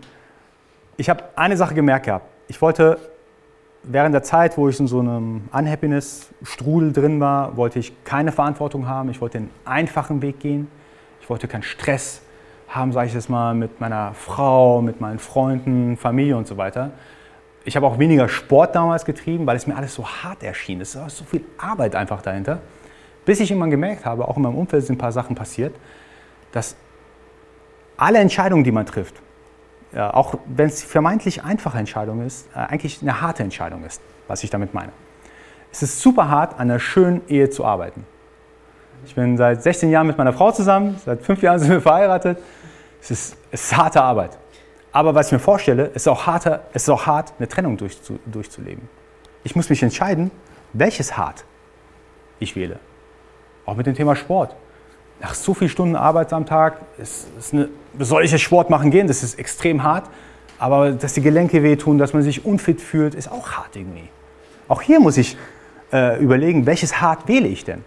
Ich 0.97 1.09
habe 1.09 1.23
eine 1.35 1.57
Sache 1.57 1.73
gemerkt 1.73 2.05
gehabt. 2.05 2.27
Ich 2.47 2.61
wollte 2.61 2.99
während 3.89 4.13
der 4.13 4.23
Zeit, 4.23 4.57
wo 4.57 4.69
ich 4.69 4.79
in 4.79 4.87
so 4.87 4.99
einem 4.99 5.43
Unhappiness-Strudel 5.51 6.93
drin 6.93 7.19
war, 7.19 7.57
wollte 7.57 7.79
ich 7.79 8.03
keine 8.03 8.31
Verantwortung 8.31 8.87
haben. 8.87 9.09
Ich 9.09 9.21
wollte 9.21 9.39
den 9.39 9.49
einfachen 9.65 10.21
Weg 10.21 10.39
gehen. 10.39 10.67
Ich 11.21 11.29
wollte 11.29 11.47
keinen 11.47 11.63
Stress 11.63 12.21
haben, 12.67 12.91
sage 12.91 13.07
ich 13.07 13.13
jetzt 13.13 13.29
mal, 13.29 13.53
mit 13.53 13.79
meiner 13.79 14.13
Frau, 14.13 14.81
mit 14.81 15.01
meinen 15.01 15.19
Freunden, 15.19 15.97
Familie 15.97 16.37
und 16.37 16.47
so 16.47 16.57
weiter. 16.57 16.91
Ich 17.63 17.75
habe 17.75 17.85
auch 17.85 17.99
weniger 17.99 18.29
Sport 18.29 18.75
damals 18.75 19.03
getrieben, 19.03 19.45
weil 19.45 19.57
es 19.57 19.67
mir 19.67 19.75
alles 19.75 19.93
so 19.93 20.07
hart 20.07 20.43
erschien. 20.43 20.79
Es 20.81 20.95
war 20.95 21.09
so 21.09 21.25
viel 21.25 21.43
Arbeit 21.57 21.95
einfach 21.95 22.21
dahinter. 22.21 22.59
Bis 23.25 23.39
ich 23.41 23.51
immer 23.51 23.67
gemerkt 23.67 24.05
habe, 24.05 24.27
auch 24.27 24.37
in 24.37 24.43
meinem 24.43 24.55
Umfeld 24.55 24.85
sind 24.85 24.95
ein 24.95 24.99
paar 24.99 25.11
Sachen 25.11 25.35
passiert, 25.35 25.75
dass 26.53 26.77
alle 27.97 28.19
Entscheidungen, 28.19 28.63
die 28.63 28.71
man 28.71 28.85
trifft, 28.85 29.15
auch 29.95 30.35
wenn 30.45 30.67
es 30.67 30.83
vermeintlich 30.83 31.43
einfache 31.43 31.77
Entscheidung 31.77 32.25
ist, 32.25 32.47
äh, 32.55 32.59
eigentlich 32.59 33.01
eine 33.01 33.21
harte 33.21 33.43
Entscheidung 33.43 33.85
ist, 33.85 34.01
was 34.27 34.43
ich 34.43 34.49
damit 34.49 34.73
meine. 34.73 34.91
Es 35.71 35.81
ist 35.81 36.01
super 36.01 36.29
hart, 36.29 36.53
an 36.53 36.69
einer 36.69 36.79
schönen 36.79 37.21
Ehe 37.27 37.49
zu 37.49 37.65
arbeiten. 37.65 38.05
Ich 39.05 39.15
bin 39.15 39.37
seit 39.37 39.63
16 39.63 39.89
Jahren 39.89 40.07
mit 40.07 40.17
meiner 40.17 40.33
Frau 40.33 40.51
zusammen, 40.51 40.97
seit 41.03 41.21
fünf 41.21 41.41
Jahren 41.41 41.59
sind 41.59 41.69
wir 41.69 41.81
verheiratet. 41.81 42.39
Es 43.01 43.11
ist, 43.11 43.37
es 43.51 43.63
ist 43.63 43.77
harte 43.77 44.01
Arbeit. 44.01 44.37
Aber 44.91 45.13
was 45.13 45.27
ich 45.27 45.33
mir 45.33 45.39
vorstelle, 45.39 45.85
ist 45.85 46.07
auch, 46.07 46.25
harter, 46.25 46.63
es 46.73 46.83
ist 46.83 46.89
auch 46.89 47.05
hart, 47.05 47.33
eine 47.37 47.47
Trennung 47.47 47.77
durchzu, 47.77 48.19
durchzuleben. 48.25 48.89
Ich 49.43 49.55
muss 49.55 49.69
mich 49.69 49.83
entscheiden, 49.83 50.31
welches 50.73 51.15
hart 51.15 51.45
ich 52.39 52.55
wähle. 52.55 52.79
Auch 53.65 53.75
mit 53.75 53.85
dem 53.85 53.93
Thema 53.93 54.15
Sport. 54.15 54.55
Nach 55.19 55.33
so 55.33 55.53
vielen 55.53 55.69
Stunden 55.69 55.95
Arbeit 55.95 56.31
am 56.31 56.45
Tag 56.45 56.81
ist, 56.97 57.27
ist 57.37 57.53
eine, 57.53 57.69
soll 57.97 58.23
ich 58.23 58.31
jetzt 58.31 58.41
Sport 58.41 58.69
machen 58.69 58.91
gehen? 58.91 59.07
Das 59.07 59.23
ist 59.23 59.39
extrem 59.39 59.83
hart. 59.83 60.09
Aber 60.59 60.91
dass 60.91 61.13
die 61.13 61.21
Gelenke 61.21 61.63
wehtun, 61.63 61.97
dass 61.97 62.13
man 62.13 62.23
sich 62.23 62.45
unfit 62.45 62.81
fühlt, 62.81 63.15
ist 63.15 63.31
auch 63.31 63.51
hart 63.51 63.75
irgendwie. 63.75 64.09
Auch 64.67 64.81
hier 64.81 64.99
muss 64.99 65.17
ich 65.17 65.37
äh, 65.91 66.21
überlegen, 66.21 66.65
welches 66.65 66.99
hart 66.99 67.27
wähle 67.27 67.47
ich 67.47 67.63
denn? 67.63 67.83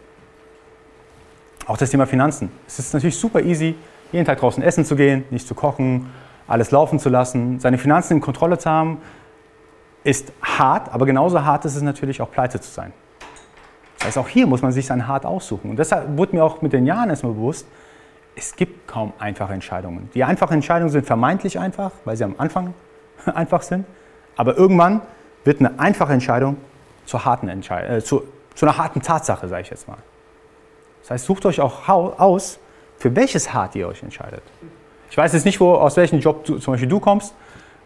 Auch 1.67 1.77
das 1.77 1.91
Thema 1.91 2.07
Finanzen. 2.07 2.51
Es 2.67 2.79
ist 2.79 2.95
natürlich 2.95 3.17
super 3.17 3.41
easy, 3.41 3.75
jeden 4.13 4.25
Tag 4.25 4.39
draußen 4.39 4.63
essen 4.63 4.85
zu 4.85 4.97
gehen, 4.97 5.25
nicht 5.31 5.47
zu 5.47 5.55
kochen, 5.55 6.11
alles 6.49 6.71
laufen 6.71 6.99
zu 6.99 7.09
lassen, 7.09 7.61
seine 7.61 7.79
Finanzen 7.79 8.15
in 8.15 8.21
Kontrolle 8.21 8.59
zu 8.59 8.69
haben, 8.69 8.99
ist 10.03 10.33
hart, 10.43 10.93
aber 10.93 11.07
genauso 11.07 11.45
hart 11.45 11.65
ist 11.65 11.77
es 11.77 11.83
natürlich 11.83 12.21
auch 12.21 12.31
pleite 12.31 12.61
zu 12.61 12.71
sein. 12.71 12.93
Das 14.01 14.09
heißt, 14.09 14.19
auch 14.19 14.29
hier 14.29 14.47
muss 14.47 14.63
man 14.63 14.73
sich 14.73 14.87
sein 14.87 15.07
Hart 15.07 15.27
aussuchen. 15.27 15.71
Und 15.71 15.79
deshalb 15.79 16.17
wurde 16.17 16.35
mir 16.35 16.43
auch 16.43 16.63
mit 16.63 16.73
den 16.73 16.87
Jahren 16.87 17.11
erstmal 17.11 17.33
bewusst, 17.33 17.67
es 18.35 18.57
gibt 18.57 18.89
kaum 18.89 19.13
einfache 19.19 19.53
Entscheidungen. 19.53 20.09
Die 20.15 20.25
einfachen 20.25 20.55
Entscheidungen 20.55 20.91
sind 20.91 21.07
vermeintlich 21.07 21.59
einfach, 21.59 21.93
weil 22.07 22.17
sie 22.17 22.25
am 22.25 22.35
Anfang 22.39 22.73
einfach 23.27 23.63
sind. 23.63 23.85
Aber 24.37 24.57
irgendwann 24.57 25.03
wird 25.45 25.61
eine 25.61 25.79
einfache 25.79 26.15
Entscheidung 26.15 26.57
zur 27.05 27.25
harten 27.27 27.49
Entscheidung, 27.49 27.97
äh, 27.97 28.01
zu, 28.01 28.23
zu 28.55 28.67
einer 28.67 28.79
harten 28.79 29.03
Tatsache, 29.03 29.49
sage 29.49 29.63
ich 29.63 29.71
jetzt 29.71 29.87
mal. 29.87 29.99
Das 31.03 31.11
heißt, 31.11 31.27
sucht 31.27 31.45
euch 31.45 31.61
auch 31.61 31.89
aus, 31.89 32.59
für 32.97 33.15
welches 33.15 33.53
Hart 33.53 33.75
ihr 33.75 33.89
euch 33.89 34.03
entscheidet. 34.03 34.43
Ich 35.11 35.17
weiß 35.17 35.33
jetzt 35.35 35.45
nicht, 35.45 35.61
wo, 35.61 35.75
aus 35.75 35.97
welchem 35.97 36.21
Job 36.21 36.45
du, 36.45 36.59
zum 36.59 36.73
Beispiel 36.73 36.89
du 36.89 37.01
kommst. 37.01 37.35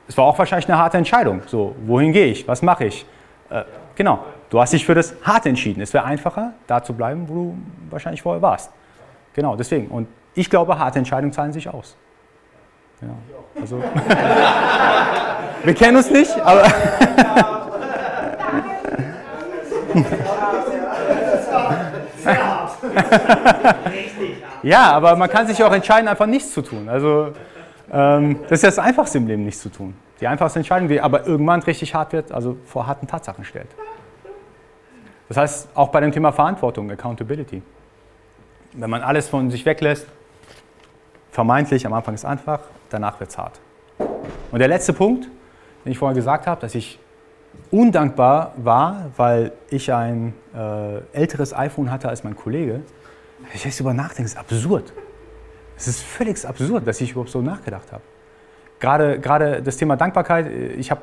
Es 0.07 0.17
war 0.17 0.27
auch 0.27 0.39
wahrscheinlich 0.39 0.69
eine 0.69 0.79
harte 0.79 0.99
Entscheidung. 0.99 1.43
So, 1.47 1.75
wohin 1.87 2.13
gehe 2.13 2.27
ich? 2.27 2.47
Was 2.47 2.63
mache 2.63 2.85
ich? 2.85 3.07
Äh, 3.51 3.65
genau. 3.95 4.25
Du 4.55 4.61
hast 4.61 4.73
dich 4.73 4.87
für 4.87 4.95
das 4.95 5.17
hart 5.25 5.47
entschieden. 5.47 5.81
Es 5.81 5.93
wäre 5.93 6.05
einfacher, 6.05 6.53
da 6.69 6.81
zu 6.81 6.93
bleiben, 6.93 7.29
wo 7.29 7.35
du 7.35 7.59
wahrscheinlich 7.91 8.23
vorher 8.23 8.41
warst. 8.41 8.71
Genau, 9.33 9.57
deswegen. 9.57 9.89
Und 9.89 10.07
ich 10.33 10.49
glaube, 10.49 10.79
harte 10.79 11.01
Entscheidungen 11.01 11.33
zahlen 11.33 11.53
sich 11.53 11.69
aus. 11.69 11.97
Genau. 13.01 13.17
Also, 13.61 13.83
wir 15.65 15.75
kennen 15.75 15.97
uns 15.97 16.09
nicht, 16.09 16.39
aber. 16.41 16.63
ja, 24.63 24.93
aber 24.93 25.17
man 25.17 25.29
kann 25.31 25.49
sich 25.49 25.65
auch 25.65 25.73
entscheiden, 25.73 26.07
einfach 26.07 26.27
nichts 26.27 26.53
zu 26.53 26.63
tun. 26.63 26.89
Also, 26.89 27.33
ähm, 27.93 28.39
das 28.45 28.63
ist 28.63 28.79
das 28.79 28.79
Einfachste 28.79 29.19
im 29.19 29.27
Leben, 29.27 29.45
nichts 29.45 29.63
zu 29.63 29.69
tun. 29.69 29.97
Die 30.21 30.29
einfachste 30.29 30.61
Entscheidung, 30.61 30.87
die 30.87 31.01
aber 31.01 31.27
irgendwann 31.27 31.61
richtig 31.65 31.93
hart 31.93 32.13
wird, 32.13 32.31
also 32.31 32.57
vor 32.65 32.87
harten 32.87 33.09
Tatsachen 33.09 33.45
stellt. 33.45 33.75
Das 35.35 35.43
heißt, 35.43 35.69
auch 35.75 35.89
bei 35.89 36.01
dem 36.01 36.13
Thema 36.13 36.31
Verantwortung, 36.31 36.89
Accountability. 36.93 37.61
Wenn 38.73 38.89
man 38.89 39.03
alles 39.03 39.29
von 39.29 39.51
sich 39.51 39.67
weglässt, 39.67 40.07
vermeintlich 41.33 41.85
am 41.87 41.93
Anfang 41.93 42.15
ist 42.15 42.21
es 42.21 42.25
einfach, 42.25 42.61
danach 42.89 43.19
wird 43.19 43.31
es 43.31 43.39
hart. 43.39 43.59
Und 43.99 44.61
der 44.61 44.69
letzte 44.69 44.93
Punkt, 44.93 45.29
den 45.85 45.91
ich 45.91 45.99
vorher 45.99 46.15
gesagt 46.15 46.47
habe, 46.47 46.61
dass 46.61 46.77
ich 46.77 47.01
undankbar 47.73 48.53
war, 48.59 49.11
weil 49.17 49.51
ich 49.71 49.93
ein 49.93 50.35
äh, 50.55 50.99
älteres 51.13 51.53
iPhone 51.53 51.91
hatte 51.91 52.09
als 52.09 52.23
mein 52.23 52.37
Kollege. 52.37 52.83
Ich 53.53 53.65
jetzt 53.65 53.81
über 53.81 53.93
nachdenke, 53.93 54.27
ist 54.27 54.39
absurd. 54.39 54.93
Es 55.77 55.89
ist 55.89 56.01
völlig 56.01 56.47
absurd, 56.47 56.87
dass 56.87 57.01
ich 57.01 57.11
überhaupt 57.11 57.31
so 57.31 57.43
nachgedacht 57.43 57.91
habe. 57.91 58.03
Gerade, 58.79 59.19
gerade 59.19 59.63
das 59.63 59.79
Thema 59.79 59.97
Dankbarkeit, 59.97 60.47
ich 60.47 60.93
habe 60.93 61.01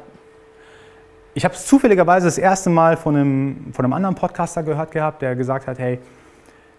ich 1.33 1.45
habe 1.45 1.53
es 1.55 1.65
zufälligerweise 1.65 2.27
das 2.27 2.37
erste 2.37 2.69
Mal 2.69 2.97
von 2.97 3.15
einem, 3.15 3.73
von 3.73 3.85
einem 3.85 3.93
anderen 3.93 4.15
Podcaster 4.15 4.63
gehört 4.63 4.91
gehabt, 4.91 5.21
der 5.21 5.35
gesagt 5.35 5.67
hat, 5.67 5.79
hey, 5.79 5.99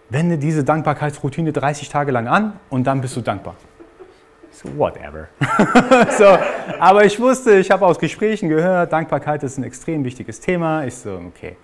wende 0.09 0.37
diese 0.37 0.63
Dankbarkeitsroutine 0.63 1.51
30 1.51 1.89
Tage 1.89 2.11
lang 2.11 2.27
an 2.27 2.59
und 2.69 2.85
dann 2.85 3.01
bist 3.01 3.15
du 3.15 3.21
dankbar. 3.21 3.55
So, 4.51 4.69
whatever. 4.77 5.27
so, 6.17 6.37
aber 6.79 7.05
ich 7.05 7.19
wusste, 7.19 7.55
ich 7.55 7.71
habe 7.71 7.85
aus 7.85 7.97
Gesprächen 7.97 8.49
gehört, 8.49 8.93
Dankbarkeit 8.93 9.41
ist 9.41 9.57
ein 9.57 9.63
extrem 9.63 10.03
wichtiges 10.03 10.39
Thema. 10.39 10.85
Ich 10.85 10.95
so, 10.95 11.19
okay, 11.27 11.57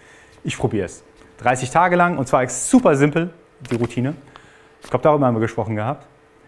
ich 0.44 0.58
probiere 0.58 0.86
es. 0.86 1.04
30 1.38 1.70
Tage 1.70 1.96
lang 1.96 2.18
und 2.18 2.28
zwar 2.28 2.48
super 2.50 2.96
simpel, 2.96 3.30
die 3.70 3.76
Routine. 3.76 4.16
Ich 4.82 4.90
glaube, 4.90 5.04
darüber 5.04 5.28
haben 5.28 5.36
wir 5.36 5.42
gesprochen 5.42 5.76
gehabt. 5.76 6.08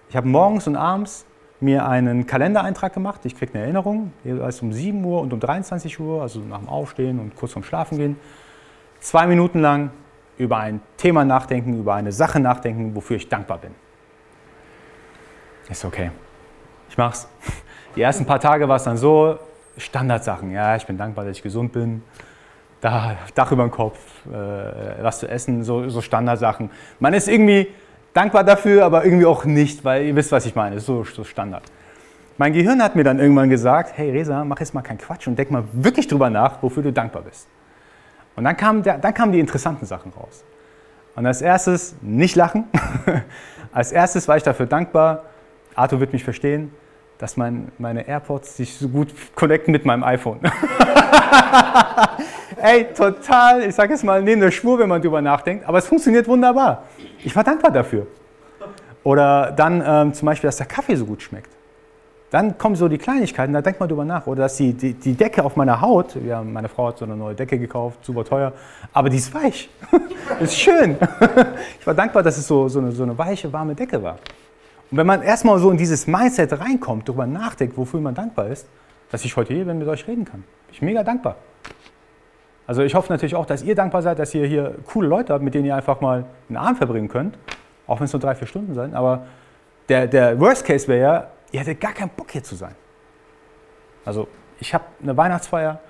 Ich 0.10 0.16
habe 0.16 0.28
morgens 0.28 0.66
und 0.66 0.76
abends 0.76 1.26
mir 1.62 1.88
einen 1.88 2.26
Kalendereintrag 2.26 2.94
gemacht. 2.94 3.22
Ich 3.26 3.38
kriege 3.38 3.54
eine 3.54 3.64
Erinnerung, 3.64 4.14
jeweils 4.24 4.62
um 4.62 4.74
7 4.74 5.04
Uhr 5.04 5.22
und 5.22 5.34
um 5.34 5.40
23 5.40 6.00
Uhr, 6.00 6.22
also 6.22 6.40
nach 6.40 6.60
dem 6.60 6.70
Aufstehen 6.70 7.20
und 7.20 7.36
kurz 7.36 7.54
vorm 7.54 7.64
Schlafen 7.64 7.98
gehen. 7.98 8.18
Zwei 9.00 9.28
Minuten 9.28 9.60
lang 9.60 9.92
über 10.38 10.58
ein 10.58 10.82
Thema 10.98 11.24
nachdenken, 11.24 11.80
über 11.80 11.94
eine 11.94 12.12
Sache 12.12 12.40
nachdenken, 12.40 12.96
wofür 12.96 13.18
ich 13.18 13.30
dankbar 13.30 13.60
bin. 13.60 13.72
Ist 15.70 15.86
okay. 15.86 16.12
Ich 16.90 16.98
mach's. 16.98 17.28
Die 17.96 18.02
ersten 18.02 18.26
paar 18.26 18.40
Tage 18.40 18.68
war 18.68 18.78
es 18.78 18.84
dann 18.84 18.98
so, 18.98 19.38
Standardsachen. 19.78 20.52
Ja, 20.52 20.76
ich 20.76 20.86
bin 20.86 20.98
dankbar, 20.98 21.26
dass 21.26 21.38
ich 21.38 21.44
gesund 21.44 21.72
bin. 21.72 22.04
Da, 22.80 23.18
Dach 23.36 23.52
über 23.52 23.64
dem 23.64 23.72
Kopf, 23.72 24.00
äh, 24.28 25.04
was 25.04 25.20
zu 25.20 25.28
essen, 25.28 25.64
so, 25.64 25.88
so 25.90 26.02
Standardsachen. 26.02 26.72
Man 27.00 27.14
ist 27.14 27.28
irgendwie 27.28 27.68
dankbar 28.14 28.44
dafür, 28.44 28.86
aber 28.86 29.06
irgendwie 29.06 29.26
auch 29.26 29.46
nicht, 29.46 29.84
weil 29.84 30.06
ihr 30.06 30.16
wisst, 30.16 30.32
was 30.32 30.46
ich 30.46 30.56
meine. 30.56 30.80
So, 30.80 31.04
so 31.04 31.24
Standard. 31.24 31.64
Mein 32.38 32.54
Gehirn 32.54 32.82
hat 32.82 32.96
mir 32.96 33.04
dann 33.04 33.20
irgendwann 33.20 33.50
gesagt, 33.50 33.94
hey 33.98 34.10
Resa, 34.12 34.44
mach 34.44 34.60
jetzt 34.60 34.74
mal 34.74 34.82
keinen 34.82 34.98
Quatsch 34.98 35.28
und 35.28 35.38
denk 35.38 35.52
mal 35.52 35.64
wirklich 35.74 36.08
drüber 36.08 36.30
nach, 36.30 36.62
wofür 36.64 36.82
du 36.84 36.92
dankbar 36.92 37.22
bist. 37.24 37.48
Und 38.36 38.46
dann, 38.46 38.58
kam 38.58 38.82
der, 38.82 38.98
dann 38.98 39.14
kamen 39.14 39.32
die 39.32 39.40
interessanten 39.40 39.86
Sachen 39.86 40.12
raus. 40.14 40.44
Und 41.16 41.26
als 41.26 41.42
erstes 41.42 41.96
nicht 42.02 42.36
lachen. 42.36 42.66
als 43.72 43.92
erstes 43.92 44.28
war 44.28 44.38
ich 44.38 44.44
dafür 44.44 44.66
dankbar, 44.66 45.24
Arthur 45.76 46.00
wird 46.00 46.14
mich 46.14 46.24
verstehen, 46.24 46.74
dass 47.18 47.38
mein, 47.38 47.72
meine 47.78 48.08
AirPods 48.08 48.58
sich 48.58 48.76
so 48.76 48.90
gut 48.90 49.10
connecten 49.36 49.72
mit 49.72 49.86
meinem 49.86 50.04
iPhone. 50.04 50.40
Ey, 52.62 52.86
total, 52.94 53.64
ich 53.64 53.76
sage 53.76 53.94
jetzt 53.94 54.04
mal, 54.04 54.22
neben 54.22 54.42
der 54.42 54.52
Spur, 54.52 54.80
wenn 54.80 54.90
man 54.90 55.02
drüber 55.02 55.22
nachdenkt, 55.22 55.68
aber 55.68 55.78
es 55.78 55.88
funktioniert 55.88 56.28
wunderbar. 56.28 56.84
Ich 57.24 57.36
war 57.36 57.44
dankbar 57.44 57.72
dafür. 57.72 58.08
Oder 59.04 59.52
dann 59.52 59.84
ähm, 59.86 60.14
zum 60.14 60.26
Beispiel, 60.28 60.48
dass 60.48 60.58
der 60.58 60.68
Kaffee 60.68 60.96
so 60.96 61.06
gut 61.06 61.22
schmeckt. 61.22 61.50
Dann 62.30 62.58
kommen 62.58 62.76
so 62.76 62.88
die 62.88 62.98
Kleinigkeiten, 62.98 63.52
da 63.52 63.62
denkt 63.62 63.80
man 63.80 63.90
drüber 63.90 64.06
nach. 64.06 64.26
Oder 64.26 64.44
dass 64.44 64.56
die, 64.56 64.74
die, 64.74 64.94
die 64.94 65.14
Decke 65.14 65.44
auf 65.44 65.58
meiner 65.58 65.82
Haut, 65.82 66.16
ja, 66.16 66.42
meine 66.42 66.70
Frau 66.70 66.88
hat 66.88 66.98
so 66.98 67.06
eine 67.06 67.16
neue 67.16 67.36
Decke 67.36 67.60
gekauft, 67.60 68.06
super 68.06 68.24
teuer, 68.24 68.54
aber 68.94 69.10
die 69.10 69.18
ist 69.18 69.34
weich. 69.34 69.70
ist 70.40 70.58
schön. 70.58 70.96
ich 71.80 71.86
war 71.86 71.94
dankbar, 71.94 72.24
dass 72.24 72.38
es 72.38 72.48
so, 72.48 72.70
so, 72.70 72.80
eine, 72.80 72.94
so 72.94 73.04
eine 73.04 73.18
weiche, 73.18 73.52
warme 73.52 73.76
Decke 73.76 74.02
war. 74.02 74.18
Und 74.90 74.98
wenn 74.98 75.08
man 75.08 75.24
erstmal 75.24 75.60
so 75.60 75.72
in 75.72 75.78
dieses 75.78 76.08
Mindset 76.08 76.58
reinkommt, 76.58 77.10
darüber 77.10 77.26
nachdenkt, 77.26 77.78
wofür 77.78 78.00
man 78.00 78.16
dankbar 78.16 78.48
ist, 78.48 78.66
dass 79.12 79.26
ich 79.26 79.36
heute 79.36 79.54
hier 79.54 79.66
bin, 79.66 79.78
mit 79.78 79.88
euch 79.90 80.08
reden 80.08 80.24
kann. 80.24 80.44
Bin 80.68 80.74
ich 80.74 80.82
mega 80.82 81.04
dankbar. 81.04 81.36
Also 82.72 82.84
ich 82.84 82.96
hoffe 82.96 83.12
natürlich 83.12 83.36
auch, 83.36 83.46
dass 83.46 83.64
ihr 83.64 83.76
dankbar 83.76 84.02
seid, 84.02 84.18
dass 84.18 84.34
ihr 84.34 84.48
hier 84.48 84.76
coole 84.86 85.06
Leute 85.06 85.34
habt, 85.34 85.44
mit 85.44 85.54
denen 85.54 85.66
ihr 85.66 85.76
einfach 85.76 86.00
mal 86.00 86.24
einen 86.48 86.56
Abend 86.56 86.78
verbringen 86.78 87.10
könnt. 87.10 87.38
Auch 87.86 88.00
wenn 88.00 88.06
es 88.06 88.14
nur 88.14 88.22
drei, 88.22 88.34
vier 88.34 88.48
Stunden 88.48 88.74
sind. 88.74 88.96
Aber 88.96 89.26
der, 89.90 90.08
der 90.08 90.40
Worst 90.40 90.64
Case 90.64 90.88
wäre 90.88 91.02
ja, 91.02 91.28
ihr 91.52 91.60
hättet 91.60 91.82
gar 91.82 91.92
keinen 91.92 92.12
Bock 92.12 92.32
hier 92.32 92.42
zu 92.42 92.56
sein. 92.56 92.74
Also 94.06 94.30
ich 94.58 94.74
habe 94.74 94.86
eine 95.04 95.18
Weihnachtsfeier 95.18 95.82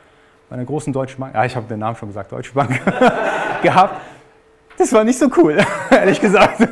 bei 0.50 0.56
einer 0.56 0.66
großen 0.66 0.92
deutschen 0.92 1.20
Bank, 1.20 1.36
ja, 1.36 1.46
ich 1.46 1.56
habe 1.56 1.68
den 1.68 1.78
Namen 1.78 1.96
schon 1.98 2.10
gesagt, 2.10 2.32
Deutsche 2.32 2.52
Bank, 2.52 2.72
gehabt. 3.62 4.02
Das 4.76 4.92
war 4.92 5.04
nicht 5.04 5.20
so 5.20 5.30
cool, 5.38 5.60
ehrlich 5.92 6.20
gesagt. 6.20 6.68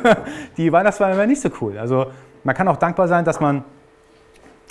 Die 0.56 0.72
Weihnachtsfeier 0.72 1.16
war 1.16 1.26
nicht 1.26 1.40
so 1.40 1.50
cool. 1.60 1.78
Also 1.78 2.10
man 2.42 2.56
kann 2.56 2.66
auch 2.66 2.78
dankbar 2.78 3.06
sein, 3.06 3.24
dass 3.24 3.38
man 3.38 3.62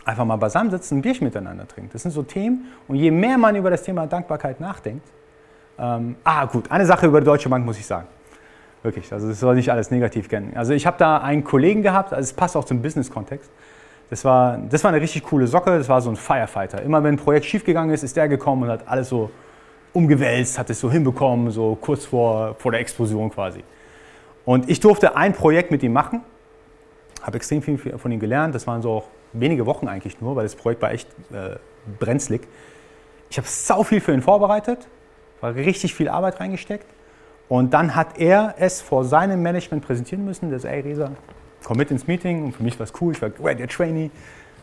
einfach 0.03 0.26
mal 0.26 0.36
beisammen 0.36 0.70
sitzt 0.70 0.91
ein 0.91 1.01
Bierchen 1.01 1.24
miteinander 1.24 1.66
trinkt. 1.66 1.95
Das 1.95 2.01
sind 2.01 2.11
so 2.11 2.24
Themen. 2.24 2.66
Und 2.89 2.97
je 2.97 3.09
mehr 3.09 3.38
man 3.38 3.55
über 3.55 3.70
das 3.70 3.84
Thema 3.84 4.05
Dankbarkeit 4.05 4.59
nachdenkt, 4.59 5.07
ähm, 5.80 6.15
ah, 6.23 6.45
gut, 6.45 6.69
eine 6.71 6.86
Sache 6.86 7.07
über 7.07 7.21
die 7.21 7.25
Deutsche 7.25 7.49
Bank 7.49 7.65
muss 7.65 7.80
ich 7.80 7.86
sagen. 7.86 8.07
Wirklich, 8.84 9.11
also 9.11 9.27
das 9.27 9.39
soll 9.39 9.55
nicht 9.55 9.71
alles 9.71 9.91
negativ 9.91 10.30
kennen. 10.30 10.53
Also 10.55 10.73
ich 10.73 10.86
habe 10.86 10.97
da 10.97 11.17
einen 11.17 11.43
Kollegen 11.43 11.84
gehabt, 11.84 12.13
also 12.13 12.23
es 12.23 12.34
passt 12.34 12.55
auch 12.55 12.63
zum 12.63 12.82
Business-Kontext. 12.82 13.49
Das 14.09 14.25
war, 14.25 14.57
das 14.57 14.84
war 14.84 14.91
eine 14.91 15.01
richtig 15.01 15.23
coole 15.23 15.47
Socke, 15.47 15.77
das 15.77 15.89
war 15.89 16.01
so 16.01 16.09
ein 16.09 16.15
Firefighter. 16.15 16.82
Immer 16.82 17.03
wenn 17.03 17.15
ein 17.15 17.17
Projekt 17.17 17.45
schiefgegangen 17.45 17.93
ist, 17.93 18.03
ist 18.03 18.15
der 18.15 18.27
gekommen 18.27 18.63
und 18.63 18.69
hat 18.69 18.88
alles 18.88 19.09
so 19.09 19.30
umgewälzt, 19.93 20.57
hat 20.57 20.69
es 20.69 20.80
so 20.80 20.89
hinbekommen, 20.89 21.51
so 21.51 21.77
kurz 21.80 22.05
vor, 22.05 22.55
vor 22.55 22.71
der 22.71 22.82
Explosion 22.82 23.30
quasi. 23.30 23.63
Und 24.45 24.69
ich 24.69 24.80
durfte 24.80 25.15
ein 25.15 25.34
Projekt 25.34 25.71
mit 25.71 25.84
ihm 25.84 25.93
machen 25.93 26.21
habe 27.21 27.38
extrem 27.38 27.61
viel 27.61 27.77
von 27.97 28.11
ihm 28.11 28.19
gelernt. 28.19 28.55
Das 28.55 28.67
waren 28.67 28.82
so 28.82 28.91
auch 28.91 29.07
wenige 29.34 29.65
Wochen 29.65 29.88
eigentlich 29.88 30.19
nur, 30.21 30.36
weil 30.36 30.43
das 30.43 30.55
Projekt 30.55 30.82
war 30.82 30.91
echt 30.91 31.09
äh, 31.32 31.57
brenzlig. 31.99 32.47
Ich 33.30 33.38
habe 33.38 33.47
sau 33.47 33.84
viel 33.84 34.01
für 34.01 34.13
ihn 34.13 34.21
vorbereitet, 34.21 34.88
war 35.42 35.56
richtig 35.56 35.94
viel 35.94 36.10
Arbeit 36.10 36.40
reingesteckt. 36.40 36.86
Und 37.48 37.74
dann 37.74 37.96
hat 37.96 38.20
er 38.20 38.56
es 38.60 38.82
vor 38.82 39.06
seinem 39.06 39.42
Management 39.42 39.84
präsentieren 39.84 40.24
müssen. 40.24 40.58
So, 40.58 40.68
ey 40.68 40.82
Resa, 40.82 41.12
komm 41.64 41.78
mit 41.78 41.90
ins 41.92 42.08
Meeting. 42.08 42.46
Und 42.46 42.56
für 42.56 42.64
mich 42.64 42.78
war 42.80 42.84
es 42.84 42.94
cool. 43.02 43.14
Ich 43.14 43.22
war 43.22 43.30
der 43.30 43.68
Trainee, 43.68 44.12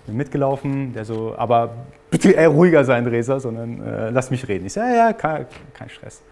bin 0.07 0.17
mitgelaufen. 0.17 0.93
Der 0.93 1.05
so, 1.05 1.35
aber 1.37 1.75
bitte 2.11 2.31
eher 2.31 2.49
ruhiger 2.49 2.85
sein, 2.85 3.07
Resa, 3.07 3.41
sondern 3.41 3.83
äh, 3.83 4.11
lass 4.11 4.31
mich 4.31 4.47
reden. 4.47 4.67
Ich 4.67 4.73
so, 4.73 4.81
ja, 4.81 4.95
ja, 4.95 5.13
kein, 5.13 5.47
kein 5.75 5.89
Stress. 5.89 6.23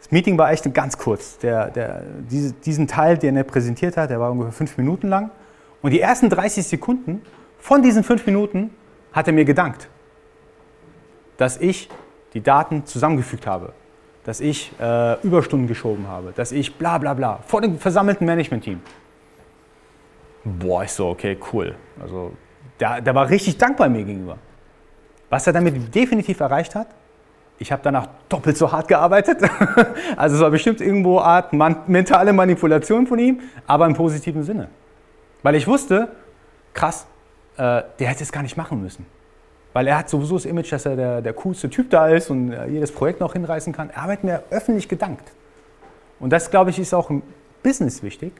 Das 0.00 0.10
Meeting 0.10 0.36
war 0.38 0.52
echt 0.52 0.72
ganz 0.74 0.98
kurz. 0.98 1.38
Der, 1.38 1.70
der, 1.70 2.02
diese, 2.30 2.52
diesen 2.52 2.86
Teil, 2.86 3.18
den 3.18 3.36
er 3.36 3.44
präsentiert 3.44 3.96
hat, 3.96 4.10
der 4.10 4.20
war 4.20 4.30
ungefähr 4.30 4.52
fünf 4.52 4.76
Minuten 4.76 5.08
lang. 5.08 5.30
Und 5.80 5.92
die 5.92 6.00
ersten 6.00 6.28
30 6.28 6.66
Sekunden 6.66 7.22
von 7.58 7.82
diesen 7.82 8.04
fünf 8.04 8.26
Minuten 8.26 8.70
hat 9.12 9.26
er 9.26 9.32
mir 9.32 9.44
gedankt, 9.44 9.88
dass 11.36 11.56
ich 11.56 11.88
die 12.34 12.42
Daten 12.42 12.84
zusammengefügt 12.86 13.46
habe, 13.46 13.72
dass 14.24 14.40
ich 14.40 14.72
äh, 14.80 15.20
Überstunden 15.22 15.68
geschoben 15.68 16.06
habe, 16.08 16.32
dass 16.34 16.52
ich 16.52 16.74
bla 16.74 16.98
bla 16.98 17.14
bla 17.14 17.38
vor 17.46 17.60
dem 17.60 17.78
versammelten 17.78 18.26
Management-Team. 18.26 18.80
Boah, 20.44 20.84
ich 20.84 20.92
so, 20.92 21.08
okay, 21.08 21.38
cool. 21.52 21.74
Also 22.00 22.32
der, 22.80 23.00
der 23.00 23.14
war 23.14 23.28
richtig 23.28 23.58
dankbar 23.58 23.88
mir 23.88 24.04
gegenüber. 24.04 24.38
Was 25.30 25.46
er 25.46 25.52
damit 25.52 25.94
definitiv 25.94 26.40
erreicht 26.40 26.74
hat, 26.74 26.88
ich 27.58 27.72
habe 27.72 27.82
danach 27.82 28.08
doppelt 28.28 28.56
so 28.56 28.70
hart 28.70 28.88
gearbeitet. 28.88 29.42
also 30.16 30.36
es 30.36 30.42
war 30.42 30.50
bestimmt 30.50 30.80
irgendwo 30.80 31.18
eine 31.18 31.26
Art 31.26 31.52
man 31.52 31.76
mentale 31.86 32.32
Manipulation 32.32 33.06
von 33.06 33.18
ihm, 33.18 33.40
aber 33.66 33.86
im 33.86 33.94
positiven 33.94 34.42
Sinne. 34.42 34.68
Weil 35.42 35.56
ich 35.56 35.66
wusste, 35.66 36.08
krass, 36.72 37.06
äh, 37.56 37.82
der 37.98 38.08
hätte 38.08 38.22
es 38.22 38.30
gar 38.30 38.42
nicht 38.42 38.56
machen 38.56 38.80
müssen. 38.80 39.06
Weil 39.78 39.86
er 39.86 39.98
hat 39.98 40.08
sowieso 40.08 40.34
das 40.34 40.44
Image, 40.44 40.72
dass 40.72 40.86
er 40.86 40.96
der, 40.96 41.22
der 41.22 41.32
coolste 41.34 41.70
Typ 41.70 41.88
da 41.88 42.08
ist 42.08 42.30
und 42.30 42.52
jedes 42.68 42.90
Projekt 42.90 43.20
noch 43.20 43.34
hinreißen 43.34 43.72
kann. 43.72 43.90
Er 43.90 44.02
hat 44.02 44.24
mir 44.24 44.42
öffentlich 44.50 44.88
gedankt. 44.88 45.30
Und 46.18 46.32
das, 46.32 46.50
glaube 46.50 46.70
ich, 46.70 46.80
ist 46.80 46.92
auch 46.92 47.10
im 47.10 47.22
Business 47.62 48.02
wichtig, 48.02 48.32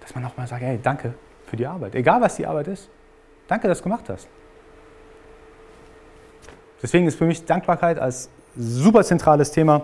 dass 0.00 0.14
man 0.14 0.24
auch 0.24 0.36
mal 0.36 0.46
sagt, 0.46 0.62
hey, 0.62 0.78
danke 0.80 1.14
für 1.46 1.56
die 1.56 1.66
Arbeit. 1.66 1.96
Egal, 1.96 2.20
was 2.20 2.36
die 2.36 2.46
Arbeit 2.46 2.68
ist. 2.68 2.88
Danke, 3.48 3.66
dass 3.66 3.78
du 3.78 3.82
gemacht 3.82 4.04
hast. 4.08 4.28
Deswegen 6.80 7.08
ist 7.08 7.18
für 7.18 7.26
mich 7.26 7.44
Dankbarkeit 7.44 7.98
als 7.98 8.30
super 8.56 9.02
zentrales 9.02 9.50
Thema. 9.50 9.82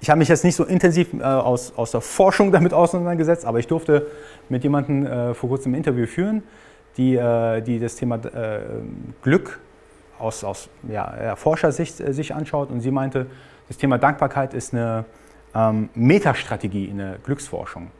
Ich 0.00 0.10
habe 0.10 0.18
mich 0.18 0.28
jetzt 0.28 0.42
nicht 0.42 0.56
so 0.56 0.64
intensiv 0.64 1.14
äh, 1.14 1.22
aus, 1.22 1.72
aus 1.76 1.92
der 1.92 2.00
Forschung 2.00 2.50
damit 2.50 2.74
auseinandergesetzt, 2.74 3.44
aber 3.44 3.60
ich 3.60 3.68
durfte 3.68 4.08
mit 4.48 4.64
jemandem 4.64 5.06
äh, 5.06 5.32
vor 5.32 5.48
kurzem 5.48 5.74
ein 5.74 5.76
Interview 5.76 6.06
führen, 6.06 6.42
die, 6.96 7.14
äh, 7.14 7.60
die 7.60 7.78
das 7.78 7.94
Thema 7.94 8.16
äh, 8.16 8.62
Glück 9.22 9.60
aus, 10.18 10.44
aus 10.44 10.68
ja, 10.88 11.36
Forschersicht 11.36 12.00
äh, 12.00 12.12
sich 12.12 12.34
anschaut 12.34 12.70
und 12.70 12.80
sie 12.80 12.90
meinte, 12.90 13.26
das 13.68 13.76
Thema 13.76 13.98
Dankbarkeit 13.98 14.54
ist 14.54 14.72
eine 14.72 15.04
ähm, 15.54 15.88
Metastrategie 15.94 16.86
in 16.86 16.98
der 16.98 17.18
Glücksforschung. 17.24 17.90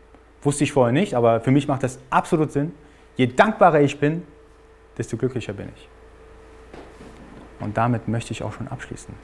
Wusste 0.42 0.64
ich 0.64 0.72
vorher 0.72 0.92
nicht, 0.92 1.14
aber 1.14 1.40
für 1.40 1.50
mich 1.50 1.66
macht 1.66 1.82
das 1.82 1.98
absolut 2.10 2.52
Sinn. 2.52 2.72
Je 3.16 3.26
dankbarer 3.26 3.80
ich 3.80 3.98
bin, 3.98 4.22
desto 4.96 5.16
glücklicher 5.16 5.52
bin 5.52 5.68
ich. 5.74 5.88
Und 7.60 7.76
damit 7.76 8.06
möchte 8.06 8.32
ich 8.32 8.42
auch 8.42 8.52
schon 8.52 8.68
abschließen. 8.68 9.14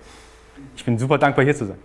Ich 0.77 0.85
bin 0.85 0.99
super 0.99 1.19
dankbar, 1.19 1.45
hier 1.45 1.55
zu 1.55 1.67
sein. 1.67 1.79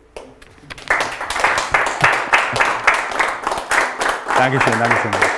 Dankeschön, 4.38 4.74
Dankeschön. 4.80 5.37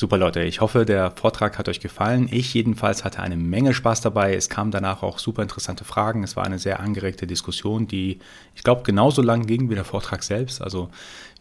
Super 0.00 0.16
Leute, 0.16 0.42
ich 0.44 0.62
hoffe, 0.62 0.86
der 0.86 1.10
Vortrag 1.10 1.58
hat 1.58 1.68
euch 1.68 1.78
gefallen. 1.78 2.26
Ich 2.32 2.54
jedenfalls 2.54 3.04
hatte 3.04 3.20
eine 3.20 3.36
Menge 3.36 3.74
Spaß 3.74 4.00
dabei. 4.00 4.34
Es 4.34 4.48
kamen 4.48 4.70
danach 4.70 5.02
auch 5.02 5.18
super 5.18 5.42
interessante 5.42 5.84
Fragen. 5.84 6.24
Es 6.24 6.36
war 6.36 6.46
eine 6.46 6.58
sehr 6.58 6.80
angeregte 6.80 7.26
Diskussion, 7.26 7.86
die 7.86 8.18
ich 8.54 8.62
glaube 8.62 8.82
genauso 8.82 9.20
lang 9.20 9.44
ging 9.44 9.68
wie 9.68 9.74
der 9.74 9.84
Vortrag 9.84 10.22
selbst. 10.22 10.62
Also 10.62 10.88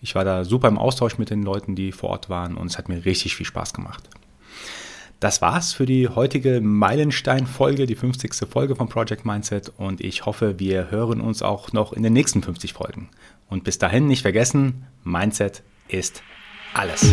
ich 0.01 0.14
war 0.14 0.26
da 0.26 0.43
super 0.43 0.68
im 0.68 0.78
Austausch 0.78 1.18
mit 1.18 1.30
den 1.30 1.41
Leuten, 1.41 1.74
die 1.74 1.93
vor 1.93 2.10
Ort 2.10 2.30
waren 2.30 2.57
und 2.57 2.68
es 2.68 2.78
hat 2.78 2.89
mir 2.89 3.05
richtig 3.05 3.38
viel 3.38 3.45
Spaß 3.45 3.74
gemacht. 3.74 4.10
Das 5.22 5.41
war's 5.41 5.72
für 5.72 5.86
die 5.86 6.10
heutige 6.10 6.60
Meilenstein-Folge, 6.60 7.86
die 7.86 7.95
50. 7.95 8.45
Folge 8.49 8.76
von 8.76 8.89
Project 8.89 9.24
Mindset 9.24 9.72
und 9.78 10.01
ich 10.01 10.26
hoffe, 10.26 10.60
wir 10.60 10.91
hören 10.91 11.22
uns 11.22 11.41
auch 11.41 11.72
noch 11.72 11.93
in 11.93 12.03
den 12.03 12.12
nächsten 12.12 12.43
50 12.43 12.74
Folgen. 12.74 13.07
Und 13.47 13.64
bis 13.64 13.78
dahin 13.78 14.07
nicht 14.07 14.24
vergessen, 14.24 14.86
Mindset 15.05 15.64
ist 15.88 16.24
alles. 16.74 17.10